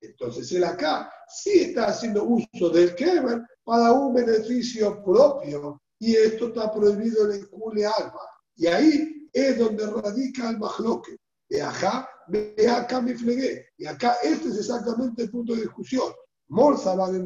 Entonces 0.00 0.50
él 0.52 0.62
acá 0.62 1.12
sí 1.28 1.58
está 1.60 1.88
haciendo 1.88 2.22
uso 2.24 2.70
del 2.70 2.94
Kemer 2.94 3.42
para 3.64 3.90
un 3.90 4.14
beneficio 4.14 5.02
propio 5.02 5.82
y 5.98 6.14
esto 6.14 6.48
está 6.48 6.72
prohibido 6.72 7.24
en 7.24 7.40
el 7.40 7.48
Kule 7.50 7.84
Alma. 7.84 8.20
Y 8.54 8.68
ahí 8.68 9.28
es 9.32 9.58
donde 9.58 9.86
radica 9.90 10.50
el 10.50 10.58
Mahloque. 10.58 11.16
De 11.48 11.62
acá, 11.62 12.08
de 12.28 12.68
acá 12.68 13.00
me 13.00 13.16
flegué. 13.16 13.66
Y 13.76 13.86
acá 13.86 14.16
este 14.22 14.48
es 14.48 14.58
exactamente 14.58 15.22
el 15.22 15.30
punto 15.30 15.54
de 15.54 15.62
discusión. 15.62 16.12
Morsa 16.48 16.94
va 16.94 17.10
de 17.10 17.20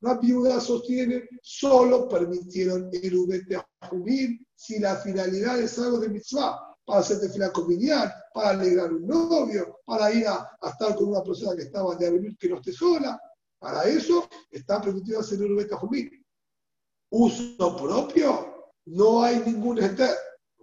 la 0.00 0.14
viuda 0.14 0.60
sostiene, 0.60 1.28
solo 1.42 2.08
permitieron 2.08 2.90
el 2.92 3.16
ubete 3.16 3.58
jumil 3.90 4.46
si 4.54 4.78
la 4.78 4.96
finalidad 4.96 5.58
es 5.58 5.78
algo 5.78 5.98
de 5.98 6.10
mitzvah, 6.10 6.58
para 6.84 7.00
hacer 7.00 7.18
fila 7.30 7.50
convenial, 7.50 8.12
para 8.32 8.50
alegrar 8.50 8.92
un 8.92 9.06
novio, 9.06 9.80
para 9.84 10.12
ir 10.12 10.28
a, 10.28 10.48
estar 10.68 10.94
con 10.94 11.08
una 11.08 11.22
persona 11.22 11.56
que 11.56 11.62
estaba 11.62 11.96
de 11.96 12.06
avenir 12.06 12.36
que 12.38 12.48
no 12.48 12.56
esté 12.56 12.72
sola. 12.72 13.18
Para 13.58 13.84
eso 13.84 14.28
está 14.50 14.80
permitido 14.80 15.20
hacer 15.20 15.42
ubete 15.42 15.74
jumil. 15.74 16.24
Uso 17.10 17.76
propio, 17.76 18.70
no 18.84 19.22
hay 19.22 19.40
ningún 19.44 19.82
enter. 19.82 20.14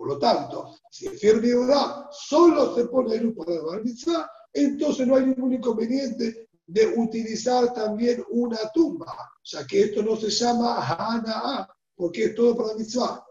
Por 0.04 0.16
lo 0.16 0.20
tanto, 0.20 0.76
si 0.92 1.08
el 1.08 1.18
fiel 1.18 1.40
viuda 1.40 2.10
solo 2.12 2.76
se 2.76 2.88
pone 2.88 3.16
el 3.16 3.34
para 3.34 3.54
la 3.54 3.80
mitzvah, 3.82 4.30
entonces 4.52 5.08
no 5.08 5.16
hay 5.16 5.28
ningún 5.28 5.54
inconveniente 5.54 6.50
de 6.68 6.88
utilizar 6.98 7.74
también 7.74 8.22
una 8.32 8.58
tumba, 8.74 9.16
ya 9.46 9.66
que 9.66 9.84
esto 9.84 10.04
no 10.04 10.18
se 10.18 10.30
llama 10.30 10.86
Hana'a, 10.86 11.74
porque 11.96 12.26
es 12.26 12.36
todo 12.36 12.54
para 12.54 12.74
mitzvah. 12.74 13.26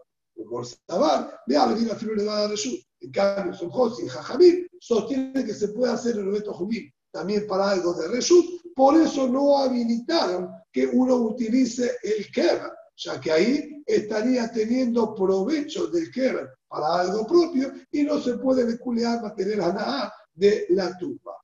Por 0.49 0.65
saber, 0.65 1.35
ve 1.45 1.57
a 1.57 1.67
la 1.67 1.95
figura 1.95 2.23
de 2.23 2.27
la 2.27 2.55
En 3.01 3.11
cambio, 3.11 3.53
son 3.53 3.69
José 3.69 4.05
y 4.05 4.09
Jajamil 4.09 4.67
sostienen 4.79 5.45
que 5.45 5.53
se 5.53 5.67
puede 5.67 5.93
hacer 5.93 6.15
el 6.17 6.31
reto 6.31 6.53
Jumil 6.53 6.91
también 7.11 7.45
para 7.45 7.69
algo 7.69 7.93
de 7.93 8.07
Reshut, 8.07 8.73
por 8.73 8.99
eso 8.99 9.27
no 9.27 9.59
habilitaron 9.59 10.49
que 10.71 10.87
uno 10.87 11.17
utilice 11.17 11.91
el 12.01 12.31
Keber, 12.31 12.71
ya 12.95 13.19
que 13.19 13.31
ahí 13.31 13.83
estaría 13.85 14.51
teniendo 14.51 15.13
provecho 15.15 15.87
del 15.87 16.11
Keber 16.11 16.49
para 16.67 17.01
algo 17.01 17.25
propio 17.27 17.73
y 17.91 18.03
no 18.03 18.19
se 18.19 18.37
puede 18.37 18.63
a 19.05 19.21
mantener 19.21 19.61
a 19.61 20.13
de 20.33 20.65
la 20.69 20.97
tumba. 20.97 21.37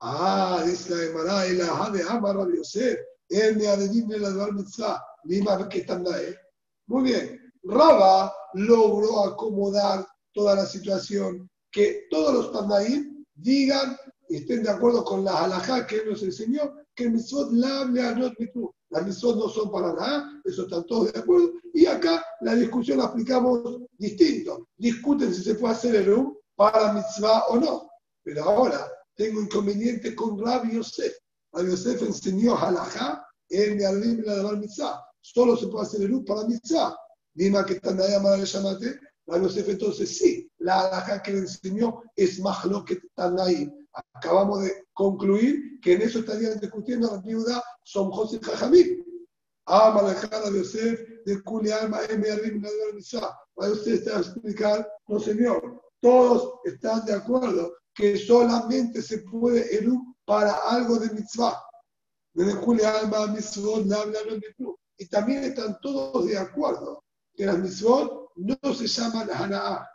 Ah, 0.00 0.62
dice 0.64 0.94
la 0.94 1.02
Gemara, 1.02 1.46
el 1.46 1.60
ajá 1.60 1.90
de 1.90 2.02
Amar 2.02 2.36
Rabbi 2.36 2.58
Yosef, 2.58 3.00
el 3.28 3.58
de 3.58 3.68
Adedim 3.68 4.12
el 4.12 4.24
Advar 4.24 4.52
Mitzvah, 4.52 5.04
Lima 5.24 5.54
ahí. 5.54 6.34
Muy 6.86 7.02
bien, 7.02 7.52
Raba 7.64 8.32
logró 8.54 9.24
acomodar 9.24 10.06
toda 10.32 10.54
la 10.54 10.66
situación, 10.66 11.50
que 11.70 12.06
todos 12.10 12.32
los 12.32 12.52
Tandaim 12.52 13.24
digan 13.34 13.96
y 14.28 14.36
estén 14.36 14.62
de 14.62 14.70
acuerdo 14.70 15.04
con 15.04 15.24
la 15.24 15.44
halajá 15.44 15.86
que 15.86 15.96
él 15.96 16.10
nos 16.10 16.22
enseñó, 16.22 16.74
que 16.94 17.08
mitzvot 17.08 17.52
la. 17.52 17.84
Las 18.90 19.06
mitzvot 19.06 19.36
no 19.36 19.48
son 19.48 19.70
para 19.70 19.92
nada, 19.92 20.40
eso 20.44 20.62
están 20.62 20.84
todos 20.86 21.12
de 21.12 21.18
acuerdo. 21.18 21.52
Y 21.74 21.86
acá 21.86 22.24
la 22.40 22.54
discusión 22.54 22.98
la 22.98 23.04
aplicamos 23.04 23.82
distinto. 23.98 24.68
Discuten 24.76 25.34
si 25.34 25.42
se 25.42 25.54
puede 25.54 25.74
hacer 25.74 25.94
el 25.96 26.12
um 26.12 26.34
para 26.56 26.92
mitzvah 26.92 27.44
o 27.48 27.56
no. 27.56 27.90
Pero 28.22 28.44
ahora, 28.44 28.90
tengo 29.14 29.40
inconveniente 29.40 30.14
con 30.14 30.38
Rabbi 30.38 30.74
Yosef. 30.76 31.14
Rabbi 31.52 31.70
Yosef 31.70 32.02
enseñó 32.02 32.56
halajá 32.56 33.26
en 33.50 33.80
el 33.80 34.24
la 34.24 34.34
de 34.36 34.56
mitzvah. 34.56 35.04
Solo 35.20 35.56
se 35.56 35.68
puede 35.68 35.86
hacer 35.86 36.02
el 36.02 36.08
luz 36.08 36.24
para 36.26 36.44
mitzvah. 36.44 36.96
Dime 37.34 37.64
que 37.66 37.74
están 37.74 38.00
ahí 38.00 38.12
a 38.12 38.44
llamate. 38.44 38.98
Rabbi 39.26 39.44
Yosef 39.44 39.68
entonces 39.68 40.16
sí, 40.16 40.50
la 40.58 40.80
halajá 40.80 41.22
que 41.22 41.32
le 41.32 41.38
enseñó 41.40 42.02
es 42.16 42.40
más 42.40 42.64
lo 42.64 42.84
que 42.84 42.94
están 42.94 43.38
ahí. 43.38 43.70
Acabamos 44.14 44.62
de 44.62 44.86
concluir 44.92 45.80
que 45.80 45.94
en 45.94 46.02
eso 46.02 46.20
estarían 46.20 46.58
discutiendo 46.58 47.10
la 47.10 47.20
viuda 47.20 47.62
son 47.84 48.10
José 48.10 48.40
Jajamí. 48.42 49.04
Ama 49.66 50.02
la 50.02 50.14
cara 50.14 50.50
de 50.50 50.58
Yosef 50.60 51.00
de 51.26 51.42
Kuli 51.42 51.70
Alma 51.70 51.98
M. 52.08 52.26
Mitzvah. 52.94 53.38
Para 53.54 53.72
usted 53.72 53.92
está 53.92 54.16
a 54.16 54.20
explicar, 54.20 54.88
no 55.08 55.20
señor. 55.20 55.82
Todos 56.00 56.60
están 56.64 57.04
de 57.04 57.12
acuerdo 57.12 57.74
que 57.94 58.16
solamente 58.16 59.02
se 59.02 59.18
puede 59.18 59.76
eru 59.76 60.14
para 60.24 60.52
algo 60.68 60.98
de 60.98 61.10
mitzvah. 61.10 61.60
Y 64.96 65.06
también 65.08 65.44
están 65.44 65.78
todos 65.80 66.26
de 66.26 66.38
acuerdo 66.38 67.04
que 67.34 67.46
las 67.46 67.58
mitzvot 67.58 68.30
no 68.36 68.74
se 68.74 68.86
llaman 68.86 69.28
hana'a. 69.30 69.88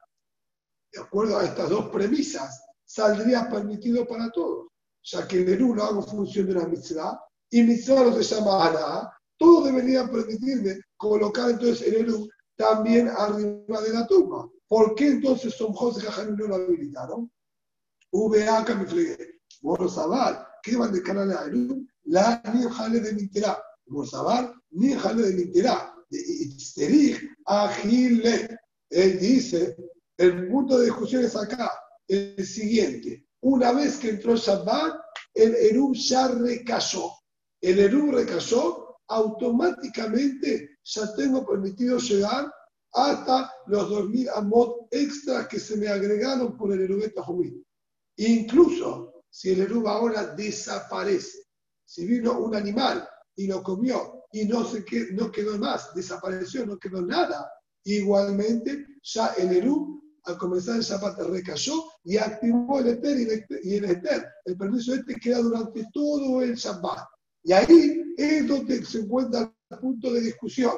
De 0.91 1.01
acuerdo 1.01 1.37
a 1.37 1.45
estas 1.45 1.69
dos 1.69 1.89
premisas, 1.89 2.62
saldría 2.93 3.49
permitido 3.49 4.07
para 4.07 4.29
todos, 4.31 4.67
ya 5.03 5.27
que 5.27 5.41
el 5.41 5.49
eru 5.49 5.75
no 5.75 5.83
hago 5.83 6.03
función 6.03 6.45
de 6.45 6.51
una 6.53 6.67
mitzvah 6.67 7.19
y 7.49 7.63
mitzvah 7.63 8.03
no 8.03 8.13
se 8.13 8.23
llama 8.23 8.67
hana'a. 8.67 9.11
Todos 9.37 9.65
deberían 9.65 10.11
permitirme 10.11 10.79
colocar 10.95 11.49
entonces 11.49 11.87
el 11.87 11.95
eru 11.95 12.29
también 12.55 13.09
arriba 13.09 13.81
de 13.81 13.93
la 13.93 14.05
tumba. 14.05 14.47
¿Por 14.67 14.93
qué 14.93 15.07
entonces 15.07 15.55
son 15.55 15.73
José 15.73 16.05
y 16.05 16.31
no 16.33 16.47
lo 16.47 16.55
habilitaron? 16.55 17.31
VA 18.11 18.63
Camiflegue, 18.63 19.39
Morosabar, 19.63 20.47
que 20.61 20.77
van 20.77 20.93
de 20.93 21.01
canal 21.01 21.29
de 21.29 21.35
Ayun, 21.35 21.89
la 22.05 22.41
ni 22.53 22.63
jale 22.69 22.99
de 22.99 23.13
Mintera, 23.13 23.57
Morosabar, 23.87 24.53
ni 24.69 24.93
jale 24.93 25.23
de 25.23 25.33
Mintera, 25.33 25.95
de 26.11 26.19
Isterich, 26.19 27.19
Agile. 27.45 28.55
Él 28.91 29.19
dice, 29.19 29.75
el 30.17 30.47
punto 30.47 30.77
de 30.77 30.85
discusión 30.85 31.25
es 31.25 31.35
acá, 31.35 31.71
el 32.13 32.45
siguiente. 32.45 33.27
Una 33.41 33.71
vez 33.73 33.97
que 33.97 34.09
entró 34.09 34.35
Shabbat, 34.35 34.95
el 35.33 35.55
Erum 35.55 35.93
ya 35.93 36.27
recayó. 36.27 37.11
El 37.61 37.79
Erum 37.79 38.11
recayó, 38.11 38.97
automáticamente 39.07 40.77
ya 40.83 41.13
tengo 41.15 41.45
permitido 41.45 41.97
llegar 41.97 42.51
hasta 42.93 43.51
los 43.67 43.89
2.000 43.89 44.29
amot 44.35 44.87
extras 44.91 45.47
que 45.47 45.59
se 45.59 45.77
me 45.77 45.87
agregaron 45.87 46.55
por 46.55 46.71
el 46.71 46.81
Erubeta 46.81 47.23
Jumil. 47.23 47.65
Incluso 48.17 49.23
si 49.29 49.49
el 49.49 49.61
eruba 49.61 49.93
ahora 49.93 50.27
desaparece, 50.35 51.39
si 51.85 52.05
vino 52.05 52.39
un 52.39 52.55
animal 52.55 53.07
y 53.35 53.47
lo 53.47 53.63
comió 53.63 54.25
y 54.31 54.45
no, 54.45 54.63
se 54.63 54.85
quedó, 54.85 55.11
no 55.13 55.31
quedó 55.31 55.57
más, 55.57 55.93
desapareció, 55.95 56.65
no 56.67 56.77
quedó 56.77 57.01
nada, 57.01 57.51
igualmente 57.83 58.85
ya 59.01 59.33
el 59.37 59.57
erub 59.57 60.02
al 60.25 60.37
comenzar 60.37 60.77
el 60.77 60.81
Shabbat 60.81 61.19
recayó 61.19 61.73
y 62.03 62.17
activó 62.17 62.79
el 62.79 62.87
Eter 62.87 63.17
y 63.63 63.75
el, 63.75 63.85
Eter, 63.85 64.25
el 64.45 64.57
permiso 64.57 64.93
este 64.93 65.15
queda 65.15 65.39
durante 65.39 65.85
todo 65.93 66.41
el 66.41 66.55
Shabbat. 66.55 67.07
Y 67.43 67.51
ahí 67.51 68.13
es 68.17 68.47
donde 68.47 68.85
se 68.85 68.99
encuentra 68.99 69.53
el 69.69 69.79
punto 69.79 70.13
de 70.13 70.21
discusión. 70.21 70.73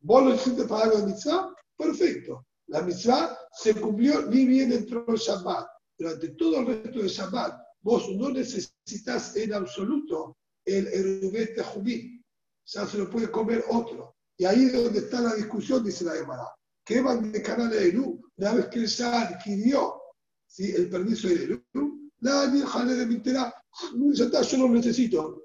¿Vos 0.00 0.24
lo 0.24 0.34
hiciste 0.34 0.64
para 0.64 0.90
de 0.90 1.06
mitzvah? 1.06 1.54
Perfecto. 1.76 2.46
La 2.66 2.82
mitzvah 2.82 3.38
se 3.52 3.74
cumplió 3.74 4.22
ni 4.26 4.46
bien 4.46 4.72
entró 4.72 5.04
el 5.08 5.16
Shabbat 5.16 5.66
durante 6.00 6.28
todo 6.30 6.60
el 6.60 6.66
resto 6.66 7.02
de 7.02 7.08
Shabbat, 7.08 7.60
vos 7.82 8.08
no 8.16 8.30
necesitas 8.30 9.36
en 9.36 9.52
absoluto 9.52 10.38
el 10.64 10.86
erubete 10.86 11.62
jumí. 11.62 12.24
Ya 12.64 12.86
se 12.86 12.96
lo 12.96 13.10
puede 13.10 13.30
comer 13.30 13.64
otro. 13.68 14.16
Y 14.38 14.46
ahí 14.46 14.64
es 14.64 14.72
donde 14.72 15.00
está 15.00 15.20
la 15.20 15.34
discusión, 15.34 15.84
dice 15.84 16.04
la 16.04 16.14
Gemara. 16.14 16.48
¿Qué 16.84 17.02
van 17.02 17.30
de 17.30 17.42
canal 17.42 17.68
de 17.68 17.88
Eru? 17.88 18.18
Una 18.40 18.54
vez 18.54 18.66
que 18.68 18.86
ya 18.86 19.20
adquirió 19.20 20.00
el 20.56 20.88
permiso 20.88 21.28
de 21.28 21.44
Eru, 21.44 22.10
nadie 22.20 22.64
jale 22.64 22.94
de 22.94 23.04
mi 23.04 23.22
ya 23.22 24.24
está, 24.24 24.40
yo 24.40 24.56
no 24.56 24.68
lo 24.68 24.74
necesito. 24.76 25.44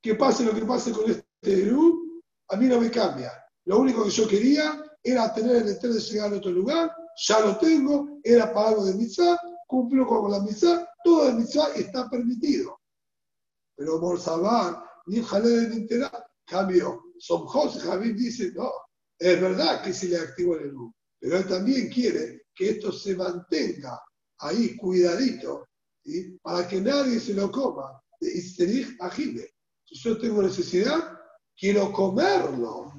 Que 0.00 0.14
pase 0.14 0.44
lo 0.44 0.54
que 0.54 0.64
pase 0.64 0.92
con 0.92 1.10
este 1.10 1.26
Eru, 1.42 2.22
a 2.48 2.56
mí 2.56 2.66
no 2.66 2.80
me 2.80 2.88
cambia. 2.88 3.32
Lo 3.64 3.80
único 3.80 4.04
que 4.04 4.10
yo 4.10 4.28
quería 4.28 4.80
era 5.02 5.34
tener 5.34 5.56
el 5.56 5.68
estrés 5.70 5.94
de 5.94 6.00
llegar 6.00 6.32
a 6.32 6.36
otro 6.36 6.52
lugar, 6.52 6.92
ya 7.16 7.40
lo 7.40 7.58
tengo, 7.58 8.20
era 8.22 8.54
para 8.54 8.68
algo 8.68 8.84
de 8.84 8.94
mitzvah, 8.94 9.40
cumplió 9.66 10.06
con 10.06 10.30
la 10.30 10.38
misa, 10.38 10.88
todo 11.02 11.28
el 11.28 11.38
misa 11.38 11.74
está 11.74 12.08
permitido. 12.08 12.78
Pero 13.74 13.98
Morzabar, 13.98 14.84
ni 15.06 15.20
Jaled 15.20 15.70
de 15.70 15.74
Intera, 15.74 16.12
cambió. 16.46 17.06
Somjos 17.18 17.82
Javier 17.82 18.14
dice, 18.14 18.52
no, 18.54 18.70
es 19.18 19.40
verdad 19.40 19.82
que 19.82 19.92
se 19.92 20.06
le 20.06 20.18
activó 20.18 20.54
el 20.54 20.68
luz, 20.68 20.94
pero 21.20 21.38
él 21.38 21.46
también 21.46 21.88
quiere 21.88 22.46
que 22.54 22.70
esto 22.70 22.92
se 22.92 23.16
mantenga 23.16 24.00
ahí 24.38 24.76
cuidadito, 24.76 25.66
para 26.42 26.66
que 26.68 26.80
nadie 26.80 27.18
se 27.20 27.34
lo 27.34 27.50
coma. 27.50 28.00
Y 28.20 28.40
se 28.40 28.96
agile. 29.00 29.50
Si 29.84 29.96
yo 29.96 30.18
tengo 30.18 30.42
necesidad, 30.42 31.18
quiero 31.56 31.92
comerlo. 31.92 32.92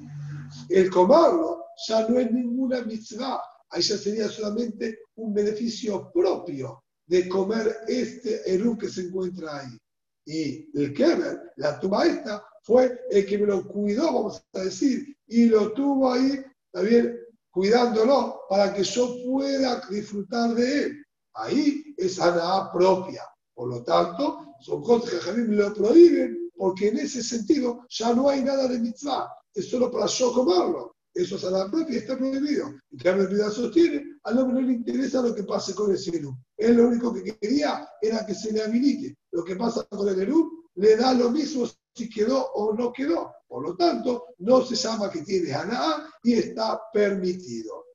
El 0.68 0.90
comerlo 0.90 1.64
ya 1.86 2.08
no 2.08 2.18
es 2.18 2.30
ninguna 2.30 2.82
mitzvah, 2.82 3.40
ahí 3.70 3.82
ya 3.82 3.96
sería 3.96 4.28
solamente 4.28 5.00
un 5.16 5.34
beneficio 5.34 6.10
propio 6.12 6.82
de 7.06 7.28
comer 7.28 7.78
este 7.86 8.52
erú 8.52 8.76
que 8.76 8.88
se 8.88 9.02
encuentra 9.02 9.60
ahí. 9.60 9.78
Y 10.26 10.78
el 10.78 10.92
Kemer, 10.92 11.52
la 11.56 11.80
tumba 11.80 12.06
esta, 12.06 12.44
fue 12.62 13.00
el 13.10 13.24
que 13.24 13.38
me 13.38 13.46
lo 13.46 13.66
cuidó, 13.66 14.06
vamos 14.06 14.44
a 14.52 14.60
decir, 14.60 15.16
y 15.26 15.46
lo 15.46 15.72
tuvo 15.72 16.12
ahí, 16.12 16.44
también 16.70 17.18
cuidándolo 17.58 18.42
para 18.48 18.72
que 18.72 18.84
yo 18.84 19.16
pueda 19.26 19.82
disfrutar 19.90 20.54
de 20.54 20.84
él. 20.84 21.04
Ahí 21.34 21.92
es 21.96 22.20
Ana 22.20 22.70
propia. 22.72 23.24
Por 23.52 23.68
lo 23.68 23.82
tanto, 23.82 24.54
son 24.60 24.80
cosas 24.80 25.10
que 25.10 25.16
Jamín 25.16 25.56
lo 25.56 25.74
prohíben 25.74 26.52
porque 26.54 26.86
en 26.86 26.98
ese 26.98 27.20
sentido 27.20 27.84
ya 27.88 28.14
no 28.14 28.28
hay 28.28 28.44
nada 28.44 28.68
de 28.68 28.78
mitzvah. 28.78 29.28
Es 29.52 29.68
solo 29.70 29.90
para 29.90 30.06
yo 30.06 30.32
comerlo. 30.32 30.94
Eso 31.12 31.34
es 31.34 31.44
Ana 31.46 31.68
propia 31.68 31.96
y 31.96 31.98
está 31.98 32.16
prohibido. 32.16 32.76
Y 32.92 32.96
Carmen 32.96 33.28
Vida 33.28 33.50
sostiene, 33.50 34.04
al 34.22 34.38
hombre 34.38 34.62
no 34.62 34.68
le 34.68 34.74
interesa 34.74 35.20
lo 35.20 35.34
que 35.34 35.42
pase 35.42 35.74
con 35.74 35.90
el 35.90 35.98
cielo. 35.98 36.38
Él 36.56 36.76
lo 36.76 36.86
único 36.86 37.12
que 37.12 37.36
quería 37.40 37.88
era 38.00 38.24
que 38.24 38.36
se 38.36 38.52
le 38.52 38.62
habilite. 38.62 39.16
Lo 39.32 39.42
que 39.42 39.56
pasa 39.56 39.82
con 39.90 40.08
el 40.08 40.20
Erub 40.20 40.48
le 40.76 40.94
da 40.94 41.12
lo 41.12 41.30
mismo 41.30 41.66
si 41.92 42.08
quedó 42.08 42.52
o 42.52 42.72
no 42.72 42.92
quedó. 42.92 43.32
Por 43.48 43.62
lo 43.62 43.76
tanto, 43.76 44.34
no 44.38 44.62
se 44.62 44.76
llama 44.76 45.10
que 45.10 45.22
tiene 45.22 45.52
Haná 45.52 46.06
y 46.22 46.34
está 46.34 46.78
permitido. 46.92 47.86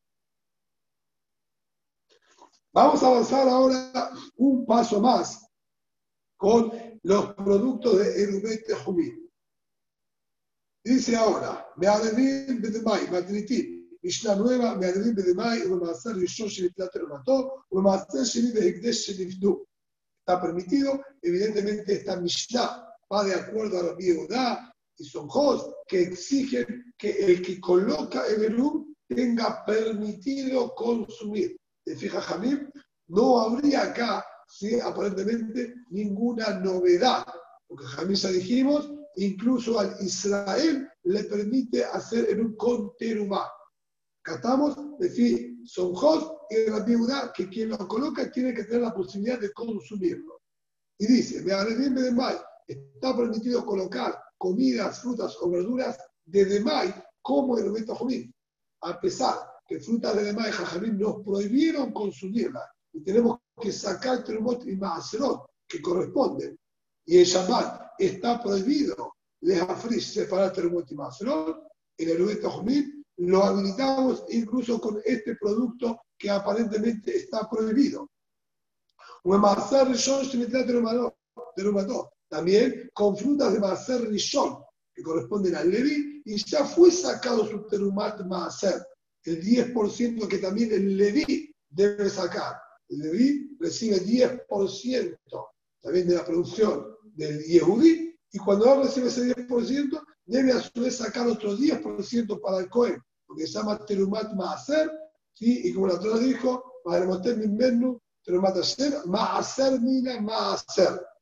Vamos 2.73 3.03
a 3.03 3.07
avanzar 3.07 3.47
ahora 3.47 4.11
un 4.37 4.65
paso 4.65 4.99
más 4.99 5.47
con 6.35 6.99
los 7.03 7.35
productos 7.35 7.99
de 7.99 8.23
Erubet 8.23 8.65
Jumín. 8.83 9.31
Dice 10.83 11.15
ahora, 11.15 11.69
me 11.77 11.85
Me'adevim 11.87 12.59
Bedemai, 12.59 13.09
Matritim, 13.11 13.87
Mishnah 14.01 14.35
nueva, 14.35 14.75
Me'adevim 14.75 15.13
Bedemai, 15.13 15.61
Umemaser 15.61 16.15
Rishon 16.15 16.47
Shenitlat 16.47 16.91
Mató, 17.07 17.65
Umemaser 17.69 18.25
Shenit 18.25 18.55
Behekdesh 18.55 19.05
Shenifdu. 19.05 19.65
Está 20.19 20.41
permitido, 20.41 20.99
evidentemente 21.21 21.93
esta 21.93 22.19
Mishnah 22.19 22.89
va 23.11 23.23
de 23.23 23.35
acuerdo 23.35 23.79
a 23.79 23.83
la 23.83 23.97
Yehuda 23.97 24.72
y 24.97 25.05
son 25.05 25.29
Sonjos 25.29 25.73
que 25.87 26.03
exigen 26.03 26.93
que 26.97 27.11
el 27.11 27.41
que 27.41 27.59
coloca 27.59 28.25
el 28.27 28.43
Erub 28.43 28.95
tenga 29.07 29.63
permitido 29.65 30.73
consumir. 30.75 31.57
¿Te 31.83 31.95
fijas, 31.95 32.25
Jamim? 32.25 32.69
No 33.07 33.39
habría 33.39 33.83
acá, 33.83 34.25
¿sí? 34.47 34.79
aparentemente, 34.79 35.73
ninguna 35.89 36.59
novedad. 36.59 37.25
Porque 37.67 37.85
Jamim 37.85 38.15
ya 38.15 38.29
dijimos, 38.29 38.91
incluso 39.15 39.79
al 39.79 39.95
Israel 39.99 40.87
le 41.03 41.23
permite 41.25 41.83
hacer 41.85 42.29
en 42.29 42.45
un 42.45 42.55
conterumá. 42.55 43.49
Catamos, 44.21 44.77
decir, 44.99 45.57
son 45.65 45.93
Jos 45.93 46.31
y 46.49 46.69
la 46.69 46.79
viuda 46.79 47.33
que 47.35 47.49
quien 47.49 47.69
lo 47.69 47.77
coloca 47.87 48.31
tiene 48.31 48.53
que 48.53 48.63
tener 48.63 48.81
la 48.81 48.93
posibilidad 48.93 49.39
de 49.39 49.51
consumirlo. 49.51 50.41
Y 50.97 51.07
dice, 51.07 51.41
me 51.41 51.75
bien 51.75 51.95
de 51.95 52.11
May, 52.11 52.37
está 52.67 53.15
permitido 53.17 53.65
colocar 53.65 54.17
comidas, 54.43 54.99
frutas 54.99 55.37
o 55.39 55.49
verduras 55.49 55.97
de 56.25 56.43
Demay 56.43 56.93
como 57.21 57.57
el 57.57 57.85
Jomín, 57.85 58.29
a 58.81 58.99
pesar 58.99 59.37
que 59.65 59.79
frutas 59.79 60.17
de 60.17 60.25
Demay 60.25 60.49
y 60.49 60.51
Jajamín 60.51 60.97
nos 60.97 61.23
prohibieron 61.23 61.93
consumirlas 61.93 62.65
y 62.91 62.99
tenemos 63.01 63.39
que 63.61 63.71
sacar 63.71 64.21
Tremot 64.25 64.67
y 64.67 64.75
Maaserot 64.75 65.45
que 65.65 65.81
corresponden. 65.81 66.59
Y 67.05 67.19
el 67.19 67.25
Shabbat 67.25 67.93
está 67.97 68.43
prohibido 68.43 69.13
Lejafrish 69.39 70.13
separar 70.13 70.51
Tremot 70.51 70.91
y 70.91 70.95
Maaserot, 70.95 71.63
en 71.97 72.09
el 72.09 72.41
Jomín 72.43 73.05
lo 73.17 73.43
habilitamos 73.45 74.25
incluso 74.29 74.81
con 74.81 74.99
este 75.05 75.37
producto 75.37 76.01
que 76.17 76.29
aparentemente 76.29 77.15
está 77.15 77.49
prohibido. 77.49 78.09
También 82.33 82.89
con 82.95 83.15
frutas 83.15 83.53
de 83.53 83.59
Maaser 83.59 84.09
Rishon, 84.09 84.57
que 84.91 85.03
corresponden 85.03 85.55
al 85.55 85.69
Levi, 85.69 86.23
y 86.25 86.43
ya 86.43 86.65
fue 86.65 86.89
sacado 86.89 87.45
su 87.45 87.67
terumat 87.67 88.25
Maaser, 88.25 88.83
el 89.25 89.39
10% 89.39 90.27
que 90.27 90.39
también 90.39 90.71
el 90.71 90.97
Levi 90.97 91.53
debe 91.69 92.09
sacar. 92.09 92.55
El 92.89 93.01
Levi 93.01 93.55
recibe 93.59 94.03
10% 94.03 95.15
también 95.79 96.07
de 96.07 96.15
la 96.15 96.25
producción 96.25 96.87
del 97.13 97.43
Yehudi, 97.43 98.15
y 98.31 98.39
cuando 98.39 98.73
él 98.73 98.81
recibe 98.81 99.09
ese 99.09 99.35
10%, 99.35 100.03
debe 100.25 100.53
a 100.53 100.59
su 100.59 100.81
vez 100.81 100.95
sacar 100.97 101.27
otro 101.27 101.55
10% 101.55 102.41
para 102.41 102.61
el 102.61 102.69
Cohen, 102.71 102.99
porque 103.27 103.45
se 103.45 103.59
llama 103.59 103.85
Terumat 103.85 104.33
Maaser, 104.33 104.91
¿sí? 105.35 105.61
y 105.65 105.73
como 105.75 105.85
la 105.85 105.99
Torah 105.99 106.17
dijo, 106.17 106.63
Terumat 106.83 108.55
Maaser, 108.55 109.05
Maaser 109.05 109.79
Mina 109.81 110.19
Maaser. 110.19 111.12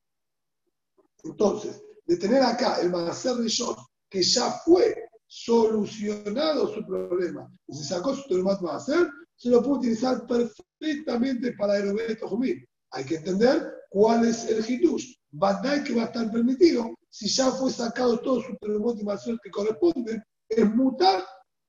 Entonces, 1.23 1.81
de 2.05 2.17
tener 2.17 2.41
acá 2.41 2.79
el 2.81 2.89
Maaser 2.89 3.37
Rishon, 3.37 3.75
que 4.09 4.23
ya 4.23 4.51
fue 4.65 4.95
solucionado 5.27 6.73
su 6.73 6.85
problema, 6.85 7.49
se 7.69 7.83
sacó 7.83 8.15
su 8.15 8.27
Terumat 8.27 8.61
Maaser, 8.61 9.09
se 9.35 9.49
lo 9.49 9.63
puede 9.63 9.79
utilizar 9.79 10.27
perfectamente 10.27 11.53
para 11.53 11.77
el 11.77 11.89
Obeto 11.89 12.27
Jumil. 12.27 12.67
Hay 12.91 13.05
que 13.05 13.15
entender 13.15 13.73
cuál 13.89 14.25
es 14.25 14.45
el 14.45 14.63
Hitush. 14.67 15.15
Bandai 15.31 15.83
que 15.83 15.95
va 15.95 16.03
a 16.03 16.05
estar 16.05 16.29
permitido, 16.29 16.93
si 17.09 17.27
ya 17.27 17.51
fue 17.51 17.71
sacado 17.71 18.19
todo 18.19 18.41
su 18.41 18.55
Terumat 18.57 19.01
Maaser 19.01 19.37
que 19.41 19.49
corresponde, 19.49 20.21
es 20.49 20.75
mutar 20.75 21.23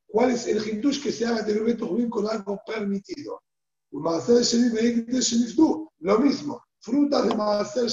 cuál 0.07 0.30
es 0.32 0.46
el 0.48 0.59
Hitush 0.59 1.03
que 1.03 1.12
se 1.12 1.24
haga 1.24 1.42
de 1.42 1.61
Obeto 1.61 1.86
Jumil 1.86 2.11
con 2.11 2.28
algo 2.28 2.61
permitido. 2.66 3.40
Lo 5.98 6.18
mismo, 6.18 6.62
frutas 6.83 7.28
de 7.28 7.35
Maaser 7.37 7.87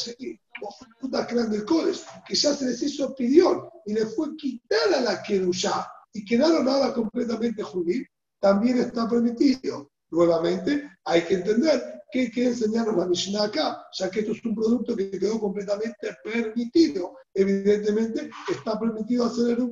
o 0.61 0.75
frutas 0.99 1.27
que 1.27 1.35
eran 1.35 1.51
del 1.51 1.63
Kodesh, 1.63 2.03
que 2.27 2.35
ya 2.35 2.53
se 2.53 2.65
les 2.65 2.81
hizo 2.81 3.15
pidión 3.15 3.69
y 3.85 3.93
le 3.93 4.05
fue 4.07 4.35
quitada 4.35 5.01
la 5.01 5.21
Kedushá 5.21 5.87
y 6.11 6.25
quedaron 6.25 6.67
ahora 6.67 6.93
completamente 6.93 7.61
judíos, 7.63 8.07
también 8.39 8.79
está 8.79 9.07
permitido. 9.07 9.91
Nuevamente, 10.09 10.89
hay 11.05 11.21
que 11.21 11.35
entender 11.35 12.01
que 12.11 12.31
quiere 12.31 12.49
enseñarnos 12.49 12.97
la 12.97 13.05
Mishnah 13.05 13.43
acá, 13.43 13.85
ya 13.93 14.09
que 14.09 14.21
esto 14.21 14.31
es 14.31 14.43
un 14.43 14.55
producto 14.55 14.95
que 14.95 15.11
quedó 15.11 15.39
completamente 15.39 16.17
permitido. 16.23 17.15
Evidentemente, 17.31 18.31
está 18.49 18.79
permitido 18.79 19.25
hacer 19.25 19.49
el 19.49 19.59
un 19.59 19.71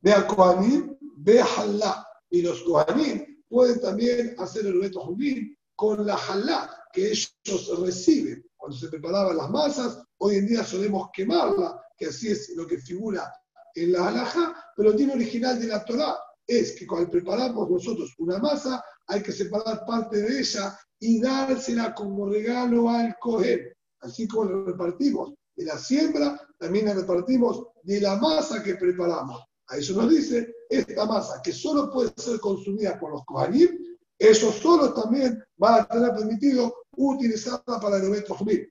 Ve 0.00 0.12
a 0.12 0.26
Kohanim, 0.26 0.96
ve 1.18 1.42
a 1.42 2.06
Y 2.30 2.40
los 2.40 2.62
Kohanim 2.62 3.44
pueden 3.48 3.80
también 3.82 4.34
hacer 4.38 4.64
el 4.64 4.80
reto 4.80 5.00
judío 5.00 5.54
con 5.76 6.06
la 6.06 6.14
halá 6.14 6.81
que 6.92 7.10
ellos 7.10 7.80
reciben 7.80 8.44
cuando 8.56 8.76
se 8.76 8.88
preparaban 8.88 9.36
las 9.36 9.50
masas. 9.50 10.02
Hoy 10.18 10.36
en 10.36 10.46
día 10.46 10.64
solemos 10.64 11.08
quemarla, 11.12 11.80
que 11.96 12.06
así 12.06 12.30
es 12.30 12.50
lo 12.56 12.66
que 12.66 12.78
figura 12.78 13.32
en 13.74 13.92
la 13.92 14.08
halajá, 14.08 14.54
pero 14.76 14.90
el 14.90 14.96
tiene 14.96 15.14
original 15.14 15.58
de 15.58 15.68
la 15.68 15.84
Torá 15.84 16.16
es 16.46 16.72
que 16.72 16.86
cuando 16.86 17.10
preparamos 17.10 17.70
nosotros 17.70 18.12
una 18.18 18.38
masa, 18.38 18.84
hay 19.06 19.22
que 19.22 19.32
separar 19.32 19.84
parte 19.86 20.20
de 20.20 20.40
ella 20.40 20.78
y 21.00 21.20
dársela 21.20 21.94
como 21.94 22.28
regalo 22.28 22.88
al 22.90 23.16
coger. 23.20 23.76
Así 24.00 24.26
como 24.28 24.50
lo 24.50 24.64
repartimos 24.64 25.32
de 25.56 25.64
la 25.64 25.78
siembra, 25.78 26.40
también 26.58 26.86
la 26.86 26.94
repartimos 26.94 27.66
de 27.82 28.00
la 28.00 28.16
masa 28.16 28.62
que 28.62 28.74
preparamos. 28.74 29.42
A 29.68 29.76
eso 29.76 29.94
nos 29.94 30.10
dice, 30.10 30.54
esta 30.68 31.06
masa 31.06 31.40
que 31.42 31.52
solo 31.52 31.90
puede 31.90 32.12
ser 32.16 32.40
consumida 32.40 32.98
por 32.98 33.12
los 33.12 33.24
kohanim, 33.24 33.70
eso 34.18 34.52
solo 34.52 34.92
también 34.92 35.42
va 35.62 35.76
a 35.76 35.88
tener 35.88 36.14
permitido 36.14 36.74
utilizarla 36.96 37.80
para 37.80 37.96
el 37.96 38.04
evento 38.04 38.34
jumil. 38.34 38.70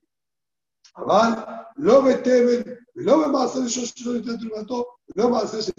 Amal, 0.94 1.66
lo 1.76 2.02
temen, 2.22 2.78
lo 2.94 3.16
me 3.18 3.32
va 3.32 3.42
a 3.42 3.46
hacer 3.46 3.64
yo, 3.66 3.82
lo 5.14 5.30
va 5.30 5.40
a 5.40 5.42
hacer 5.44 5.74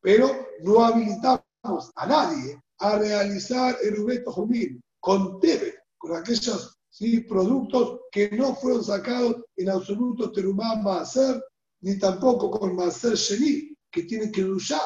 Pero 0.00 0.30
no 0.62 0.84
habilitamos 0.84 1.92
a 1.94 2.06
nadie 2.06 2.60
a 2.78 2.98
realizar 2.98 3.76
el 3.82 3.96
evento 3.96 4.30
jumil 4.32 4.80
con 5.00 5.40
tebe, 5.40 5.74
con 5.98 6.14
aquellos 6.16 6.76
¿sí? 6.90 7.20
productos 7.20 8.00
que 8.12 8.30
no 8.30 8.54
fueron 8.54 8.84
sacados 8.84 9.36
en 9.56 9.70
absoluto 9.70 10.30
terumá 10.32 10.80
hacer 11.00 11.42
ni 11.80 11.98
tampoco 11.98 12.50
con 12.50 12.74
maser 12.74 13.14
sheni, 13.14 13.76
que 13.90 14.02
tienen 14.02 14.32
que 14.32 14.42
luchar 14.42 14.80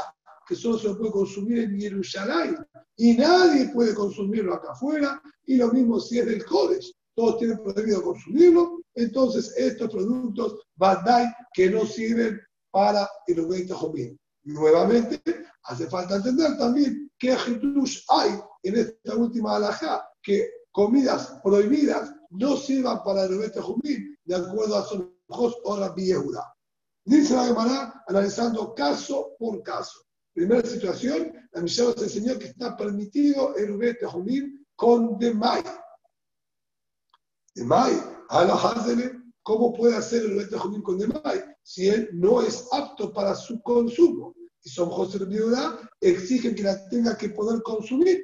que 0.51 0.57
solo 0.57 0.81
se 0.81 0.93
puede 0.97 1.13
consumir 1.13 1.61
en 1.61 1.79
Jerusalén 1.79 2.57
y 2.97 3.13
nadie 3.13 3.69
puede 3.69 3.95
consumirlo 3.95 4.55
acá 4.55 4.73
afuera, 4.73 5.23
y 5.47 5.55
lo 5.55 5.71
mismo 5.71 6.01
si 6.01 6.19
es 6.19 6.27
del 6.27 6.45
Kodesh, 6.45 6.93
todos 7.15 7.39
tienen 7.39 7.63
prohibido 7.63 8.03
consumirlo, 8.03 8.81
entonces 8.97 9.55
estos 9.57 9.89
productos 9.89 10.61
Bandai 10.75 11.33
que 11.55 11.71
no 11.71 11.87
sirven 11.87 12.41
para 12.73 13.09
el 13.29 13.39
Ubeita 13.39 13.77
Jomín. 13.77 14.19
Nuevamente, 14.43 15.23
hace 15.63 15.87
falta 15.87 16.17
entender 16.17 16.59
también 16.59 17.09
qué 17.17 17.37
Hitush 17.47 18.03
hay 18.09 18.31
en 18.65 18.77
esta 18.77 19.15
última 19.15 19.55
alajá, 19.55 20.05
que 20.21 20.51
comidas 20.73 21.39
prohibidas 21.45 22.13
no 22.31 22.57
sirvan 22.57 23.05
para 23.05 23.23
el 23.23 23.35
Ubeita 23.35 23.63
Jomín, 23.63 24.19
de 24.25 24.35
acuerdo 24.35 24.79
a 24.79 24.85
Sonjos 24.85 25.59
o 25.63 25.77
la 25.77 25.95
Yehuda. 25.95 26.45
Dice 27.05 27.37
la 27.37 27.45
Gemara, 27.45 28.03
analizando 28.09 28.75
caso 28.75 29.37
por 29.39 29.63
caso. 29.63 30.10
Primera 30.35 30.67
situación, 30.67 31.33
la 31.53 31.63
Mishnah 31.63 31.87
nos 31.87 32.03
enseñó 32.03 32.39
que 32.39 32.47
está 32.47 32.77
permitido 32.77 33.55
el 33.57 33.73
Ubet 33.73 34.05
Jumil 34.05 34.67
con 34.77 35.19
Demay. 35.19 35.63
Demay, 37.55 38.01
¿cómo 39.43 39.73
puede 39.73 39.97
hacer 39.97 40.23
el 40.25 40.37
Ubet 40.37 40.55
Jumil 40.55 40.83
con 40.83 40.99
Demay 40.99 41.45
si 41.63 41.89
él 41.89 42.09
no 42.13 42.43
es 42.43 42.69
apto 42.73 43.13
para 43.13 43.35
su 43.35 43.61
consumo? 43.63 44.35
y 44.63 44.71
son 44.71 44.91
José 44.91 45.25
Viuda, 45.25 45.79
exigen 46.01 46.55
que 46.55 46.63
la 46.63 46.89
tenga 46.89 47.17
que 47.17 47.31
poder 47.31 47.63
consumir. 47.63 48.21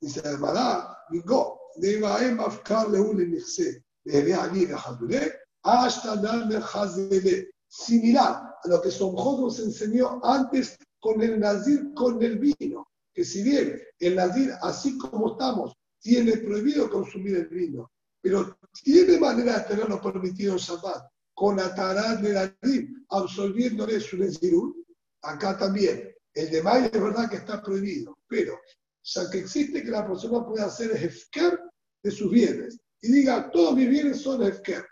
Dice 0.00 0.22
la 0.22 0.30
hermana, 0.30 0.98
digo, 1.10 1.60
deba 1.76 2.22
em 2.24 2.38
afkar 2.40 2.88
leule 2.90 3.26
nixé, 3.26 3.82
hasta 5.62 6.16
darme 6.16 6.60
Similar 7.68 8.54
a 8.62 8.68
lo 8.68 8.80
que 8.80 8.90
Somjot 8.92 9.40
nos 9.40 9.58
enseñó 9.58 10.20
antes 10.22 10.78
con 11.06 11.22
el 11.22 11.38
Nazir, 11.38 11.94
con 11.94 12.20
el 12.20 12.36
vino. 12.36 12.88
Que 13.14 13.24
si 13.24 13.44
bien 13.44 13.80
el 14.00 14.16
Nazir, 14.16 14.52
así 14.60 14.98
como 14.98 15.32
estamos, 15.32 15.72
tiene 16.00 16.36
prohibido 16.38 16.90
consumir 16.90 17.36
el 17.36 17.46
vino, 17.46 17.92
pero 18.20 18.58
tiene 18.82 19.16
manera 19.18 19.60
de 19.60 19.68
tenerlo 19.68 20.00
permitido 20.02 20.54
en 20.54 20.58
Shabbat, 20.58 21.06
con 21.32 21.60
Atarat 21.60 22.20
de 22.22 22.32
Nazir, 22.32 22.88
absolviéndole 23.10 24.00
su 24.00 24.16
Nezirut, 24.16 24.74
acá 25.22 25.56
también. 25.56 26.12
El 26.34 26.50
de 26.50 26.62
May 26.62 26.90
es 26.92 27.00
verdad 27.00 27.30
que 27.30 27.36
está 27.36 27.62
prohibido, 27.62 28.18
pero 28.26 28.58
ya 29.04 29.30
que 29.30 29.38
existe 29.38 29.84
que 29.84 29.90
la 29.90 30.06
persona 30.06 30.44
pueda 30.44 30.66
hacer 30.66 30.90
Hefker 30.90 31.60
de 32.02 32.10
sus 32.10 32.30
bienes 32.32 32.80
y 33.00 33.12
diga, 33.12 33.48
todos 33.52 33.76
mis 33.76 33.88
bienes 33.88 34.20
son 34.22 34.42
Hefker. 34.42 34.84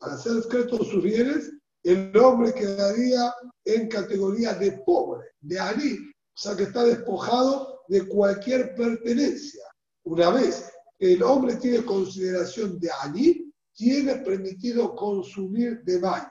Al 0.00 0.12
hacer 0.12 0.36
Hefker 0.38 0.68
todos 0.68 0.88
sus 0.88 1.02
bienes, 1.02 1.50
el 1.86 2.16
hombre 2.16 2.52
quedaría 2.52 3.32
en 3.64 3.88
categoría 3.88 4.54
de 4.54 4.72
pobre, 4.84 5.28
de 5.40 5.60
Ali, 5.60 5.96
o 5.96 6.36
sea 6.36 6.56
que 6.56 6.64
está 6.64 6.82
despojado 6.82 7.82
de 7.86 8.08
cualquier 8.08 8.74
pertenencia. 8.74 9.62
Una 10.02 10.30
vez 10.30 10.68
que 10.98 11.12
el 11.12 11.22
hombre 11.22 11.54
tiene 11.56 11.84
consideración 11.84 12.80
de 12.80 12.90
Ali, 13.02 13.54
tiene 13.72 14.16
permitido 14.16 14.96
consumir 14.96 15.84
de 15.84 16.00
May. 16.00 16.22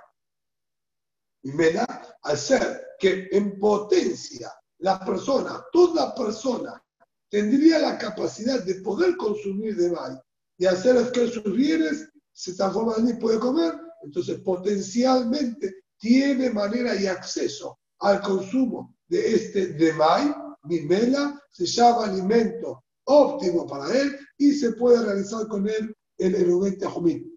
Y 1.44 1.52
da 1.72 2.18
al 2.24 2.38
ser 2.38 2.88
que 3.00 3.30
en 3.32 3.58
potencia 3.58 4.52
la 4.80 5.00
persona, 5.06 5.64
toda 5.72 6.14
persona, 6.16 6.84
tendría 7.30 7.80
la 7.80 7.98
capacidad 7.98 8.62
de 8.62 8.76
poder 8.82 9.16
consumir 9.16 9.78
de 9.78 9.90
May 9.90 10.18
y 10.58 10.66
hacer 10.66 11.12
que 11.14 11.30
sus 11.30 11.56
bienes 11.56 12.10
se 12.34 12.56
transforman 12.56 13.08
y 13.08 13.14
puede 13.14 13.40
comer, 13.40 13.85
entonces 14.06 14.40
potencialmente 14.40 15.84
tiene 15.98 16.52
manera 16.52 16.96
y 16.96 17.08
acceso 17.08 17.80
al 18.00 18.22
consumo 18.22 18.96
de 19.08 19.36
este 19.36 19.68
demai, 19.74 20.34
mimela, 20.64 21.42
se 21.52 21.66
llama 21.66 22.06
alimento 22.06 22.84
óptimo 23.06 23.66
para 23.66 23.92
él 23.98 24.16
y 24.38 24.54
se 24.54 24.74
puede 24.74 25.04
realizar 25.04 25.48
con 25.48 25.68
él 25.68 25.96
el 26.18 26.36
erugente 26.36 26.86
jumín. 26.86 27.36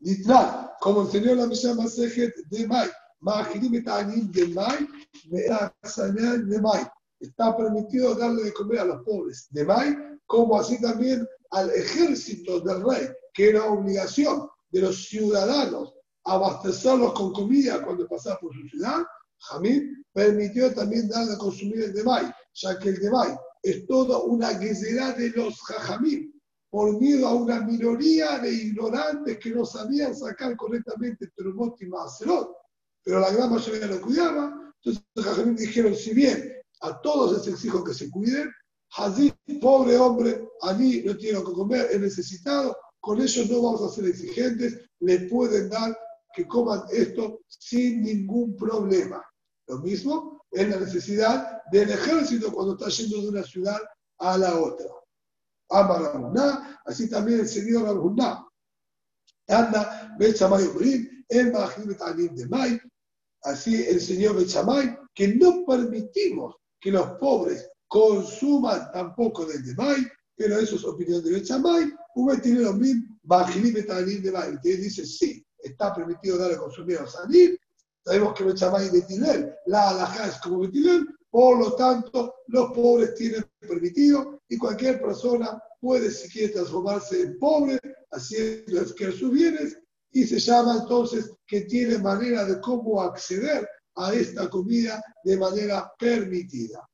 Literal, 0.00 0.72
como 0.80 1.02
enseñó 1.02 1.34
la 1.34 1.46
Mishnah 1.46 1.74
Masejet 1.74 2.34
de 2.50 2.66
Mai, 2.66 2.88
de 3.20 4.48
Mai, 4.54 4.88
de 6.44 6.60
Mai. 6.60 6.86
Está 7.20 7.56
permitido 7.56 8.14
darle 8.14 8.44
de 8.44 8.52
comer 8.52 8.78
a 8.80 8.84
los 8.84 9.02
pobres 9.04 9.48
de 9.50 9.64
Mai, 9.64 9.96
como 10.26 10.58
así 10.58 10.80
también 10.80 11.26
al 11.50 11.70
ejército 11.70 12.60
del 12.60 12.84
rey, 12.84 13.08
que 13.34 13.50
era 13.50 13.64
obligación 13.64 14.48
de 14.70 14.80
los 14.80 15.04
ciudadanos 15.08 15.94
abastecerlos 16.24 17.12
con 17.14 17.32
comida 17.32 17.82
cuando 17.82 18.06
pasaba 18.06 18.38
por 18.38 18.54
su 18.54 18.68
ciudad, 18.68 19.02
Jamil 19.38 20.04
permitió 20.12 20.72
también 20.74 21.08
darle 21.08 21.34
a 21.34 21.38
consumir 21.38 21.80
el 21.84 21.94
demay, 21.94 22.30
ya 22.54 22.78
que 22.78 22.90
el 22.90 22.98
demay 22.98 23.36
es 23.62 23.86
toda 23.86 24.18
una 24.18 24.52
guerrera 24.52 25.12
de 25.12 25.30
los 25.30 25.60
jajamim, 25.62 26.32
por 26.70 27.00
miedo 27.00 27.26
a 27.26 27.34
una 27.34 27.60
minoría 27.60 28.38
de 28.40 28.52
ignorantes 28.52 29.38
que 29.38 29.50
no 29.50 29.64
sabían 29.64 30.14
sacar 30.14 30.54
correctamente 30.56 31.28
Terumot 31.34 31.80
y 31.80 31.86
Maaserot, 31.86 32.54
pero 33.02 33.20
la 33.20 33.30
gran 33.30 33.50
mayoría 33.50 33.86
lo 33.86 34.00
cuidaba. 34.02 34.72
Entonces 34.76 35.02
los 35.14 35.24
jajamim 35.24 35.56
dijeron, 35.56 35.94
si 35.94 36.12
bien 36.12 36.52
a 36.82 37.00
todos 37.00 37.38
les 37.38 37.54
exijo 37.54 37.82
que 37.82 37.94
se 37.94 38.10
cuiden, 38.10 38.50
Hazid, 38.96 39.32
pobre 39.60 39.96
hombre, 39.96 40.48
a 40.62 40.72
mí 40.74 41.02
no 41.04 41.16
tiene 41.16 41.38
que 41.38 41.52
comer, 41.52 41.88
es 41.90 42.00
necesitado, 42.00 42.76
con 43.00 43.20
ellos 43.20 43.48
no 43.48 43.62
vamos 43.62 43.82
a 43.82 43.94
ser 43.94 44.06
exigentes, 44.06 44.78
le 45.00 45.20
pueden 45.20 45.68
dar 45.68 45.96
que 46.34 46.46
coman 46.46 46.82
esto 46.90 47.40
sin 47.48 48.02
ningún 48.02 48.56
problema. 48.56 49.24
Lo 49.66 49.78
mismo 49.78 50.44
es 50.50 50.68
la 50.68 50.80
necesidad 50.80 51.62
del 51.70 51.90
ejército 51.90 52.52
cuando 52.52 52.72
está 52.72 52.88
yendo 52.88 53.22
de 53.22 53.28
una 53.28 53.42
ciudad 53.42 53.78
a 54.18 54.38
la 54.38 54.58
otra. 54.58 54.86
Ama 55.70 56.80
así 56.86 57.08
también 57.08 57.40
el 57.40 57.48
señor 57.48 57.84
Rabuná. 57.84 58.44
Anda, 59.48 60.14
Bechamay 60.18 60.64
Urim, 60.64 61.24
el 61.28 61.52
Mahim 61.52 62.34
de 62.34 62.48
May, 62.48 62.80
así 63.42 63.82
el 63.82 64.00
señor 64.00 64.36
Bechamay, 64.36 64.96
que 65.14 65.34
no 65.34 65.64
permitimos 65.66 66.56
que 66.80 66.90
los 66.90 67.10
pobres 67.18 67.70
consuman 67.86 68.90
tampoco 68.92 69.46
del 69.46 69.64
de 69.64 69.74
May, 69.74 70.06
pero 70.38 70.56
eso 70.58 70.76
es 70.76 70.84
opinión 70.84 71.22
de 71.24 71.32
Bechamay, 71.32 71.92
tiene 72.40 72.60
los 72.60 72.76
mismos, 72.76 73.18
de 73.22 74.30
May. 74.32 74.58
Que 74.62 74.76
dice, 74.76 75.04
sí, 75.04 75.44
está 75.58 75.92
permitido 75.92 76.38
darle 76.38 76.54
a 76.54 76.58
consumir 76.58 76.98
a 76.98 77.06
salir. 77.06 77.58
Sabemos 78.04 78.34
que 78.34 78.44
Bechamay 78.44 78.88
Betilel, 78.90 79.52
la 79.66 79.90
alajá 79.90 80.28
es 80.28 80.38
como 80.40 80.60
Betilel, 80.60 81.06
por 81.28 81.58
lo 81.58 81.74
tanto, 81.74 82.36
los 82.46 82.72
pobres 82.72 83.14
tienen 83.14 83.44
permitido 83.60 84.40
y 84.48 84.56
cualquier 84.56 85.02
persona 85.02 85.60
puede, 85.80 86.10
si 86.10 86.28
quiere, 86.30 86.54
transformarse 86.54 87.20
en 87.20 87.38
pobre, 87.38 87.78
haciendo 88.12 88.94
que 88.94 89.12
sus 89.12 89.32
bienes, 89.32 89.76
y 90.12 90.24
se 90.24 90.38
llama 90.38 90.78
entonces 90.80 91.32
que 91.46 91.62
tiene 91.62 91.98
manera 91.98 92.44
de 92.44 92.60
cómo 92.60 93.02
acceder 93.02 93.68
a 93.96 94.14
esta 94.14 94.48
comida 94.48 95.02
de 95.24 95.36
manera 95.36 95.92
permitida. 95.98 96.87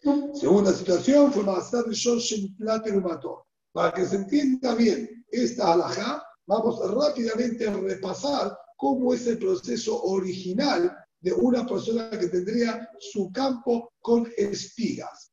Segunda 0.00 0.72
situación 0.72 1.32
fue 1.32 1.42
Masar 1.42 1.88
Shoshin 1.90 2.56
mató. 3.02 3.46
Para 3.72 3.92
que 3.92 4.06
se 4.06 4.16
entienda 4.16 4.74
bien 4.74 5.24
esta 5.30 5.72
alajá, 5.72 6.22
vamos 6.46 6.78
rápidamente 6.94 7.68
a 7.68 7.74
repasar 7.74 8.56
cómo 8.76 9.12
es 9.12 9.26
el 9.26 9.38
proceso 9.38 10.00
original 10.02 10.96
de 11.20 11.32
una 11.32 11.66
persona 11.66 12.10
que 12.10 12.28
tendría 12.28 12.88
su 13.00 13.30
campo 13.32 13.92
con 14.00 14.30
espigas. 14.36 15.32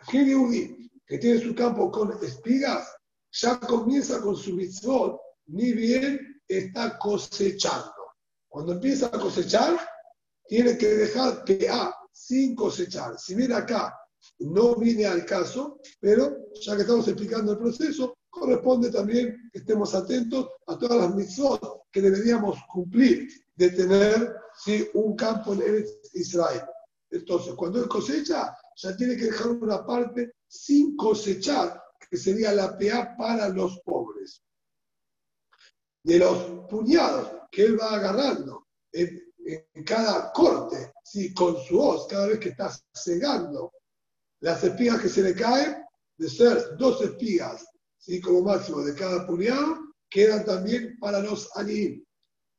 Geniudi, 0.00 0.90
que 1.06 1.18
tiene 1.18 1.40
su 1.40 1.54
campo 1.54 1.90
con 1.90 2.12
espigas, 2.22 2.94
ya 3.32 3.58
comienza 3.58 4.20
con 4.20 4.36
su 4.36 4.54
mitzvot, 4.54 5.18
ni 5.46 5.72
bien 5.72 6.42
está 6.46 6.98
cosechando. 6.98 7.92
Cuando 8.48 8.72
empieza 8.72 9.06
a 9.06 9.18
cosechar, 9.18 9.80
tiene 10.46 10.76
que 10.76 10.86
dejar 10.86 11.44
PA 11.44 11.94
sin 12.16 12.54
cosechar. 12.54 13.18
Si 13.18 13.34
viene 13.34 13.54
acá 13.54 13.94
no 14.40 14.74
viene 14.74 15.06
al 15.06 15.24
caso, 15.24 15.80
pero 16.00 16.36
ya 16.60 16.74
que 16.74 16.82
estamos 16.82 17.06
explicando 17.06 17.52
el 17.52 17.58
proceso, 17.58 18.16
corresponde 18.30 18.90
también 18.90 19.50
que 19.52 19.58
estemos 19.58 19.94
atentos 19.94 20.48
a 20.66 20.78
todas 20.78 20.98
las 20.98 21.14
mitzvot 21.14 21.82
que 21.92 22.00
deberíamos 22.00 22.58
cumplir 22.72 23.28
de 23.54 23.70
tener 23.70 24.34
un 24.94 25.14
campo 25.14 25.52
en 25.54 25.84
Israel. 26.14 26.62
Entonces, 27.10 27.54
cuando 27.54 27.80
es 27.80 27.86
cosecha, 27.86 28.56
ya 28.76 28.96
tiene 28.96 29.16
que 29.16 29.26
dejar 29.26 29.48
una 29.48 29.84
parte 29.84 30.32
sin 30.48 30.96
cosechar, 30.96 31.82
que 32.10 32.16
sería 32.16 32.52
la 32.52 32.76
PA 32.76 33.14
para 33.16 33.48
los 33.48 33.80
pobres. 33.80 34.42
De 36.02 36.18
los 36.18 36.66
puñados 36.68 37.30
que 37.50 37.64
él 37.64 37.80
va 37.80 37.94
agarrando 37.94 38.66
en, 38.92 39.22
cada 39.84 40.32
corte, 40.32 40.92
¿sí? 41.06 41.32
con 41.32 41.56
su 41.62 41.80
hoz, 41.80 42.06
cada 42.08 42.26
vez 42.26 42.40
que 42.40 42.48
está 42.48 42.70
cegando 42.92 43.72
las 44.40 44.62
espigas 44.64 45.00
que 45.00 45.08
se 45.08 45.22
le 45.22 45.34
caen, 45.34 45.76
de 46.18 46.28
ser 46.28 46.76
dos 46.76 47.00
espigas, 47.00 47.64
¿sí? 47.96 48.20
como 48.20 48.42
máximo 48.42 48.82
de 48.82 48.94
cada 48.94 49.26
puñado, 49.26 49.78
quedan 50.10 50.44
también 50.44 50.98
para 50.98 51.20
los 51.20 51.48
anim. 51.56 52.04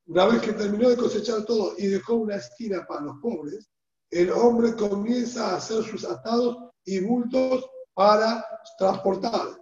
Una 0.05 0.27
vez 0.27 0.41
que 0.41 0.53
terminó 0.53 0.89
de 0.89 0.95
cosechar 0.95 1.43
todo 1.43 1.75
y 1.77 1.87
dejó 1.87 2.15
una 2.15 2.37
esquina 2.37 2.85
para 2.87 3.01
los 3.01 3.17
pobres, 3.21 3.69
el 4.09 4.31
hombre 4.31 4.73
comienza 4.75 5.49
a 5.49 5.57
hacer 5.57 5.83
sus 5.83 6.05
atados 6.05 6.57
y 6.85 7.01
bultos 7.01 7.69
para 7.93 8.45
transportar. 8.77 9.61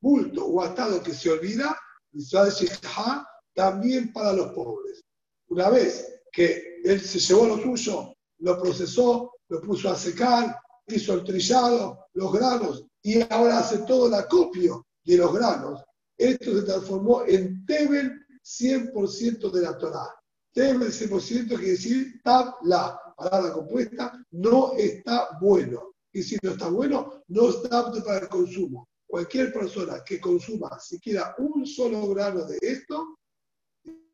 Bulto 0.00 0.44
o 0.44 0.62
atado 0.62 1.00
que 1.02 1.14
se 1.14 1.30
olvida, 1.30 1.78
también 3.54 4.12
para 4.12 4.32
los 4.32 4.52
pobres. 4.52 5.04
Una 5.48 5.70
vez 5.70 6.20
que 6.32 6.80
él 6.84 7.00
se 7.00 7.20
llevó 7.20 7.46
lo 7.46 7.58
suyo, 7.58 8.15
lo 8.38 8.60
procesó, 8.60 9.32
lo 9.48 9.60
puso 9.60 9.90
a 9.90 9.96
secar, 9.96 10.58
hizo 10.86 11.14
el 11.14 11.24
trillado, 11.24 12.06
los 12.14 12.32
granos, 12.32 12.84
y 13.02 13.20
ahora 13.32 13.58
hace 13.58 13.78
todo 13.78 14.08
el 14.08 14.14
acopio 14.14 14.86
de 15.04 15.16
los 15.16 15.32
granos. 15.32 15.82
Esto 16.16 16.58
se 16.58 16.62
transformó 16.62 17.24
en 17.26 17.64
Tebel 17.66 18.26
100% 18.42 19.50
de 19.50 19.62
la 19.62 19.76
Torah. 19.76 20.14
Tebel 20.52 20.90
100% 20.90 21.48
quiere 21.48 21.70
decir 21.72 22.20
Tab 22.22 22.54
la, 22.64 22.98
palabra 23.16 23.52
compuesta, 23.52 24.24
no 24.32 24.72
está 24.76 25.38
bueno. 25.40 25.94
Y 26.12 26.22
si 26.22 26.36
no 26.42 26.52
está 26.52 26.68
bueno, 26.68 27.22
no 27.28 27.50
está 27.50 27.90
para 28.04 28.18
el 28.20 28.28
consumo. 28.28 28.88
Cualquier 29.06 29.52
persona 29.52 30.02
que 30.04 30.20
consuma 30.20 30.78
siquiera 30.80 31.34
un 31.38 31.66
solo 31.66 32.08
grano 32.08 32.44
de 32.44 32.58
esto, 32.60 33.18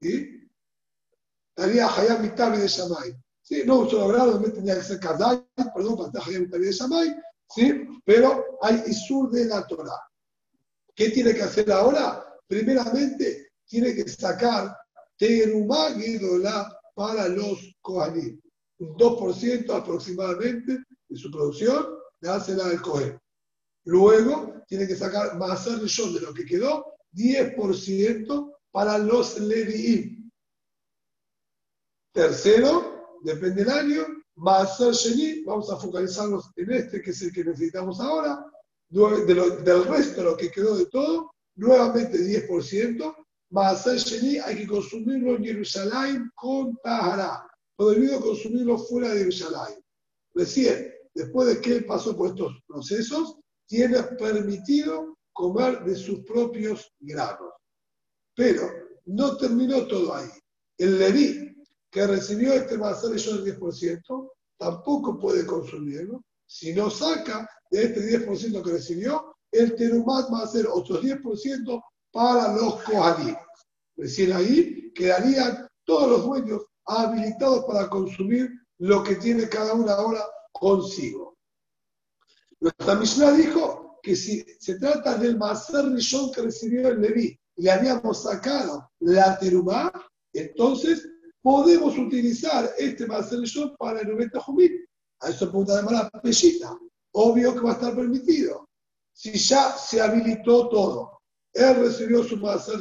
estaría 0.01 1.89
Hayam 1.89 2.23
de 2.23 2.69
Shamay. 2.69 3.17
¿Sí? 3.53 3.65
No 3.67 3.81
uso 3.81 4.09
grado, 4.09 4.41
me 4.41 4.49
tenía 4.49 4.77
que 4.77 4.83
ser 4.83 4.99
Kadai, 4.99 5.47
perdón, 5.75 6.11
para 6.11 6.39
Mitabi 6.39 6.65
de 6.65 6.73
Shamay, 6.73 7.15
¿sí? 7.55 7.87
pero 8.03 8.59
hay 8.63 8.83
Isur 8.87 9.31
de 9.31 9.45
la 9.45 9.67
Torah. 9.67 10.01
¿Qué 10.95 11.11
tiene 11.11 11.35
que 11.35 11.43
hacer 11.43 11.71
ahora? 11.71 12.25
Primeramente, 12.47 13.53
tiene 13.67 13.95
que 13.95 14.09
sacar 14.09 14.75
Terumá 15.19 15.91
Gidola 15.93 16.75
para 16.95 17.29
los 17.29 17.77
Kohanim. 17.83 18.41
Un 18.79 18.97
2% 18.97 19.71
aproximadamente 19.71 20.79
de 21.09 21.17
su 21.19 21.31
producción 21.31 21.89
le 22.21 22.31
hace 22.31 22.55
la 22.55 22.69
del 22.69 22.81
Kohen. 22.81 23.21
Luego, 23.85 24.63
tiene 24.67 24.87
que 24.87 24.97
sacar 24.97 25.37
más 25.37 25.67
de 25.67 26.21
lo 26.23 26.33
que 26.33 26.47
quedó, 26.47 26.87
10% 27.13 28.57
para 28.71 28.97
los 28.97 29.39
Levi'im. 29.39 30.31
Tercero, 32.13 32.92
depende 33.23 33.65
del 33.65 33.71
año, 33.71 34.07
Maaser 34.37 34.93
Sheni, 34.93 35.43
vamos 35.45 35.71
a 35.71 35.77
focalizarnos 35.77 36.51
en 36.57 36.73
este, 36.73 37.03
que 37.03 37.11
es 37.11 37.23
el 37.23 37.33
que 37.33 37.45
necesitamos 37.45 38.01
ahora, 38.01 38.45
del 38.89 39.85
resto 39.85 40.17
de 40.17 40.25
lo 40.25 40.37
que 40.37 40.51
quedó 40.51 40.77
de 40.77 40.87
todo, 40.87 41.31
nuevamente 41.57 42.19
10%, 42.19 43.15
Maaser 43.51 43.99
Sheni 43.99 44.39
hay 44.39 44.57
que 44.57 44.67
consumirlo 44.67 45.37
en 45.37 45.45
Jerusalén 45.45 46.31
con 46.35 46.77
Tahara, 46.83 47.47
prohibido 47.77 48.21
consumirlo 48.21 48.79
fuera 48.79 49.11
de 49.11 49.21
Jerusalén. 49.21 49.83
Recién, 50.35 50.93
después 51.15 51.49
de 51.49 51.61
que 51.61 51.77
él 51.77 51.85
pasó 51.85 52.17
por 52.17 52.31
estos 52.31 52.55
procesos, 52.67 53.37
tiene 53.67 54.03
permitido 54.19 55.19
comer 55.33 55.85
de 55.85 55.95
sus 55.95 56.21
propios 56.21 56.91
granos. 57.01 57.53
Pero 58.35 58.69
no 59.07 59.37
terminó 59.37 59.87
todo 59.87 60.15
ahí. 60.15 60.29
El 60.79 60.99
Leví, 60.99 61.52
que 61.93 62.07
recibió 62.07 62.55
este 62.55 62.77
Maaser 62.77 63.11
del 63.11 63.61
10%, 63.61 64.31
tampoco 64.59 65.21
puede 65.21 65.47
consumirlo 65.47 66.25
si 66.53 66.75
no 66.75 66.91
saca 66.91 67.49
de 67.71 67.85
este 67.85 68.27
10% 68.27 68.63
que 68.63 68.73
recibió, 68.73 69.35
el 69.51 69.75
Terumat 69.75 70.31
va 70.31 70.43
a 70.43 70.47
ser 70.47 70.67
otros 70.67 71.03
10% 71.03 71.83
para 72.11 72.55
los 72.55 72.83
Kohanim. 72.83 73.35
Recién 73.97 74.35
ahí 74.35 74.93
quedarían 74.95 75.67
todos 75.85 76.11
los 76.11 76.25
dueños 76.27 76.63
habilitados 76.85 77.65
para 77.65 77.89
consumir 77.89 78.51
lo 78.79 79.03
que 79.03 79.17
tiene 79.17 79.49
cada 79.49 79.73
una 79.73 79.95
ahora 79.95 80.21
consigo. 80.53 81.39
Nuestra 82.61 82.97
Mishnah 82.97 83.33
dijo 83.33 83.99
que 84.03 84.15
si 84.15 84.45
se 84.61 84.79
trata 84.79 85.17
del 85.17 85.39
Maser 85.39 85.87
Rishon 85.87 86.33
que 86.33 86.43
recibió 86.43 86.89
el 86.89 87.01
Leví 87.01 87.41
y 87.57 87.63
le 87.63 87.71
habíamos 87.71 88.25
sacado 88.25 88.91
la 89.01 89.39
Terumá, 89.39 89.91
entonces 90.35 91.09
podemos 91.43 91.99
utilizar 91.99 92.71
este 92.79 93.07
Maser 93.07 93.41
para 93.79 94.01
el 94.01 94.09
90 94.09 94.41
Jumil. 94.41 94.89
A 95.21 95.29
eso 95.29 95.49
pregunta 95.51 95.83
de 95.83 95.93
la 95.93 96.11
pellita. 96.23 96.79
Obvio 97.13 97.55
que 97.55 97.61
va 97.61 97.71
a 97.71 97.75
estar 97.75 97.95
permitido. 97.95 98.69
Si 99.13 99.33
ya 99.33 99.77
se 99.77 100.01
habilitó 100.01 100.69
todo, 100.69 101.21
él 101.53 101.77
recibió 101.77 102.25
su 102.25 102.37
Maser 102.39 102.81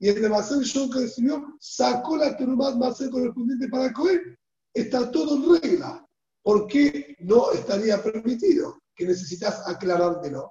y 0.00 0.08
el 0.08 0.20
de 0.20 0.28
Maser 0.28 0.58
que 0.90 1.00
recibió 1.00 1.56
sacó 1.60 2.16
la 2.16 2.36
Terumat 2.36 2.74
Maser 2.76 3.10
correspondiente 3.10 3.68
para 3.68 3.92
Cohen. 3.92 4.36
Está 4.74 5.10
todo 5.10 5.36
en 5.36 5.62
regla. 5.62 6.04
¿Por 6.42 6.66
qué 6.66 7.14
no 7.20 7.52
estaría 7.52 8.02
permitido? 8.02 8.80
Que 8.96 9.06
necesitas 9.06 9.62
aclarártelo. 9.68 10.50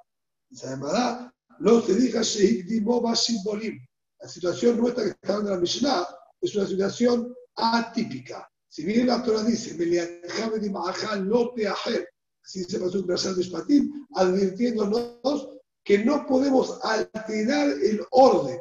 Y 0.50 0.66
además, 0.66 1.32
no 1.60 1.82
se 1.82 1.96
diga 1.96 2.22
La 4.20 4.28
situación 4.28 4.78
nuestra 4.78 5.04
que 5.04 5.10
está 5.10 5.34
dando 5.34 5.52
la 5.52 5.58
Mishnah 5.58 6.06
es 6.42 6.56
una 6.56 6.68
situación 6.68 7.34
atípica. 7.56 8.50
Si 8.68 8.86
bien 8.86 9.08
la 9.08 9.22
Torah 9.24 9.44
dice, 9.44 9.76
no 11.20 11.52
te 11.54 11.68
así 11.68 12.64
se 12.64 12.80
pasó 12.80 13.06
Shpatim, 13.06 14.08
advirtiéndonos 14.16 15.50
que 15.84 16.04
no 16.06 16.26
podemos 16.26 16.80
alterar 16.84 17.70
el 17.70 18.02
orden. 18.12 18.60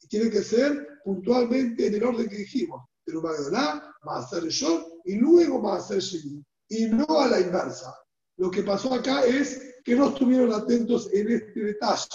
Y 0.00 0.08
tiene 0.08 0.30
que 0.30 0.42
ser 0.42 0.86
puntualmente 1.04 1.86
en 1.86 1.94
el 1.94 2.04
orden 2.04 2.28
que 2.28 2.36
dijimos. 2.36 2.84
Pero 3.04 3.22
Magdalá, 3.22 3.94
hacer 4.06 4.44
Shor 4.44 4.86
y 5.04 5.16
luego 5.16 5.72
hacer 5.72 5.98
Sheni. 6.00 6.44
Y 6.68 6.86
no 6.86 7.06
a 7.18 7.26
la 7.26 7.40
inversa. 7.40 7.94
Lo 8.36 8.50
que 8.50 8.62
pasó 8.62 8.94
acá 8.94 9.24
es 9.24 9.60
que 9.84 9.96
no 9.96 10.10
estuvieron 10.10 10.52
atentos 10.52 11.08
en 11.12 11.32
este 11.32 11.60
detalle. 11.60 12.06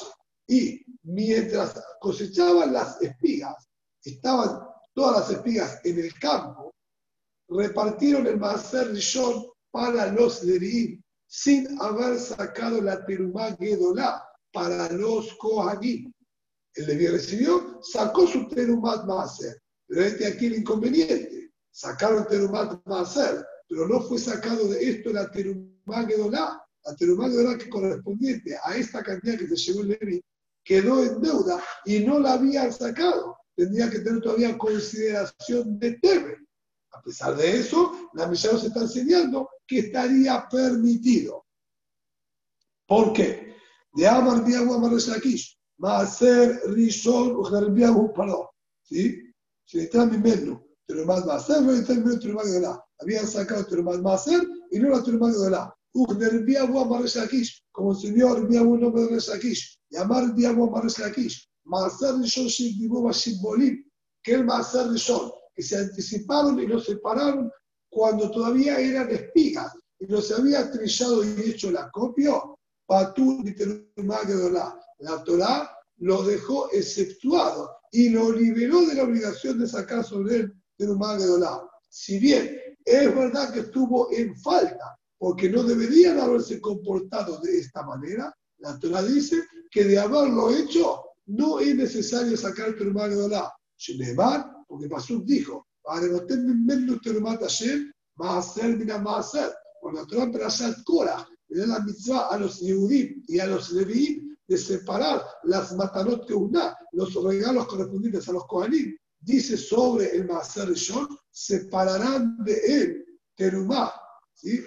Y 0.47 0.85
mientras 1.03 1.81
cosechaban 1.99 2.71
las 2.73 3.01
espigas, 3.01 3.67
estaban 4.03 4.72
todas 4.93 5.21
las 5.21 5.37
espigas 5.37 5.79
en 5.83 5.99
el 5.99 6.13
campo, 6.19 6.73
repartieron 7.49 8.27
el 8.27 8.37
Maaser 8.37 8.91
Rishon 8.91 9.45
para 9.71 10.11
los 10.11 10.43
Lerim 10.43 11.01
sin 11.27 11.81
haber 11.81 12.19
sacado 12.19 12.79
la 12.81 13.03
Terumá 13.05 13.55
Gedolá 13.57 14.23
para 14.51 14.91
los 14.91 15.33
Kohanim. 15.35 16.13
El 16.75 16.87
Levi 16.87 17.07
recibió, 17.07 17.79
sacó 17.81 18.27
su 18.27 18.47
Terumat 18.47 19.05
Maaser. 19.05 19.59
Pero 19.87 20.05
este 20.05 20.27
aquí 20.27 20.45
el 20.45 20.59
inconveniente. 20.59 21.51
Sacaron 21.71 22.27
Terumat 22.27 22.85
Maaser, 22.85 23.45
pero 23.67 23.87
no 23.87 24.01
fue 24.01 24.19
sacado 24.19 24.67
de 24.67 24.89
esto 24.89 25.11
la 25.11 25.29
Terumá 25.31 26.05
Gedolá. 26.07 26.63
La 26.85 26.95
Terumá 26.95 27.29
Gedolá 27.29 27.57
que 27.57 27.69
correspondiente 27.69 28.55
a 28.63 28.75
esta 28.75 29.01
cantidad 29.03 29.37
que 29.37 29.47
se 29.47 29.55
llevó 29.55 29.81
el 29.81 29.87
Levi 29.99 30.23
quedó 30.63 31.03
en 31.03 31.19
deuda 31.19 31.61
y 31.85 31.99
no 31.99 32.19
la 32.19 32.33
habían 32.33 32.71
sacado. 32.71 33.37
Tendría 33.55 33.89
que 33.89 33.99
tener 33.99 34.21
todavía 34.21 34.57
consideración 34.57 35.77
de 35.79 35.93
Tebe. 35.99 36.37
A 36.91 37.01
pesar 37.01 37.35
de 37.35 37.59
eso, 37.59 38.09
la 38.13 38.27
Mishnah 38.27 38.57
se 38.57 38.67
está 38.67 38.81
enseñando 38.81 39.49
que 39.67 39.79
estaría 39.79 40.47
permitido. 40.49 41.45
¿Por 42.87 43.13
qué? 43.13 43.55
De 43.93 44.07
Amar 44.07 44.43
Diagu 44.43 44.73
Amar 44.73 44.91
Shakish, 44.93 45.57
Maaser 45.77 46.61
Rishon 46.67 47.35
Ujerbiagu 47.35 48.13
Paró. 48.13 48.51
¿Sí? 48.83 49.19
Si 49.65 49.79
está 49.79 50.05
mi 50.05 50.17
menú, 50.17 50.61
Terumat 50.85 51.25
Maaser, 51.25 51.61
no 51.61 51.71
está 51.71 51.93
el 51.93 52.03
menú 52.03 52.19
Terumat 52.19 52.45
la. 52.45 52.83
Habían 52.99 53.27
sacado 53.27 53.65
Terumat 53.65 53.99
Maaser 53.99 54.41
y 54.71 54.79
no 54.79 54.89
la 54.89 55.03
Terumat 55.03 55.31
Gedolá. 55.33 55.75
Ujerbiagu 55.93 56.79
Amar 56.79 57.03
Shakish, 57.05 57.63
como 57.71 57.93
enseñó 57.93 58.33
Arbiagu 58.33 58.77
nombre 58.77 59.05
de 59.05 59.19
Shakish. 59.19 59.79
Y 59.89 59.97
Amar 59.97 60.33
Diagu 60.33 60.65
Amar 60.67 60.87
Shakish, 60.87 61.47
Maaser 61.65 62.15
Rishon 62.15 62.47
Shibdibu 62.47 63.03
Bashibbolim, 63.03 63.83
que 64.21 64.33
el 64.33 64.45
Maaser 64.45 64.89
Rishon 64.89 65.31
que 65.55 65.61
se 65.61 65.77
anticiparon 65.77 66.59
y 66.59 66.67
los 66.67 66.85
separaron 66.85 67.51
cuando 67.89 68.31
todavía 68.31 68.79
eran 68.79 69.09
espigas 69.11 69.73
y 69.99 70.07
no 70.07 70.21
se 70.21 70.33
había 70.33 70.71
trillado 70.71 71.23
y 71.23 71.49
hecho 71.49 71.71
la 71.71 71.89
copia, 71.91 72.41
la 74.99 75.23
Torah 75.23 75.77
lo 75.97 76.23
dejó 76.23 76.71
exceptuado 76.71 77.77
y 77.91 78.09
lo 78.09 78.31
liberó 78.31 78.85
de 78.85 78.95
la 78.95 79.03
obligación 79.03 79.59
de 79.59 79.67
sacar 79.67 80.03
sobre 80.03 80.35
él 80.37 80.53
Terumá 80.77 81.17
Si 81.89 82.19
bien 82.19 82.59
es 82.83 83.15
verdad 83.15 83.53
que 83.53 83.61
estuvo 83.61 84.11
en 84.11 84.35
falta, 84.37 84.97
porque 85.17 85.49
no 85.49 85.63
deberían 85.63 86.19
haberse 86.19 86.59
comportado 86.59 87.39
de 87.39 87.59
esta 87.59 87.83
manera, 87.83 88.35
la 88.57 88.77
Torah 88.79 89.03
dice 89.03 89.43
que 89.71 89.85
de 89.85 89.99
haberlo 89.99 90.51
hecho 90.51 91.02
no 91.27 91.59
es 91.59 91.75
necesario 91.75 92.35
sacar 92.37 92.75
Terumá 92.75 93.07
Gedolá. 93.07 93.51
Porque 94.67 94.87
Pasuk 94.87 95.25
dijo, 95.25 95.67
Cuando 99.81 99.99
la 99.99 100.07
Torah 100.07 100.31
Perashat 100.31 100.83
Korah 100.85 101.27
le 101.49 101.59
da 101.59 101.67
la 101.67 101.79
mitzvah 101.79 102.29
a 102.29 102.37
los 102.37 102.61
Yehudim 102.61 103.23
y 103.27 103.39
a 103.39 103.47
los 103.47 103.71
Leviim 103.71 104.33
de 104.47 104.57
separar 104.57 105.21
las 105.43 105.73
matanot 105.75 106.29
una, 106.31 106.75
los 106.93 107.13
regalos 107.13 107.67
correspondientes 107.67 108.27
a 108.29 108.33
los 108.33 108.45
Kohanim, 108.45 108.95
dice 109.19 109.57
sobre 109.57 110.15
el 110.15 110.25
Maaser 110.25 110.69
Rishon, 110.69 111.07
separarán 111.31 112.37
de 112.43 112.59
él 112.65 113.05
Terumá, 113.35 113.93
¿sí? 114.33 114.63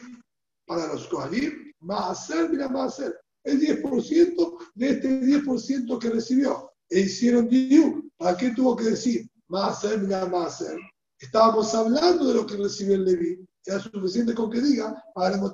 Para 0.66 0.86
los 0.92 1.06
Kohanim, 1.08 1.72
Maaser 1.80 2.50
mira 2.50 2.68
Maaser, 2.68 3.18
el 3.46 3.60
10% 3.60 4.58
de 4.74 4.90
este 4.90 5.20
10% 5.20 5.98
que 5.98 6.10
recibió. 6.10 6.70
E 6.88 7.00
hicieron 7.00 7.48
Diu. 7.48 8.10
¿Para 8.16 8.36
qué 8.36 8.50
tuvo 8.50 8.76
que 8.76 8.84
decir? 8.84 9.28
Maaser, 9.48 10.00
Maaser. 10.28 10.78
Estábamos 11.18 11.74
hablando 11.74 12.26
de 12.26 12.34
lo 12.34 12.46
que 12.46 12.56
recibió 12.56 12.96
el 12.96 13.04
Leví. 13.04 13.46
Era 13.64 13.80
suficiente 13.80 14.34
con 14.34 14.50
que 14.50 14.60
diga, 14.60 15.02
para 15.14 15.38
va 15.38 15.50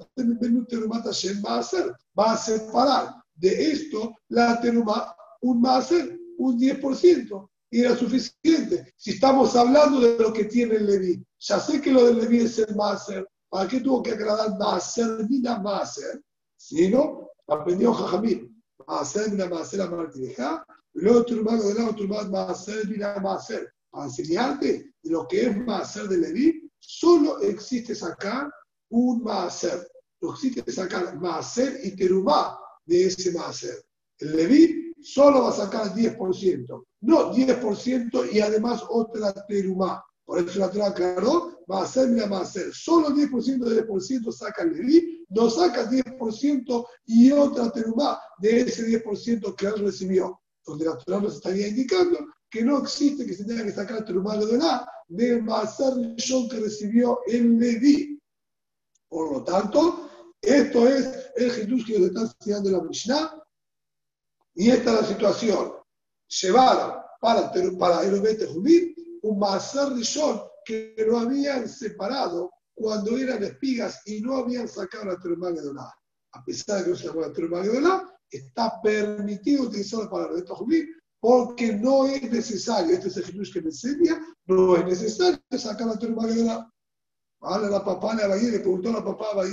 a 1.55 1.59
hacer, 1.59 1.93
va 2.19 2.33
a 2.33 2.37
separar 2.37 3.15
de 3.35 3.73
esto 3.73 4.15
la 4.29 4.61
teruma 4.61 5.15
un 5.41 5.61
Maaser, 5.61 6.19
un 6.39 6.59
10%. 6.59 7.49
Y 7.71 7.81
era 7.81 7.97
suficiente. 7.97 8.93
Si 8.97 9.13
estamos 9.13 9.57
hablando 9.57 10.01
de 10.01 10.19
lo 10.19 10.33
que 10.33 10.45
tiene 10.45 10.75
el 10.75 10.87
Leví, 10.87 11.25
ya 11.39 11.59
sé 11.59 11.81
que 11.81 11.91
lo 11.91 12.05
del 12.05 12.19
Leví 12.19 12.41
es 12.41 12.59
el 12.59 12.75
Maaser. 12.75 13.27
¿Para 13.49 13.69
qué 13.69 13.81
tuvo 13.81 14.03
que 14.03 14.13
agradar 14.13 14.59
Maaser, 14.59 15.27
Mina 15.29 15.59
Maaser? 15.59 16.23
Si 16.65 16.89
no, 16.89 17.29
aprendió 17.49 17.93
Jajamín. 17.93 18.63
Maaser, 18.87 19.33
Mina 19.33 19.49
Maaser, 19.49 19.81
Amartireja. 19.81 20.65
Luego 20.95 21.25
Turma, 21.25 21.57
de 21.57 21.75
lado 21.75 21.93
Turma, 21.95 22.23
Maaser, 22.23 22.87
Mina 22.89 23.17
Maaser 23.17 23.69
para 23.91 24.07
enseñarte 24.07 24.95
lo 25.03 25.27
que 25.27 25.47
es 25.47 25.57
Maaser 25.57 26.09
de 26.09 26.19
Leví, 26.19 26.71
solo 26.79 27.41
existe 27.41 27.97
sacar 27.97 28.49
un 28.91 29.25
Maaser. 29.25 29.87
No 30.21 30.33
existe 30.33 30.71
sacar 30.71 31.19
Maaser 31.21 31.81
y 31.83 31.97
Terumá 31.97 32.57
de 32.87 33.07
ese 33.07 33.33
Maaser. 33.33 33.85
El 34.19 34.37
Leví 34.37 34.93
solo 35.01 35.43
va 35.43 35.51
a 35.51 35.53
sacar 35.53 35.93
10%, 35.93 36.85
no 37.01 37.35
10% 37.35 38.33
y 38.33 38.41
además 38.41 38.85
otra 38.89 39.33
Terumá. 39.47 40.03
Por 40.25 40.39
eso 40.39 40.61
la 40.61 40.71
Torah 40.71 40.87
aclaró, 40.87 41.62
va 41.73 41.83
a 41.83 41.87
ser, 41.87 42.09
mira, 42.09 42.27
va 42.27 42.41
a 42.41 42.45
ser. 42.45 42.73
Solo 42.75 43.11
10% 43.11 43.65
del 43.65 43.87
10% 43.87 44.33
saca 44.33 44.63
el 44.63 44.73
Leví, 44.73 45.25
no 45.31 45.49
saca 45.49 45.89
10% 45.89 46.87
y 47.07 47.33
otra 47.33 47.73
terumá 47.73 48.21
de 48.39 48.61
ese 48.61 48.87
10% 48.87 49.55
que 49.57 49.67
él 49.67 49.79
recibió. 49.79 50.41
Donde 50.65 50.85
la 50.85 50.97
Torah 50.99 51.21
nos 51.21 51.37
estaría 51.37 51.69
indicando 51.69 52.19
que 52.51 52.63
no 52.63 52.79
existe 52.79 53.27
que 53.27 53.35
se 53.35 53.45
tenga 53.45 53.65
que 53.65 53.73
sacar 53.73 54.05
terumá 54.05 54.37
de 54.37 54.59
la 54.59 54.87
del 55.09 55.43
Maser 55.43 55.95
Rishon 55.95 56.49
que 56.49 56.61
recibió 56.61 57.21
el 57.27 57.59
Leví. 57.59 58.21
Por 59.09 59.33
lo 59.33 59.43
tanto, 59.43 60.11
esto 60.41 60.89
es 60.89 61.31
el 61.37 61.51
Jesús 61.51 61.85
que 61.87 61.99
nos 61.99 62.09
está 62.09 62.21
enseñando 62.21 62.71
la 62.71 62.83
Mishnah 62.83 63.43
y 64.55 64.71
esta 64.71 64.95
es 64.95 65.01
la 65.01 65.09
situación. 65.09 65.73
Llevaron 66.43 67.01
para, 67.21 67.51
para 67.79 68.03
el 68.05 68.47
Judí 68.47 68.95
un 69.23 69.39
Maser 69.39 69.93
Rishon 69.95 70.52
que 70.65 70.95
lo 71.07 71.19
habían 71.19 71.69
separado 71.69 72.51
cuando 72.75 73.17
eran 73.17 73.43
espigas 73.43 74.01
y 74.07 74.21
no 74.21 74.37
habían 74.37 74.69
sacado 74.69 75.05
la 75.05 75.21
Gedolá. 75.21 75.93
A 76.33 76.45
pesar 76.45 76.79
de 76.79 76.85
que 76.85 76.91
no 76.91 76.97
se 76.97 77.07
llama 77.07 77.29
la 77.29 77.63
Gedolá, 77.63 78.19
está 78.31 78.81
permitido 78.83 79.65
utilizar 79.65 80.01
la 80.01 80.11
palabra 80.11 80.37
de 80.37 80.43
Tojumim 80.43 80.87
porque 81.21 81.77
no 81.77 82.07
es 82.07 82.31
necesario, 82.31 82.95
este 82.95 83.09
es 83.09 83.17
el 83.19 83.53
que 83.53 83.61
me 83.61 83.69
enseña, 83.69 84.21
no 84.47 84.75
es 84.77 84.85
necesario 84.85 85.41
sacar 85.57 85.87
la 85.87 85.97
Gedolá. 85.97 86.73
Ahora 87.41 87.69
la 87.69 87.85
papá 87.85 88.15
le 88.15 88.51
le 88.51 88.61
preguntó 88.61 88.91
a 88.91 88.93
la 88.93 89.05
papá 89.05 89.27
a 89.35 89.45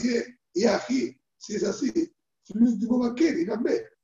y 0.54 0.66
aquí, 0.66 1.16
si 1.38 1.56
es 1.56 1.64
así, 1.64 1.92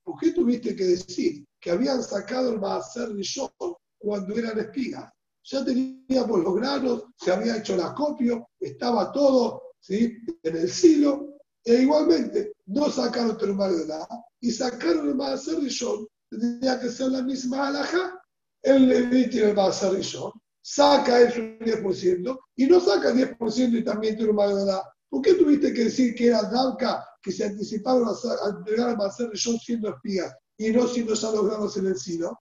¿por 0.04 0.20
qué 0.20 0.32
tuviste 0.32 0.76
que 0.76 0.84
decir 0.86 1.46
que 1.60 1.72
habían 1.72 2.04
sacado 2.04 2.54
el 2.54 2.60
Maaser 2.60 3.10
Rishon 3.10 3.50
cuando 3.98 4.36
eran 4.36 4.60
espigas? 4.60 5.12
Ya 5.46 5.64
teníamos 5.64 6.44
los 6.44 6.56
granos, 6.56 7.04
se 7.18 7.32
había 7.32 7.58
hecho 7.58 7.76
el 7.76 7.82
acopio, 7.82 8.50
estaba 8.60 9.12
todo 9.12 9.62
¿sí? 9.80 10.18
en 10.44 10.58
el 10.58 10.70
silo, 10.70 11.38
e 11.64 11.82
igualmente 11.82 12.54
no 12.68 12.90
sacaron 12.90 13.38
termal 13.38 13.78
de 13.78 13.86
la 13.86 14.08
y 14.42 14.52
sacaron 14.52 15.08
el 15.08 15.16
Maaser 15.16 15.60
Rishon, 15.60 16.08
tenía 16.30 16.80
que 16.80 16.90
ser 16.90 17.12
la 17.12 17.22
misma 17.22 17.68
alhaja, 17.68 18.22
el 18.62 18.88
Levi 18.88 19.30
tiene 19.30 19.50
el 19.50 19.56
Maaser 19.56 19.94
Rishon, 19.94 20.32
saca 20.62 21.22
eso 21.22 21.40
un 21.40 21.60
10% 21.60 22.40
y 22.56 22.66
no 22.66 22.80
saca 22.80 23.10
el 23.10 23.38
10% 23.38 23.80
y 23.80 23.84
también 23.84 24.18
tiene 24.18 24.34
de 24.34 24.66
la. 24.66 24.84
¿Por 25.10 25.22
qué 25.22 25.36
tuviste 25.36 25.74
que 25.74 25.86
decir 25.86 26.16
que 26.16 26.28
era 26.28 26.42
Dalka 26.44 27.08
que 27.22 27.32
se 27.32 27.46
anticiparon 27.46 28.08
a, 28.08 28.50
entregar 28.50 28.90
el 28.90 28.98
Maaser 28.98 29.30
Rishon 29.30 29.60
siendo 29.60 29.90
espías 29.90 30.34
y 30.58 30.72
no 30.72 30.88
siendo 30.88 31.14
ya 31.14 31.32
los 31.32 31.46
granos 31.46 31.78
en 31.78 31.88
el 31.88 31.98
silo? 31.98 32.40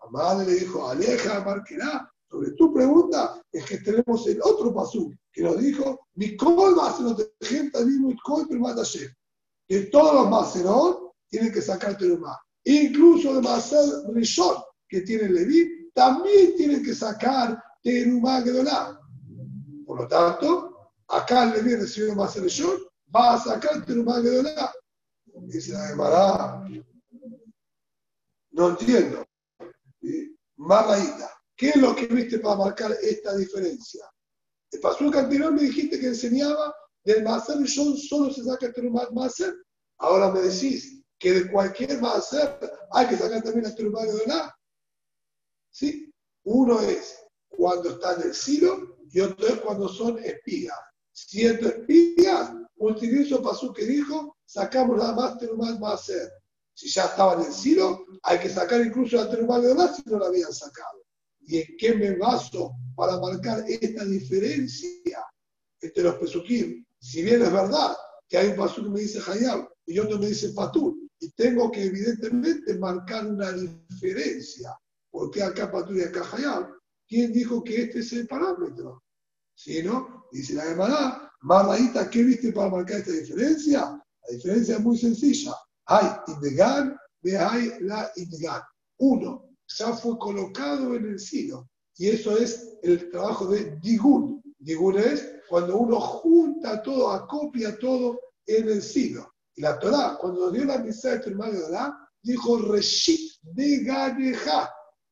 La 0.00 0.10
madre 0.10 0.46
le 0.46 0.58
dijo, 0.58 0.88
aleja, 0.88 1.44
marquerá, 1.44 2.11
sobre 2.32 2.52
tu 2.52 2.72
pregunta 2.72 3.42
es 3.52 3.64
que 3.66 3.78
tenemos 3.78 4.26
el 4.26 4.40
otro 4.42 4.72
pasú 4.74 5.12
que 5.30 5.42
nos 5.42 5.58
dijo, 5.58 6.08
Mikol 6.14 6.74
gente 7.42 7.78
que 9.68 9.80
todos 9.86 10.14
los 10.14 10.30
Maserot 10.30 11.12
tienen 11.28 11.52
que 11.52 11.60
sacar 11.60 11.96
Terumá. 11.96 12.38
Incluso 12.64 13.36
el 13.36 13.42
Maser 13.42 13.86
Rishon 14.14 14.56
que 14.88 15.02
tiene 15.02 15.28
Leví, 15.28 15.90
también 15.94 16.56
tienen 16.56 16.82
que 16.82 16.94
sacar 16.94 17.62
Terumá 17.82 18.40
Gedolá. 18.40 18.98
Por 19.86 20.00
lo 20.00 20.08
tanto, 20.08 20.90
acá 21.08 21.44
el 21.44 21.50
Leví 21.52 21.76
recibió 21.76 22.14
Maser 22.14 22.44
Rishon, 22.44 22.78
va 23.14 23.34
a 23.34 23.40
sacar 23.40 23.84
Terumá 23.84 24.22
Gedolá. 24.22 24.72
Dice 25.42 25.72
la 25.72 25.88
Gemara, 25.88 26.66
no 28.52 28.70
entiendo. 28.70 29.24
Marraíta. 30.56 31.41
¿Qué 31.62 31.68
es 31.68 31.76
lo 31.76 31.94
que 31.94 32.08
viste 32.08 32.40
para 32.40 32.56
marcar 32.56 32.90
esta 33.00 33.36
diferencia? 33.36 34.04
El 34.72 34.80
pastor 34.80 35.16
anterior 35.16 35.52
me 35.52 35.62
dijiste 35.62 36.00
que 36.00 36.08
enseñaba 36.08 36.74
del 37.04 37.22
Maser 37.22 37.60
y 37.60 37.68
solo 37.68 38.32
se 38.32 38.42
saca 38.42 38.66
el 38.66 38.74
Terumat 38.74 39.12
Maser. 39.12 39.54
Ahora 39.98 40.32
me 40.32 40.40
decís 40.40 41.04
que 41.20 41.30
de 41.30 41.52
cualquier 41.52 42.00
Maser 42.00 42.58
hay 42.90 43.06
que 43.06 43.16
sacar 43.16 43.44
también 43.44 43.66
el 43.66 43.76
Terumat 43.76 44.08
de 44.08 44.26
la. 44.26 44.52
¿Sí? 45.70 46.12
Uno 46.42 46.80
es 46.80 47.16
cuando 47.48 47.90
está 47.90 48.14
en 48.14 48.22
el 48.22 48.34
silo 48.34 48.96
y 49.12 49.20
otro 49.20 49.46
es 49.46 49.60
cuando 49.60 49.88
son 49.88 50.18
espigas. 50.18 50.80
Siendo 51.12 51.68
espigas, 51.68 52.54
utilizo 52.74 53.40
pasú 53.40 53.72
que 53.72 53.84
dijo, 53.84 54.36
sacamos 54.44 54.96
nada 54.96 55.14
más 55.14 55.38
Terumat 55.38 55.78
Maser. 55.78 56.28
Si 56.74 56.88
ya 56.88 57.04
estaba 57.04 57.34
en 57.34 57.42
el 57.42 57.52
silo, 57.52 58.04
hay 58.24 58.40
que 58.40 58.48
sacar 58.48 58.84
incluso 58.84 59.14
la 59.14 59.30
Terumat 59.30 59.62
de 59.62 59.76
la 59.76 59.94
si 59.94 60.02
no 60.06 60.18
la 60.18 60.26
habían 60.26 60.52
sacado. 60.52 61.01
¿Y 61.46 61.58
en 61.58 61.76
qué 61.78 61.94
me 61.94 62.16
baso 62.16 62.72
para 62.96 63.18
marcar 63.18 63.64
esta 63.68 64.04
diferencia 64.04 65.24
entre 65.80 66.02
los 66.04 66.16
pesukim? 66.16 66.84
Si 66.98 67.22
bien 67.22 67.42
es 67.42 67.52
verdad 67.52 67.96
que 68.28 68.38
hay 68.38 68.48
un 68.48 68.56
pasú 68.56 68.84
que 68.84 68.90
me 68.90 69.00
dice 69.00 69.20
Hayab 69.26 69.68
y 69.86 69.98
otro 69.98 70.18
me 70.18 70.28
dice 70.28 70.50
Patur, 70.50 70.94
y 71.18 71.30
tengo 71.32 71.70
que 71.70 71.84
evidentemente 71.84 72.78
marcar 72.78 73.26
una 73.26 73.52
diferencia, 73.52 74.76
porque 75.10 75.42
acá 75.42 75.70
Patur 75.70 75.96
y 75.96 76.02
acá 76.02 76.22
Hayab, 76.32 76.68
¿quién 77.08 77.32
dijo 77.32 77.62
que 77.62 77.82
este 77.82 78.00
es 78.00 78.12
el 78.12 78.26
parámetro? 78.26 79.02
Si 79.54 79.82
no, 79.82 80.26
dice 80.32 80.54
la 80.54 80.64
Gemara, 80.64 81.32
Marraíta, 81.42 82.08
¿qué 82.08 82.22
viste 82.22 82.52
para 82.52 82.70
marcar 82.70 83.00
esta 83.00 83.12
diferencia? 83.12 83.80
La 83.80 84.34
diferencia 84.34 84.76
es 84.76 84.80
muy 84.80 84.96
sencilla. 84.96 85.54
Hay 85.86 86.06
Indegan, 86.28 86.96
ve 87.20 87.36
hay 87.36 87.72
la 87.80 88.10
Indegan. 88.16 88.62
Uno, 88.98 89.51
ya 89.68 89.92
fue 89.92 90.18
colocado 90.18 90.94
en 90.94 91.06
el 91.06 91.18
silo. 91.18 91.68
Y 91.96 92.08
eso 92.08 92.36
es 92.36 92.78
el 92.82 93.10
trabajo 93.10 93.46
de 93.46 93.76
Digun. 93.80 94.42
Digun 94.58 94.98
es 94.98 95.36
cuando 95.48 95.78
uno 95.78 96.00
junta 96.00 96.82
todo, 96.82 97.10
acopia 97.10 97.78
todo 97.78 98.18
en 98.46 98.68
el 98.68 98.82
silo. 98.82 99.32
Y 99.54 99.62
la 99.62 99.78
Torah, 99.78 100.16
cuando 100.20 100.50
dio 100.50 100.64
la 100.64 100.78
misa 100.78 101.16
de 101.16 101.30
hermano 101.30 101.60
de 101.60 101.70
la, 101.70 102.10
dijo 102.22 102.58
Reshit 102.58 103.40
de 103.42 103.84
Ganeja. 103.84 104.70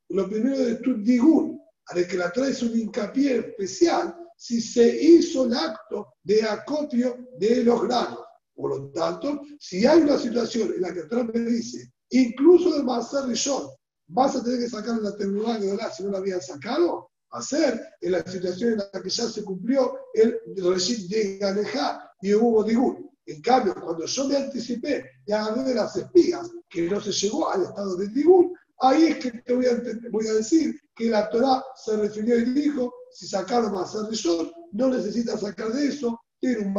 Lo 0.08 0.28
primero 0.28 0.58
de 0.58 0.76
tu 0.76 0.94
Digun, 1.02 1.60
al 1.86 2.06
que 2.06 2.16
la 2.16 2.32
Torah 2.32 2.48
es 2.48 2.62
un 2.62 2.78
hincapié 2.78 3.36
especial 3.36 4.16
si 4.36 4.60
se 4.60 5.02
hizo 5.02 5.44
el 5.44 5.54
acto 5.54 6.14
de 6.22 6.42
acopio 6.42 7.28
de 7.38 7.62
los 7.62 7.82
granos. 7.82 8.20
Por 8.54 8.70
lo 8.70 8.90
tanto, 8.90 9.42
si 9.58 9.86
hay 9.86 10.00
una 10.00 10.18
situación 10.18 10.72
en 10.74 10.80
la 10.80 10.94
que 10.94 11.02
Torah 11.02 11.24
me 11.24 11.40
dice, 11.40 11.92
incluso 12.10 12.76
de 12.76 12.82
Maser 12.82 13.26
Rishon, 13.26 13.68
vas 14.12 14.36
a 14.36 14.42
tener 14.42 14.60
que 14.60 14.68
sacar 14.68 14.98
la 14.98 15.16
terminal 15.16 15.60
de 15.60 15.76
la 15.76 15.90
si 15.90 16.02
no 16.02 16.10
la 16.10 16.18
habían 16.18 16.40
sacado, 16.40 17.10
hacer 17.30 17.80
en 18.00 18.12
la 18.12 18.22
situación 18.24 18.72
en 18.72 18.78
la 18.78 19.02
que 19.02 19.08
ya 19.08 19.28
se 19.28 19.44
cumplió 19.44 19.98
el 20.14 20.38
régimen 20.56 21.08
de 21.08 21.38
Ganeja 21.38 22.12
y 22.20 22.34
hubo 22.34 22.64
Digun. 22.64 23.08
En 23.26 23.40
cambio, 23.40 23.74
cuando 23.74 24.04
yo 24.06 24.24
me 24.26 24.36
anticipé 24.36 25.04
y 25.24 25.32
agarré 25.32 25.62
de 25.62 25.74
las 25.74 25.96
espigas 25.96 26.50
que 26.68 26.82
no 26.82 27.00
se 27.00 27.12
llegó 27.12 27.48
al 27.50 27.62
estado 27.62 27.96
de 27.96 28.08
Digun, 28.08 28.52
ahí 28.80 29.04
es 29.04 29.18
que 29.18 29.30
te 29.30 29.54
voy 29.54 29.66
a, 29.66 29.80
voy 30.10 30.26
a 30.26 30.34
decir 30.34 30.80
que 30.96 31.08
la 31.08 31.30
Torah 31.30 31.62
se 31.76 31.96
refirió 31.96 32.38
y 32.38 32.44
dijo, 32.44 32.92
si 33.12 33.28
sacaron 33.28 33.72
más 33.72 33.92
de 33.92 34.16
sol, 34.16 34.52
no 34.72 34.88
necesitas 34.88 35.40
sacar 35.40 35.72
de 35.72 35.86
eso, 35.86 36.20
tiene 36.40 36.58
un. 36.60 36.74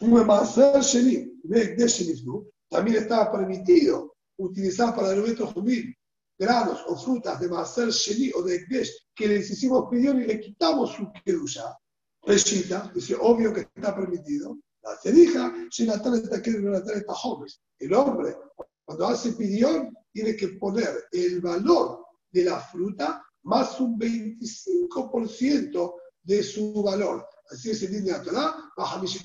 Un 0.00 0.26
también 2.70 2.96
estaba 2.96 3.32
permitido 3.32 4.09
utilizadas 4.40 4.94
para 4.94 5.20
objeto 5.20 5.46
jumil, 5.46 5.94
granos 6.38 6.82
o 6.86 6.96
frutas 6.96 7.38
de 7.40 7.48
Maser 7.48 7.90
Sheni 7.90 8.32
o 8.34 8.42
de 8.42 8.56
Ekdesh, 8.56 9.08
que 9.14 9.28
les 9.28 9.50
hicimos 9.50 9.88
pidión 9.90 10.20
y 10.20 10.26
le 10.26 10.40
quitamos 10.40 10.92
su 10.92 11.10
kedusha, 11.24 11.76
Reshita, 12.22 12.90
dice, 12.94 13.16
obvio 13.18 13.52
que 13.52 13.60
está 13.60 13.94
permitido. 13.94 14.58
La 14.82 14.96
cerija, 14.96 15.52
el 17.78 17.94
hombre, 17.94 18.36
cuando 18.84 19.06
hace 19.06 19.32
pidión, 19.32 19.94
tiene 20.12 20.36
que 20.36 20.48
poner 20.48 21.04
el 21.12 21.40
valor 21.40 22.04
de 22.30 22.44
la 22.44 22.60
fruta 22.60 23.24
más 23.42 23.80
un 23.80 23.98
25% 23.98 25.94
de 26.22 26.42
su 26.42 26.82
valor. 26.82 27.26
Así 27.50 27.70
es 27.70 27.82
el 27.82 27.92
línea 27.92 28.18
de 28.18 28.26
Torah, 28.26 28.54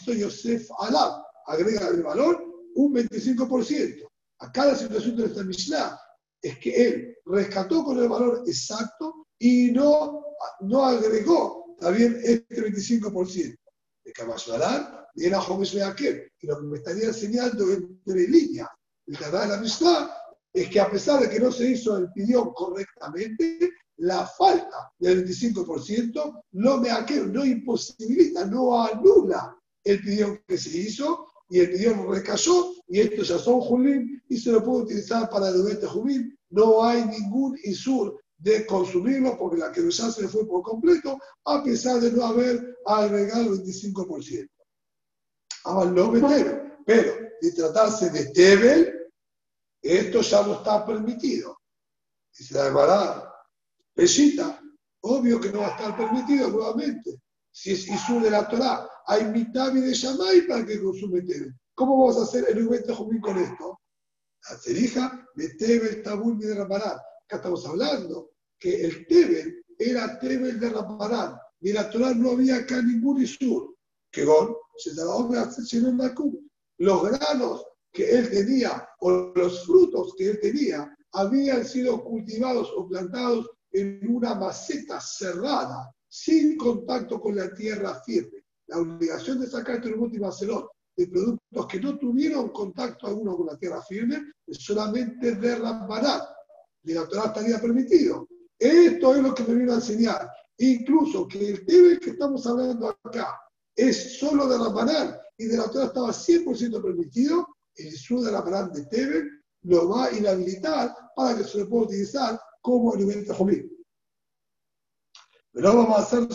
Yosef 0.06 0.70
Alab, 0.80 1.22
agrega 1.48 1.90
el 1.90 2.04
valor 2.04 2.44
un 2.76 2.94
25%. 2.94 4.08
Acá 4.40 4.66
la 4.66 4.76
situación 4.76 5.16
de 5.16 5.26
esta 5.26 5.44
Mishnah 5.44 6.00
es 6.42 6.60
que 6.60 6.88
él 6.88 7.18
rescató 7.26 7.84
con 7.84 8.00
el 8.00 8.10
valor 8.10 8.44
exacto 8.46 9.28
y 9.40 9.72
no, 9.72 10.24
no 10.62 10.86
agregó 10.86 11.76
también 11.80 12.20
este 12.24 12.72
25%. 12.72 13.58
De 14.04 14.12
Kamashvalar 14.12 15.08
viene 15.16 15.36
a 15.36 15.42
Jomes 15.42 15.74
Leakem, 15.74 16.22
y 16.40 16.48
lo 16.48 16.60
que 16.60 16.66
me 16.68 16.78
estaría 16.78 17.06
enseñando 17.06 17.72
entre 17.72 18.28
líneas 18.28 18.70
el 19.08 19.18
canal 19.18 19.50
de 19.50 19.56
la 19.56 19.62
Mishnah 19.62 20.12
es 20.54 20.70
que 20.70 20.80
a 20.80 20.90
pesar 20.90 21.22
de 21.22 21.30
que 21.30 21.40
no 21.40 21.52
se 21.52 21.70
hizo 21.72 21.98
el 21.98 22.12
pidión 22.12 22.54
correctamente, 22.54 23.72
la 23.98 24.26
falta 24.26 24.92
del 25.00 25.26
25% 25.26 26.44
no 26.54 26.78
me 26.78 26.90
no 27.28 27.46
imposibilita, 27.46 28.46
no 28.46 28.84
anula 28.84 29.58
el 29.84 30.02
pidión 30.02 30.42
que 30.48 30.58
se 30.58 30.78
hizo 30.78 31.28
y 31.50 31.60
el 31.60 31.72
pidión 31.72 32.10
recayó 32.10 32.74
y 32.88 33.00
estos 33.00 33.28
ya 33.28 33.38
son 33.38 33.62
jubín 33.62 34.22
y 34.30 34.38
se 34.38 34.52
lo 34.52 34.64
puede 34.64 34.84
utilizar 34.84 35.30
para 35.30 35.50
el 35.50 35.64
de 35.64 35.88
jubín. 35.88 36.38
No 36.50 36.84
hay 36.84 37.06
ningún 37.06 37.58
isur 37.64 38.20
de 38.38 38.66
consumirlo 38.66 39.38
porque 39.38 39.58
la 39.58 39.72
que 39.72 39.90
ya 39.90 40.12
se 40.12 40.24
le 40.24 40.28
fue 40.28 40.48
por 40.48 40.62
completo 40.62 41.18
a 41.46 41.64
pesar 41.64 42.00
de 42.00 42.12
no 42.12 42.26
haber 42.26 42.78
agregado 42.86 43.54
el 43.54 43.64
25%. 43.64 44.50
Ahora 45.66 45.92
no 45.92 46.12
meter, 46.12 46.78
pero 46.86 47.14
de 47.42 47.52
tratarse 47.52 48.10
de 48.10 48.28
Tebel, 48.28 48.94
esto 49.82 50.22
ya 50.22 50.46
no 50.46 50.56
está 50.56 50.86
permitido. 50.86 51.60
Se 52.32 52.54
la 52.54 53.32
Pesita, 53.94 54.62
obvio 55.02 55.40
que 55.40 55.52
no 55.52 55.60
va 55.60 55.68
a 55.68 55.78
estar 55.78 55.96
permitido 55.96 56.50
nuevamente. 56.50 57.22
Si 57.58 57.72
es 57.72 57.88
Isur 57.88 58.22
de 58.22 58.30
la 58.30 58.46
Torah, 58.50 58.86
hay 59.08 59.24
mitad 59.32 59.72
de 59.72 59.94
Shamay 59.94 60.46
para 60.46 60.66
que 60.66 60.84
consume 60.84 61.22
Tebel. 61.22 61.56
¿Cómo 61.74 61.98
vamos 61.98 62.18
a 62.20 62.24
hacer 62.24 62.44
el 62.50 62.68
Ubete 62.68 62.94
Jumín 62.94 63.22
con 63.22 63.38
esto? 63.38 63.80
La 64.50 64.58
cerija 64.58 65.26
de 65.36 65.50
Tebel 65.56 66.04
Tabul 66.04 66.38
de 66.38 66.54
Ramarán. 66.54 66.98
Acá 67.24 67.38
estamos 67.38 67.66
hablando 67.66 68.32
que 68.60 68.84
el 68.84 69.08
Tebel 69.08 69.64
era 69.80 70.20
Tebel 70.20 70.60
de 70.60 70.70
Ramarán. 70.70 71.38
En 71.62 71.76
la 71.76 71.90
Torah 71.90 72.14
no 72.14 72.32
había 72.32 72.58
acá 72.58 72.82
ningún 72.82 73.22
Isur. 73.22 73.74
Que 74.12 74.26
Gon, 74.26 74.54
se 74.76 74.92
Los 76.78 77.04
granos 77.10 77.66
que 77.94 78.10
él 78.18 78.30
tenía 78.32 78.86
o 79.00 79.32
los 79.34 79.66
frutos 79.66 80.14
que 80.18 80.32
él 80.32 80.40
tenía 80.42 80.94
habían 81.14 81.64
sido 81.64 82.04
cultivados 82.04 82.70
o 82.76 82.86
plantados 82.86 83.50
en 83.72 84.06
una 84.14 84.36
maceta 84.36 85.00
cerrada, 85.00 85.95
sin 86.16 86.56
contacto 86.56 87.20
con 87.20 87.36
la 87.36 87.54
tierra 87.54 88.02
firme. 88.06 88.46
La 88.68 88.80
obligación 88.80 89.42
de 89.42 89.48
sacar 89.48 89.76
este 89.76 89.94
último 89.94 90.28
Barcelona 90.28 90.66
de 90.96 91.08
productos 91.08 91.68
que 91.68 91.80
no 91.82 91.98
tuvieron 91.98 92.50
contacto 92.50 93.08
alguno 93.08 93.36
con 93.36 93.48
la 93.48 93.58
tierra 93.58 93.82
firme 93.82 94.24
es 94.48 94.64
solamente 94.64 95.36
de 95.36 95.56
Rambanat. 95.58 96.24
De 96.82 96.94
la 96.94 97.06
Torah 97.08 97.26
estaría 97.26 97.60
permitido. 97.60 98.28
Esto 98.58 99.16
es 99.16 99.22
lo 99.22 99.36
que 99.36 99.44
me 99.44 99.56
vino 99.56 99.74
a 99.74 99.76
enseñar. 99.76 100.30
Incluso 100.58 101.28
que 101.28 101.50
el 101.50 101.66
tema 101.66 102.00
que 102.00 102.12
estamos 102.12 102.48
hablando 102.48 102.96
acá 103.04 103.38
es 103.76 104.18
solo 104.18 104.48
de 104.48 104.58
Rambanat 104.58 105.20
y 105.38 105.46
de 105.48 105.58
la 105.58 105.70
Torah 105.70 105.88
estaba 105.88 106.10
100% 106.14 106.82
permitido, 106.82 107.46
el 107.76 107.92
sur 107.92 108.22
de 108.22 108.32
Rambanat 108.32 108.72
de 108.72 108.86
Tebe 108.86 109.24
lo 109.64 109.90
va 109.90 110.06
a 110.06 110.18
inhabilitar 110.18 110.96
para 111.14 111.38
que 111.38 111.44
se 111.44 111.60
lo 111.60 111.68
pueda 111.68 111.88
utilizar 111.88 112.40
como 112.62 112.94
alimento 112.94 113.34
jomí. 113.34 113.75
No 115.56 115.74
vamos 115.74 115.98
a 115.98 116.02
hacer 116.02 116.28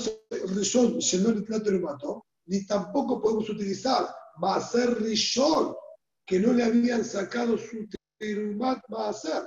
Rishon, 0.57 0.99
el 0.99 1.81
mató, 1.81 2.25
ni 2.47 2.65
tampoco 2.65 3.21
podemos 3.21 3.51
utilizar 3.51 4.09
hacer 4.43 4.99
Rishon, 5.03 5.75
que 6.27 6.41
no 6.41 6.55
le 6.55 6.65
habían 6.65 7.05
sacado 7.05 7.59
su 7.59 7.87
Terumat 8.19 8.83
hacer 8.97 9.43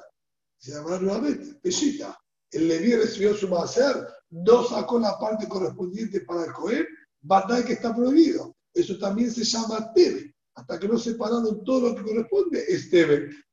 Se 0.59 0.73
llama 0.73 0.99
nuevamente, 0.99 1.55
Peshita. 1.55 2.15
El 2.51 2.67
Leví 2.67 2.95
recibió 2.95 3.35
su 3.35 3.55
hacer 3.57 4.07
no 4.29 4.63
sacó 4.63 4.99
la 4.99 5.17
parte 5.17 5.47
correspondiente 5.47 6.21
para 6.21 6.45
el 6.45 6.53
Cohen, 6.53 6.85
batalla 7.21 7.65
que 7.65 7.73
está 7.73 7.95
prohibido. 7.95 8.55
Eso 8.75 8.99
también 8.99 9.31
se 9.31 9.43
llama 9.43 9.91
Tebe. 9.93 10.35
Hasta 10.53 10.79
que 10.79 10.87
no 10.87 10.99
separaron 10.99 11.63
todo 11.63 11.89
lo 11.89 11.95
que 11.95 12.03
corresponde, 12.03 12.63
es. 12.67 12.91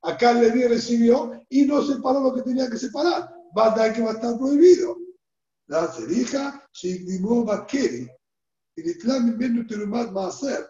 Acá 0.02 0.32
el 0.32 0.42
Leví 0.42 0.66
recibió 0.66 1.32
y 1.48 1.64
no 1.64 1.82
separó 1.82 2.20
lo 2.20 2.34
que 2.34 2.42
tenía 2.42 2.68
que 2.68 2.76
separar. 2.76 3.30
Batalla 3.54 3.94
que 3.94 4.02
va 4.02 4.10
a 4.10 4.14
estar 4.14 4.38
prohibido. 4.38 4.99
La 5.70 5.86
cerija 5.86 6.68
se 6.72 6.88
inclinó 6.88 7.44
Bakeri. 7.44 8.08
Y 8.74 8.80
el 8.80 8.88
Islam 8.88 9.28
inventó 9.28 9.68
Terumat 9.68 10.10
hacer 10.16 10.68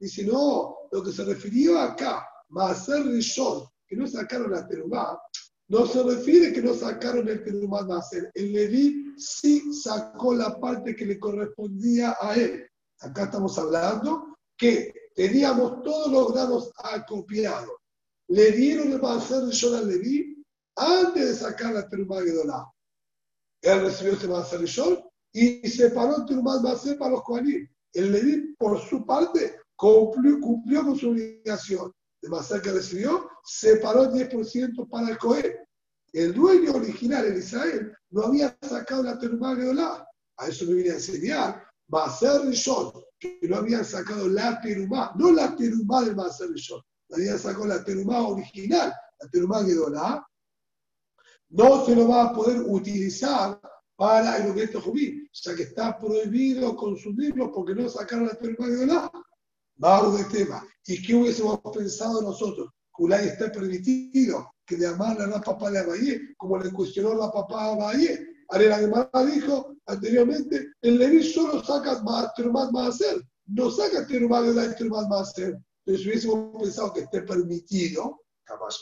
Dice, 0.00 0.24
no, 0.24 0.76
lo 0.90 1.02
que 1.02 1.12
se 1.12 1.24
refirió 1.24 1.78
acá, 1.78 2.26
Maaser 2.48 3.04
Rishon, 3.06 3.64
que 3.86 3.96
no 3.96 4.06
sacaron 4.06 4.50
la 4.50 4.66
terumá, 4.66 5.18
no 5.68 5.86
se 5.86 6.02
refiere 6.02 6.52
que 6.52 6.62
no 6.62 6.74
sacaron 6.74 7.28
el 7.28 7.44
terumá 7.44 7.82
Maaser. 7.82 8.32
El 8.34 8.52
Leví 8.52 9.14
sí 9.16 9.72
sacó 9.72 10.34
la 10.34 10.58
parte 10.58 10.96
que 10.96 11.06
le 11.06 11.20
correspondía 11.20 12.16
a 12.20 12.34
él. 12.34 12.66
Acá 13.00 13.24
estamos 13.24 13.56
hablando 13.58 14.36
que 14.56 14.92
teníamos 15.14 15.84
todos 15.84 16.10
los 16.10 16.32
granos 16.32 16.72
acopiados. 16.82 17.70
Le 18.26 18.50
dieron 18.50 18.92
el 18.92 19.00
Maaser 19.00 19.44
Rishon 19.44 19.76
al 19.76 19.88
Leví 19.88 20.37
antes 20.78 21.28
de 21.28 21.34
sacar 21.34 21.74
la 21.74 21.88
terumá 21.88 22.22
Gedolá. 22.22 22.66
Él 23.62 23.80
recibió 23.82 24.12
ese 24.14 24.58
Rishon 24.58 24.98
y 25.32 25.68
separó 25.68 26.18
el 26.18 26.26
Terumat 26.26 26.62
Maser 26.62 26.98
para 26.98 27.12
los 27.12 27.22
Kohanim. 27.22 27.68
El 27.92 28.12
Leví, 28.12 28.54
por 28.58 28.80
su 28.80 29.04
parte, 29.04 29.60
cumplió, 29.76 30.40
cumplió 30.40 30.84
con 30.84 30.96
su 30.96 31.10
obligación 31.10 31.92
de 32.22 32.28
Maser 32.28 32.62
que 32.62 32.72
recibió, 32.72 33.28
separó 33.44 34.04
el 34.04 34.28
10% 34.28 34.88
para 34.88 35.10
el 35.10 35.18
Cohen. 35.18 35.54
El 36.12 36.34
dueño 36.34 36.72
original 36.72 37.26
en 37.26 37.38
Israel 37.38 37.92
no 38.10 38.24
había 38.24 38.56
sacado 38.62 39.02
la 39.02 39.18
Terumá 39.18 39.56
Geolá. 39.56 40.06
A 40.38 40.46
eso 40.46 40.64
me 40.66 40.74
viene 40.74 40.90
a 40.90 40.94
enseñar. 40.94 41.64
Maser 41.88 42.42
Rishon, 42.42 42.92
que 43.18 43.40
no 43.42 43.56
habían 43.56 43.84
sacado 43.84 44.28
la 44.28 44.60
Terumá, 44.60 45.12
no 45.16 45.32
la 45.32 45.54
Terumá 45.56 46.04
del 46.04 46.14
Maser 46.14 46.50
Rishon, 46.50 46.80
habían 47.10 47.38
sacado 47.38 47.66
la 47.66 47.82
Terumá 47.82 48.26
original, 48.28 48.92
la 49.20 49.28
Terumá 49.30 49.64
Geolá, 49.64 50.27
no 51.50 51.84
se 51.84 51.94
lo 51.94 52.08
va 52.08 52.24
a 52.24 52.32
poder 52.32 52.62
utilizar 52.66 53.60
para 53.96 54.36
el 54.36 54.50
objeto 54.50 54.80
jubí, 54.80 55.28
ya 55.32 55.56
que 55.56 55.64
está 55.64 55.98
prohibido 55.98 56.76
consumirlo 56.76 57.50
porque 57.50 57.74
no 57.74 57.88
sacaron 57.88 58.26
la 58.26 58.34
terma 58.34 58.68
de 58.68 58.86
nada. 58.86 59.10
Vamos 59.76 60.18
de 60.18 60.38
tema. 60.38 60.64
¿Y 60.86 61.02
qué 61.02 61.14
hubiésemos 61.14 61.60
pensado 61.74 62.22
nosotros? 62.22 62.70
Julay 62.92 63.28
está 63.28 63.50
permitido 63.50 64.52
que 64.66 64.76
de 64.76 64.86
amar 64.86 65.20
a 65.20 65.26
la 65.26 65.40
papá 65.40 65.70
de 65.70 65.78
Abayé, 65.78 66.34
como 66.36 66.58
le 66.58 66.70
cuestionó 66.70 67.14
la 67.14 67.30
papá 67.30 67.64
a 67.64 67.72
Abayé. 67.72 68.26
Ariel 68.50 68.72
Aguimara 68.72 69.24
dijo 69.24 69.76
anteriormente, 69.86 70.72
el 70.82 70.98
Leví 70.98 71.22
solo 71.22 71.62
saca 71.62 72.02
Terumat 72.36 72.70
Maaser, 72.70 73.22
no 73.46 73.70
saca 73.70 74.06
Terumat 74.06 74.44
de 74.44 74.54
la 74.54 74.74
Terumat 74.74 75.08
Maaser. 75.08 75.58
Entonces 75.84 76.06
hubiésemos 76.06 76.62
pensado 76.62 76.92
que 76.92 77.00
esté 77.00 77.22
permitido, 77.22 78.20
Kamash 78.44 78.80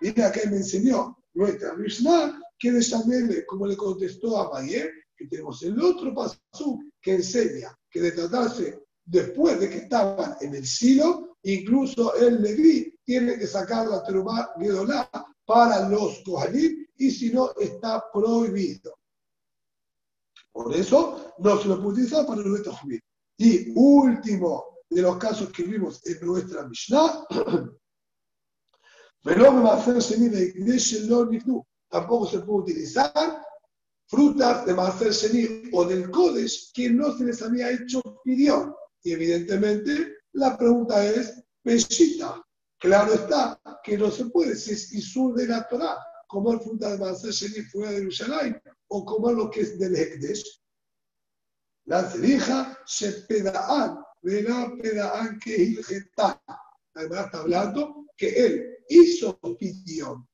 viene 0.00 0.24
acá 0.24 0.40
y 0.44 0.48
me 0.48 0.56
enseñó 0.56 1.19
nuestra 1.34 1.74
Mishnah, 1.74 2.40
que 2.58 2.72
de 2.72 3.46
como 3.46 3.66
le 3.66 3.76
contestó 3.76 4.38
a 4.38 4.52
Mayer, 4.52 4.90
que 5.16 5.26
tenemos 5.26 5.62
el 5.62 5.80
otro 5.80 6.14
paso 6.14 6.78
que 7.00 7.14
enseña 7.14 7.76
que 7.90 8.00
de 8.00 8.12
tratarse 8.12 8.82
después 9.04 9.58
de 9.58 9.68
que 9.68 9.76
estaban 9.78 10.36
en 10.40 10.54
el 10.54 10.66
silo, 10.66 11.36
incluso 11.42 12.14
el 12.14 12.42
Leví 12.42 12.94
tiene 13.04 13.38
que 13.38 13.46
sacar 13.46 13.88
la 13.88 14.02
terumá 14.04 14.50
Gedolá 14.58 15.10
para 15.44 15.88
los 15.88 16.22
Kohanim 16.24 16.86
y 16.96 17.10
si 17.10 17.32
no 17.32 17.50
está 17.58 18.04
prohibido. 18.12 18.94
Por 20.52 20.74
eso 20.74 21.34
no 21.38 21.58
se 21.58 21.68
lo 21.68 21.76
puede 21.76 21.94
utilizar 21.94 22.26
para 22.26 22.42
nuestro 22.42 22.74
Jumí. 22.74 22.98
Y 23.38 23.72
último 23.74 24.78
de 24.88 25.02
los 25.02 25.16
casos 25.16 25.50
que 25.50 25.62
vimos 25.62 26.04
en 26.06 26.26
nuestra 26.26 26.68
Mishnah, 26.68 27.24
me 29.22 29.34
va 29.34 29.74
a 29.74 29.76
hacer 29.76 29.94
de 29.94 31.62
tampoco 31.90 32.26
se 32.26 32.38
puede 32.40 32.60
utilizar 32.60 33.42
frutas 34.06 34.64
de 34.64 34.74
Maser 34.74 35.12
Sheni 35.12 35.70
o 35.72 35.84
del 35.84 36.10
Kodesh 36.10 36.72
que 36.72 36.90
no 36.90 37.16
se 37.16 37.24
les 37.24 37.42
había 37.42 37.70
hecho 37.70 38.00
pidión. 38.24 38.74
Y 39.02 39.12
evidentemente 39.12 40.14
la 40.32 40.56
pregunta 40.56 41.04
es, 41.04 41.42
Peshita. 41.62 42.42
Claro 42.78 43.12
está 43.12 43.60
que 43.84 43.98
no 43.98 44.10
se 44.10 44.24
puede, 44.26 44.56
si 44.56 44.72
es 44.72 44.92
Isur 44.92 45.34
de 45.34 45.46
la 45.46 45.68
Torah, 45.68 45.98
comer 46.26 46.60
fruta 46.60 46.90
de 46.90 46.98
Maser 46.98 47.32
Sheni 47.32 47.62
fuera 47.66 47.90
de 47.90 47.98
Jerusalén 47.98 48.62
o 48.88 49.04
comer 49.04 49.34
lo 49.34 49.50
que 49.50 49.60
es 49.60 49.78
del 49.78 49.96
Hekdesh. 49.96 50.62
La 51.84 52.08
cerija 52.08 52.78
se 52.86 53.12
pedaan, 53.28 53.98
verá 54.22 54.72
pedaan 54.80 55.38
que 55.40 55.56
ilgetá. 55.56 56.42
Además 56.94 57.26
está 57.26 57.40
hablando 57.40 58.06
que 58.16 58.28
él 58.46 58.79
hizo 58.90 59.38
pidión 59.58 60.26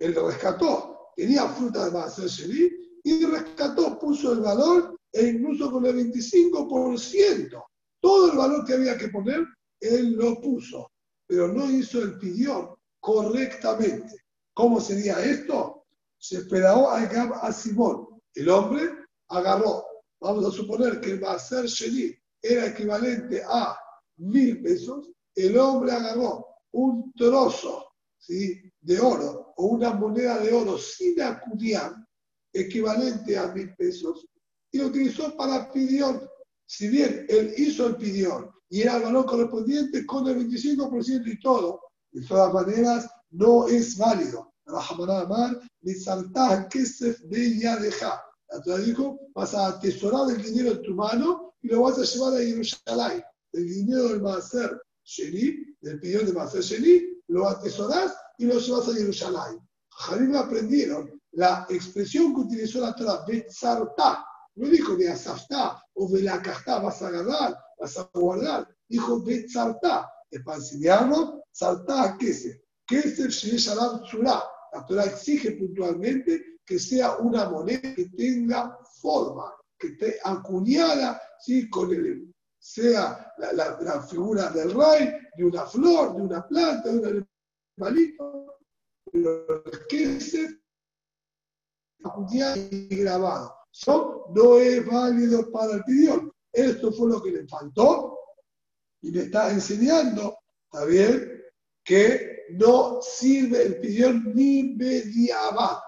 él 0.00 0.14
lo 0.14 0.28
rescató. 0.28 1.12
Tenía 1.14 1.46
fruta 1.48 1.84
de 1.84 1.90
Maser 1.92 2.72
y 3.04 3.24
rescató, 3.26 3.98
puso 3.98 4.32
el 4.32 4.40
valor 4.40 4.98
e 5.12 5.28
incluso 5.28 5.70
con 5.70 5.84
el 5.86 6.12
25%. 6.12 7.64
Todo 8.00 8.32
el 8.32 8.38
valor 8.38 8.64
que 8.64 8.74
había 8.74 8.96
que 8.96 9.08
poner, 9.08 9.46
él 9.80 10.12
lo 10.12 10.40
puso, 10.40 10.90
pero 11.26 11.48
no 11.48 11.70
hizo 11.70 12.02
el 12.02 12.18
pidión 12.18 12.74
correctamente. 12.98 14.24
¿Cómo 14.54 14.80
sería 14.80 15.22
esto? 15.22 15.84
Se 16.18 16.38
esperó 16.38 16.90
a 16.90 17.04
Gab 17.06 17.34
a 17.34 17.52
Simón. 17.52 18.06
El 18.34 18.48
hombre 18.48 18.90
agarró, 19.28 19.84
vamos 20.20 20.46
a 20.46 20.50
suponer 20.50 21.00
que 21.00 21.12
el 21.12 21.20
Maser 21.20 21.66
era 22.42 22.66
equivalente 22.66 23.42
a 23.46 23.76
mil 24.16 24.62
pesos. 24.62 25.10
El 25.34 25.58
hombre 25.58 25.92
agarró 25.92 26.49
un 26.72 27.12
trozo 27.12 27.92
¿sí? 28.18 28.60
de 28.80 29.00
oro 29.00 29.52
o 29.56 29.66
una 29.66 29.92
moneda 29.92 30.38
de 30.38 30.52
oro 30.52 30.78
sin 30.78 31.20
acudiar, 31.20 31.94
equivalente 32.52 33.36
a 33.38 33.48
mil 33.48 33.74
pesos, 33.76 34.26
y 34.72 34.78
lo 34.78 34.86
utilizó 34.86 35.36
para 35.36 35.70
pidión. 35.72 36.20
Si 36.66 36.88
bien 36.88 37.26
él 37.28 37.52
hizo 37.56 37.88
el 37.88 37.96
pidión 37.96 38.50
y 38.68 38.82
era 38.82 38.96
el 38.96 39.02
valor 39.02 39.26
correspondiente 39.26 40.06
con 40.06 40.28
el 40.28 40.48
25% 40.48 41.26
y 41.26 41.40
todo, 41.40 41.80
de 42.12 42.24
todas 42.26 42.52
maneras 42.52 43.10
no 43.30 43.66
es 43.66 43.96
válido. 43.96 44.52
Rahamana 44.66 45.20
Amar, 45.20 45.60
que 46.70 46.86
se 46.86 47.16
veía 47.24 47.76
dejar. 47.76 48.20
Torah 48.64 48.78
dijo, 48.78 49.18
vas 49.34 49.54
a 49.54 49.68
atesorar 49.68 50.30
el 50.30 50.42
dinero 50.42 50.72
en 50.72 50.82
tu 50.82 50.94
mano 50.94 51.54
y 51.62 51.68
lo 51.68 51.82
vas 51.82 51.98
a 51.98 52.04
llevar 52.04 52.34
a 52.34 52.44
Jerusalén. 52.44 53.22
El 53.52 53.68
dinero 53.68 54.08
del 54.08 54.22
Maaser 54.22 54.80
Sheni, 55.10 55.76
del 55.80 55.98
pidión 55.98 56.24
de 56.24 56.32
Maaser 56.32 56.62
Sheni, 56.62 57.02
lo 57.28 57.48
atesorás 57.48 58.14
y 58.38 58.46
lo 58.46 58.58
llevas 58.58 58.88
a 58.88 58.94
Jerusalén. 58.94 59.60
Jarim 59.90 60.36
aprendieron 60.36 61.20
la 61.32 61.66
expresión 61.68 62.32
que 62.34 62.42
utilizó 62.42 62.80
la 62.80 62.94
Torah, 62.94 63.24
Betzartá, 63.26 64.24
no 64.54 64.68
dijo 64.68 64.96
de 64.96 65.10
Asaftá 65.10 65.82
o 65.94 66.08
la 66.16 66.40
vas 66.82 67.02
a 67.02 67.08
agarrar, 67.08 67.58
vas 67.78 67.98
a 67.98 68.10
guardar, 68.14 68.68
dijo 68.88 69.22
Betzartá, 69.22 70.08
es 70.30 70.42
para 70.44 70.58
enseñarnos, 70.58 71.40
Sartá 71.52 72.16
Kesef. 72.18 72.56
Kesef 72.86 73.30
Sheneshalam 73.32 74.02
Tzura. 74.04 74.42
La 74.72 74.86
Torah 74.86 75.06
exige 75.06 75.52
puntualmente 75.52 76.60
que 76.64 76.78
sea 76.78 77.16
una 77.16 77.48
moneda 77.50 77.94
que 77.94 78.08
tenga 78.16 78.78
forma, 79.02 79.52
que 79.76 79.88
esté 79.88 80.18
acuñada, 80.22 81.20
¿sí? 81.40 81.68
con 81.68 81.92
el, 81.92 82.29
sea 82.60 83.32
la, 83.38 83.52
la, 83.80 84.02
figura 84.02 84.50
del 84.50 84.72
rey, 84.74 85.10
de 85.36 85.44
una 85.44 85.64
flor, 85.64 86.14
de 86.14 86.22
una 86.22 86.46
planta, 86.46 86.90
de 86.90 86.98
un 86.98 87.28
animalito, 87.78 88.58
pero 89.10 89.64
Kesef 89.88 90.52
acuñado 92.04 92.56
y 92.70 92.96
grabado. 92.96 93.54
Eso 93.72 94.26
no 94.34 94.58
es 94.58 94.86
válido 94.86 95.50
para 95.50 95.74
el 95.74 95.84
pidión. 95.84 96.32
Esto 96.52 96.92
fue 96.92 97.08
lo 97.08 97.22
que 97.22 97.30
le 97.30 97.48
faltó 97.48 98.18
y 99.00 99.10
me 99.10 99.22
está 99.22 99.50
enseñando, 99.50 100.36
¿está 100.64 100.84
bien? 100.84 101.42
Que 101.82 102.46
no 102.50 103.00
sirve 103.00 103.62
el 103.62 103.80
pidión 103.80 104.34
ni 104.34 104.74
mediaba. 104.74 105.82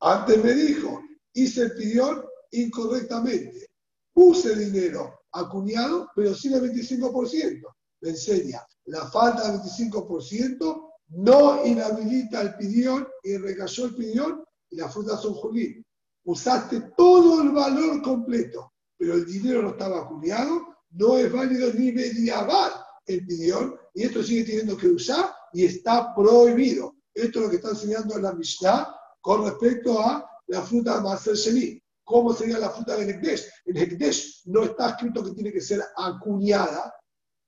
Antes 0.00 0.42
me 0.42 0.52
dijo, 0.54 1.02
hice 1.34 1.62
el 1.62 1.74
pidión 1.74 2.24
incorrectamente. 2.52 3.68
Puse 4.14 4.54
dinero 4.54 5.25
acuñado, 5.38 6.08
pero 6.14 6.34
sin 6.34 6.54
el 6.54 6.62
25%. 6.62 7.62
Me 8.02 8.10
enseña, 8.10 8.62
la 8.86 9.06
falta 9.06 9.50
del 9.50 9.60
25% 9.60 10.90
no 11.08 11.64
inhabilita 11.64 12.42
el 12.42 12.56
pidión 12.56 13.06
y 13.22 13.36
recayó 13.36 13.86
el 13.86 13.94
pidión 13.94 14.44
y 14.70 14.76
las 14.76 14.92
frutas 14.92 15.20
son 15.22 15.34
judías 15.34 15.86
usaste 16.26 16.92
todo 16.96 17.42
el 17.42 17.50
valor 17.50 18.02
completo, 18.02 18.72
pero 18.98 19.14
el 19.14 19.24
dinero 19.24 19.62
no 19.62 19.70
estaba 19.70 20.00
acuñado, 20.00 20.66
no 20.90 21.16
es 21.16 21.32
válido 21.32 21.72
ni 21.72 21.92
mediabar 21.92 22.72
el 23.06 23.24
pidión, 23.24 23.76
y 23.94 24.02
esto 24.02 24.22
sigue 24.22 24.44
teniendo 24.44 24.76
que 24.76 24.88
usar 24.88 25.32
y 25.52 25.64
está 25.64 26.14
prohibido. 26.14 26.96
Esto 27.14 27.38
es 27.38 27.44
lo 27.44 27.50
que 27.50 27.56
está 27.56 27.70
enseñando 27.70 28.18
la 28.18 28.34
Mishnah 28.34 28.94
con 29.20 29.44
respecto 29.44 30.00
a 30.00 30.28
la 30.48 30.62
fruta 30.62 31.00
Maser 31.00 31.36
Sheni. 31.36 31.80
¿Cómo 32.06 32.32
sería 32.32 32.60
la 32.60 32.70
fruta 32.70 32.96
del 32.96 33.10
Hekdesh? 33.10 33.50
El 33.64 33.78
Hekdesh 33.78 34.42
no 34.44 34.62
está 34.62 34.90
escrito 34.90 35.24
que 35.24 35.32
tiene 35.32 35.52
que 35.52 35.60
ser 35.60 35.82
acuñada. 35.96 36.94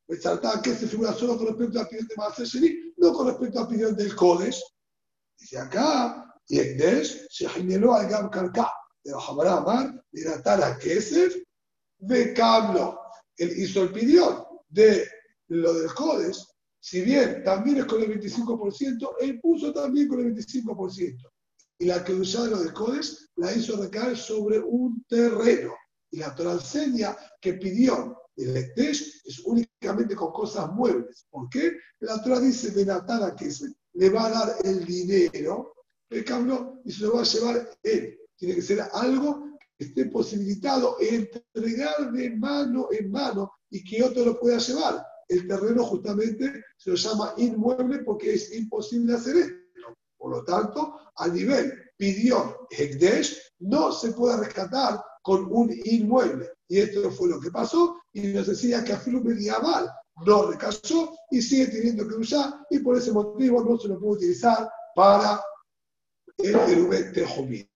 Resaltaba 0.09 0.61
que 0.61 0.75
se 0.75 0.89
figura 0.89 1.13
solo 1.13 1.39
con 1.39 1.47
respecto 1.47 1.79
al 1.79 1.87
pidión 1.87 2.09
de 2.09 2.17
Maaseh 2.17 2.93
no 2.97 3.13
con 3.13 3.29
respecto 3.29 3.61
al 3.61 3.69
pidión 3.69 3.95
del 3.95 4.17
Kodesh. 4.17 4.61
Dice 5.39 5.59
acá, 5.59 6.35
Hekdesh 6.49 7.29
se 7.31 7.49
generó 7.49 7.95
al 7.95 8.09
Gam 8.09 8.31
Karka, 8.31 8.69
de 9.05 9.13
Bajamará 9.13 9.59
Amar, 9.59 10.05
de 10.11 10.25
Natara 10.25 10.77
Kesef, 10.77 11.37
de 11.99 12.35
Kablo. 12.35 12.99
Él 13.37 13.53
hizo 13.61 13.85
el 13.85 13.93
pidión 13.93 14.45
de 14.69 15.07
lo 15.47 15.73
del 15.73 15.95
Kodesh, 15.95 16.45
si 16.81 17.03
bien 17.03 17.45
también 17.45 17.79
es 17.79 17.85
con 17.85 18.03
el 18.03 18.21
25%, 18.21 19.15
él 19.21 19.39
puso 19.41 19.73
también 19.73 20.09
con 20.09 20.19
el 20.19 20.35
25%. 20.35 21.17
Y 21.79 21.87
la 21.87 22.03
que 22.03 22.13
usaba 22.13 22.49
lo 22.49 22.59
del 22.59 22.73
Codes 22.73 23.31
la 23.37 23.55
hizo 23.55 23.81
recaer 23.81 24.17
sobre 24.17 24.59
un 24.59 25.05
terreno. 25.09 25.75
Y 26.11 26.19
la 26.19 26.35
Torah 26.35 26.53
enseña 26.53 27.17
que 27.41 27.55
pidió 27.55 28.17
el 28.37 28.57
Ekdesh 28.57 29.23
es 29.25 29.41
únicamente 29.41 30.15
con 30.15 30.33
cosas 30.33 30.73
muebles. 30.73 31.27
¿Por 31.31 31.49
qué? 31.49 31.73
La 32.01 32.23
Torah 32.23 32.41
dice 32.41 32.71
de 32.71 32.87
Natana 32.87 33.35
que 33.35 33.51
le 33.95 34.11
va 34.11 34.27
a 34.27 34.31
dar 34.31 34.57
el 34.65 34.85
dinero 34.85 35.75
el 36.11 36.25
cambio 36.25 36.81
y 36.85 36.93
se 36.93 37.05
lo 37.05 37.15
va 37.15 37.21
a 37.21 37.25
llevar 37.25 37.71
él. 37.83 38.19
Tiene 38.37 38.55
que 38.55 38.63
ser 38.63 38.81
algo 38.93 39.59
que 39.77 39.85
esté 39.85 40.07
posibilitado 40.07 40.97
entregar 41.01 42.13
de 42.13 42.31
mano 42.31 42.89
en 42.91 43.11
mano 43.11 43.53
y 43.71 43.85
que 43.85 44.03
otro 44.03 44.25
lo 44.25 44.41
pueda 44.41 44.59
llevar. 44.59 45.05
El 45.29 45.47
terreno 45.47 45.85
justamente 45.85 46.65
se 46.79 46.91
lo 46.91 46.97
llama 46.97 47.35
inmueble 47.37 47.99
porque 47.99 48.35
es 48.35 48.53
imposible 48.55 49.15
hacer 49.15 49.37
esto. 49.37 49.58
Por 50.29 50.37
lo 50.37 50.45
tanto, 50.45 51.01
a 51.17 51.27
nivel 51.27 51.73
pidió 51.97 52.67
Hekdesh, 52.69 53.55
no 53.61 53.91
se 53.91 54.13
puede 54.13 54.37
rescatar 54.37 55.03
con 55.23 55.47
un 55.51 55.75
inmueble. 55.85 56.51
Y 56.69 56.81
esto 56.81 57.11
fue 57.11 57.31
lo 57.31 57.41
que 57.41 57.51
pasó 57.51 57.99
y 58.13 58.27
nos 58.29 58.47
decía 58.47 58.85
que 58.85 58.93
Afilu 58.93 59.25
Medieval 59.25 59.91
no 60.27 60.51
recayó 60.51 61.15
y 61.31 61.41
sigue 61.41 61.69
teniendo 61.69 62.07
que 62.07 62.17
usar 62.17 62.67
y 62.69 62.81
por 62.81 62.99
ese 62.99 63.11
motivo 63.11 63.65
no 63.65 63.79
se 63.79 63.89
lo 63.89 63.99
puede 63.99 64.17
utilizar 64.17 64.69
para 64.95 65.43
el 66.37 67.67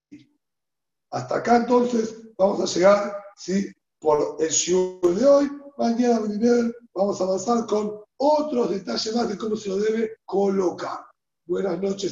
Hasta 1.09 1.35
acá 1.37 1.55
entonces 1.55 2.15
vamos 2.37 2.61
a 2.61 2.71
llegar, 2.71 3.17
¿sí? 3.35 3.71
por 3.99 4.37
el 4.39 4.49
show 4.51 4.99
de 5.01 5.25
hoy. 5.25 5.51
Mañana 5.79 6.21
vamos 6.93 7.19
a 7.19 7.23
avanzar 7.23 7.65
con 7.65 7.99
otros 8.17 8.69
detalles 8.69 9.15
más 9.15 9.27
de 9.27 9.39
cómo 9.39 9.55
se 9.55 9.69
lo 9.69 9.77
debe 9.77 10.17
colocar. 10.23 10.99
Buenas 11.45 11.81
noches. 11.81 12.01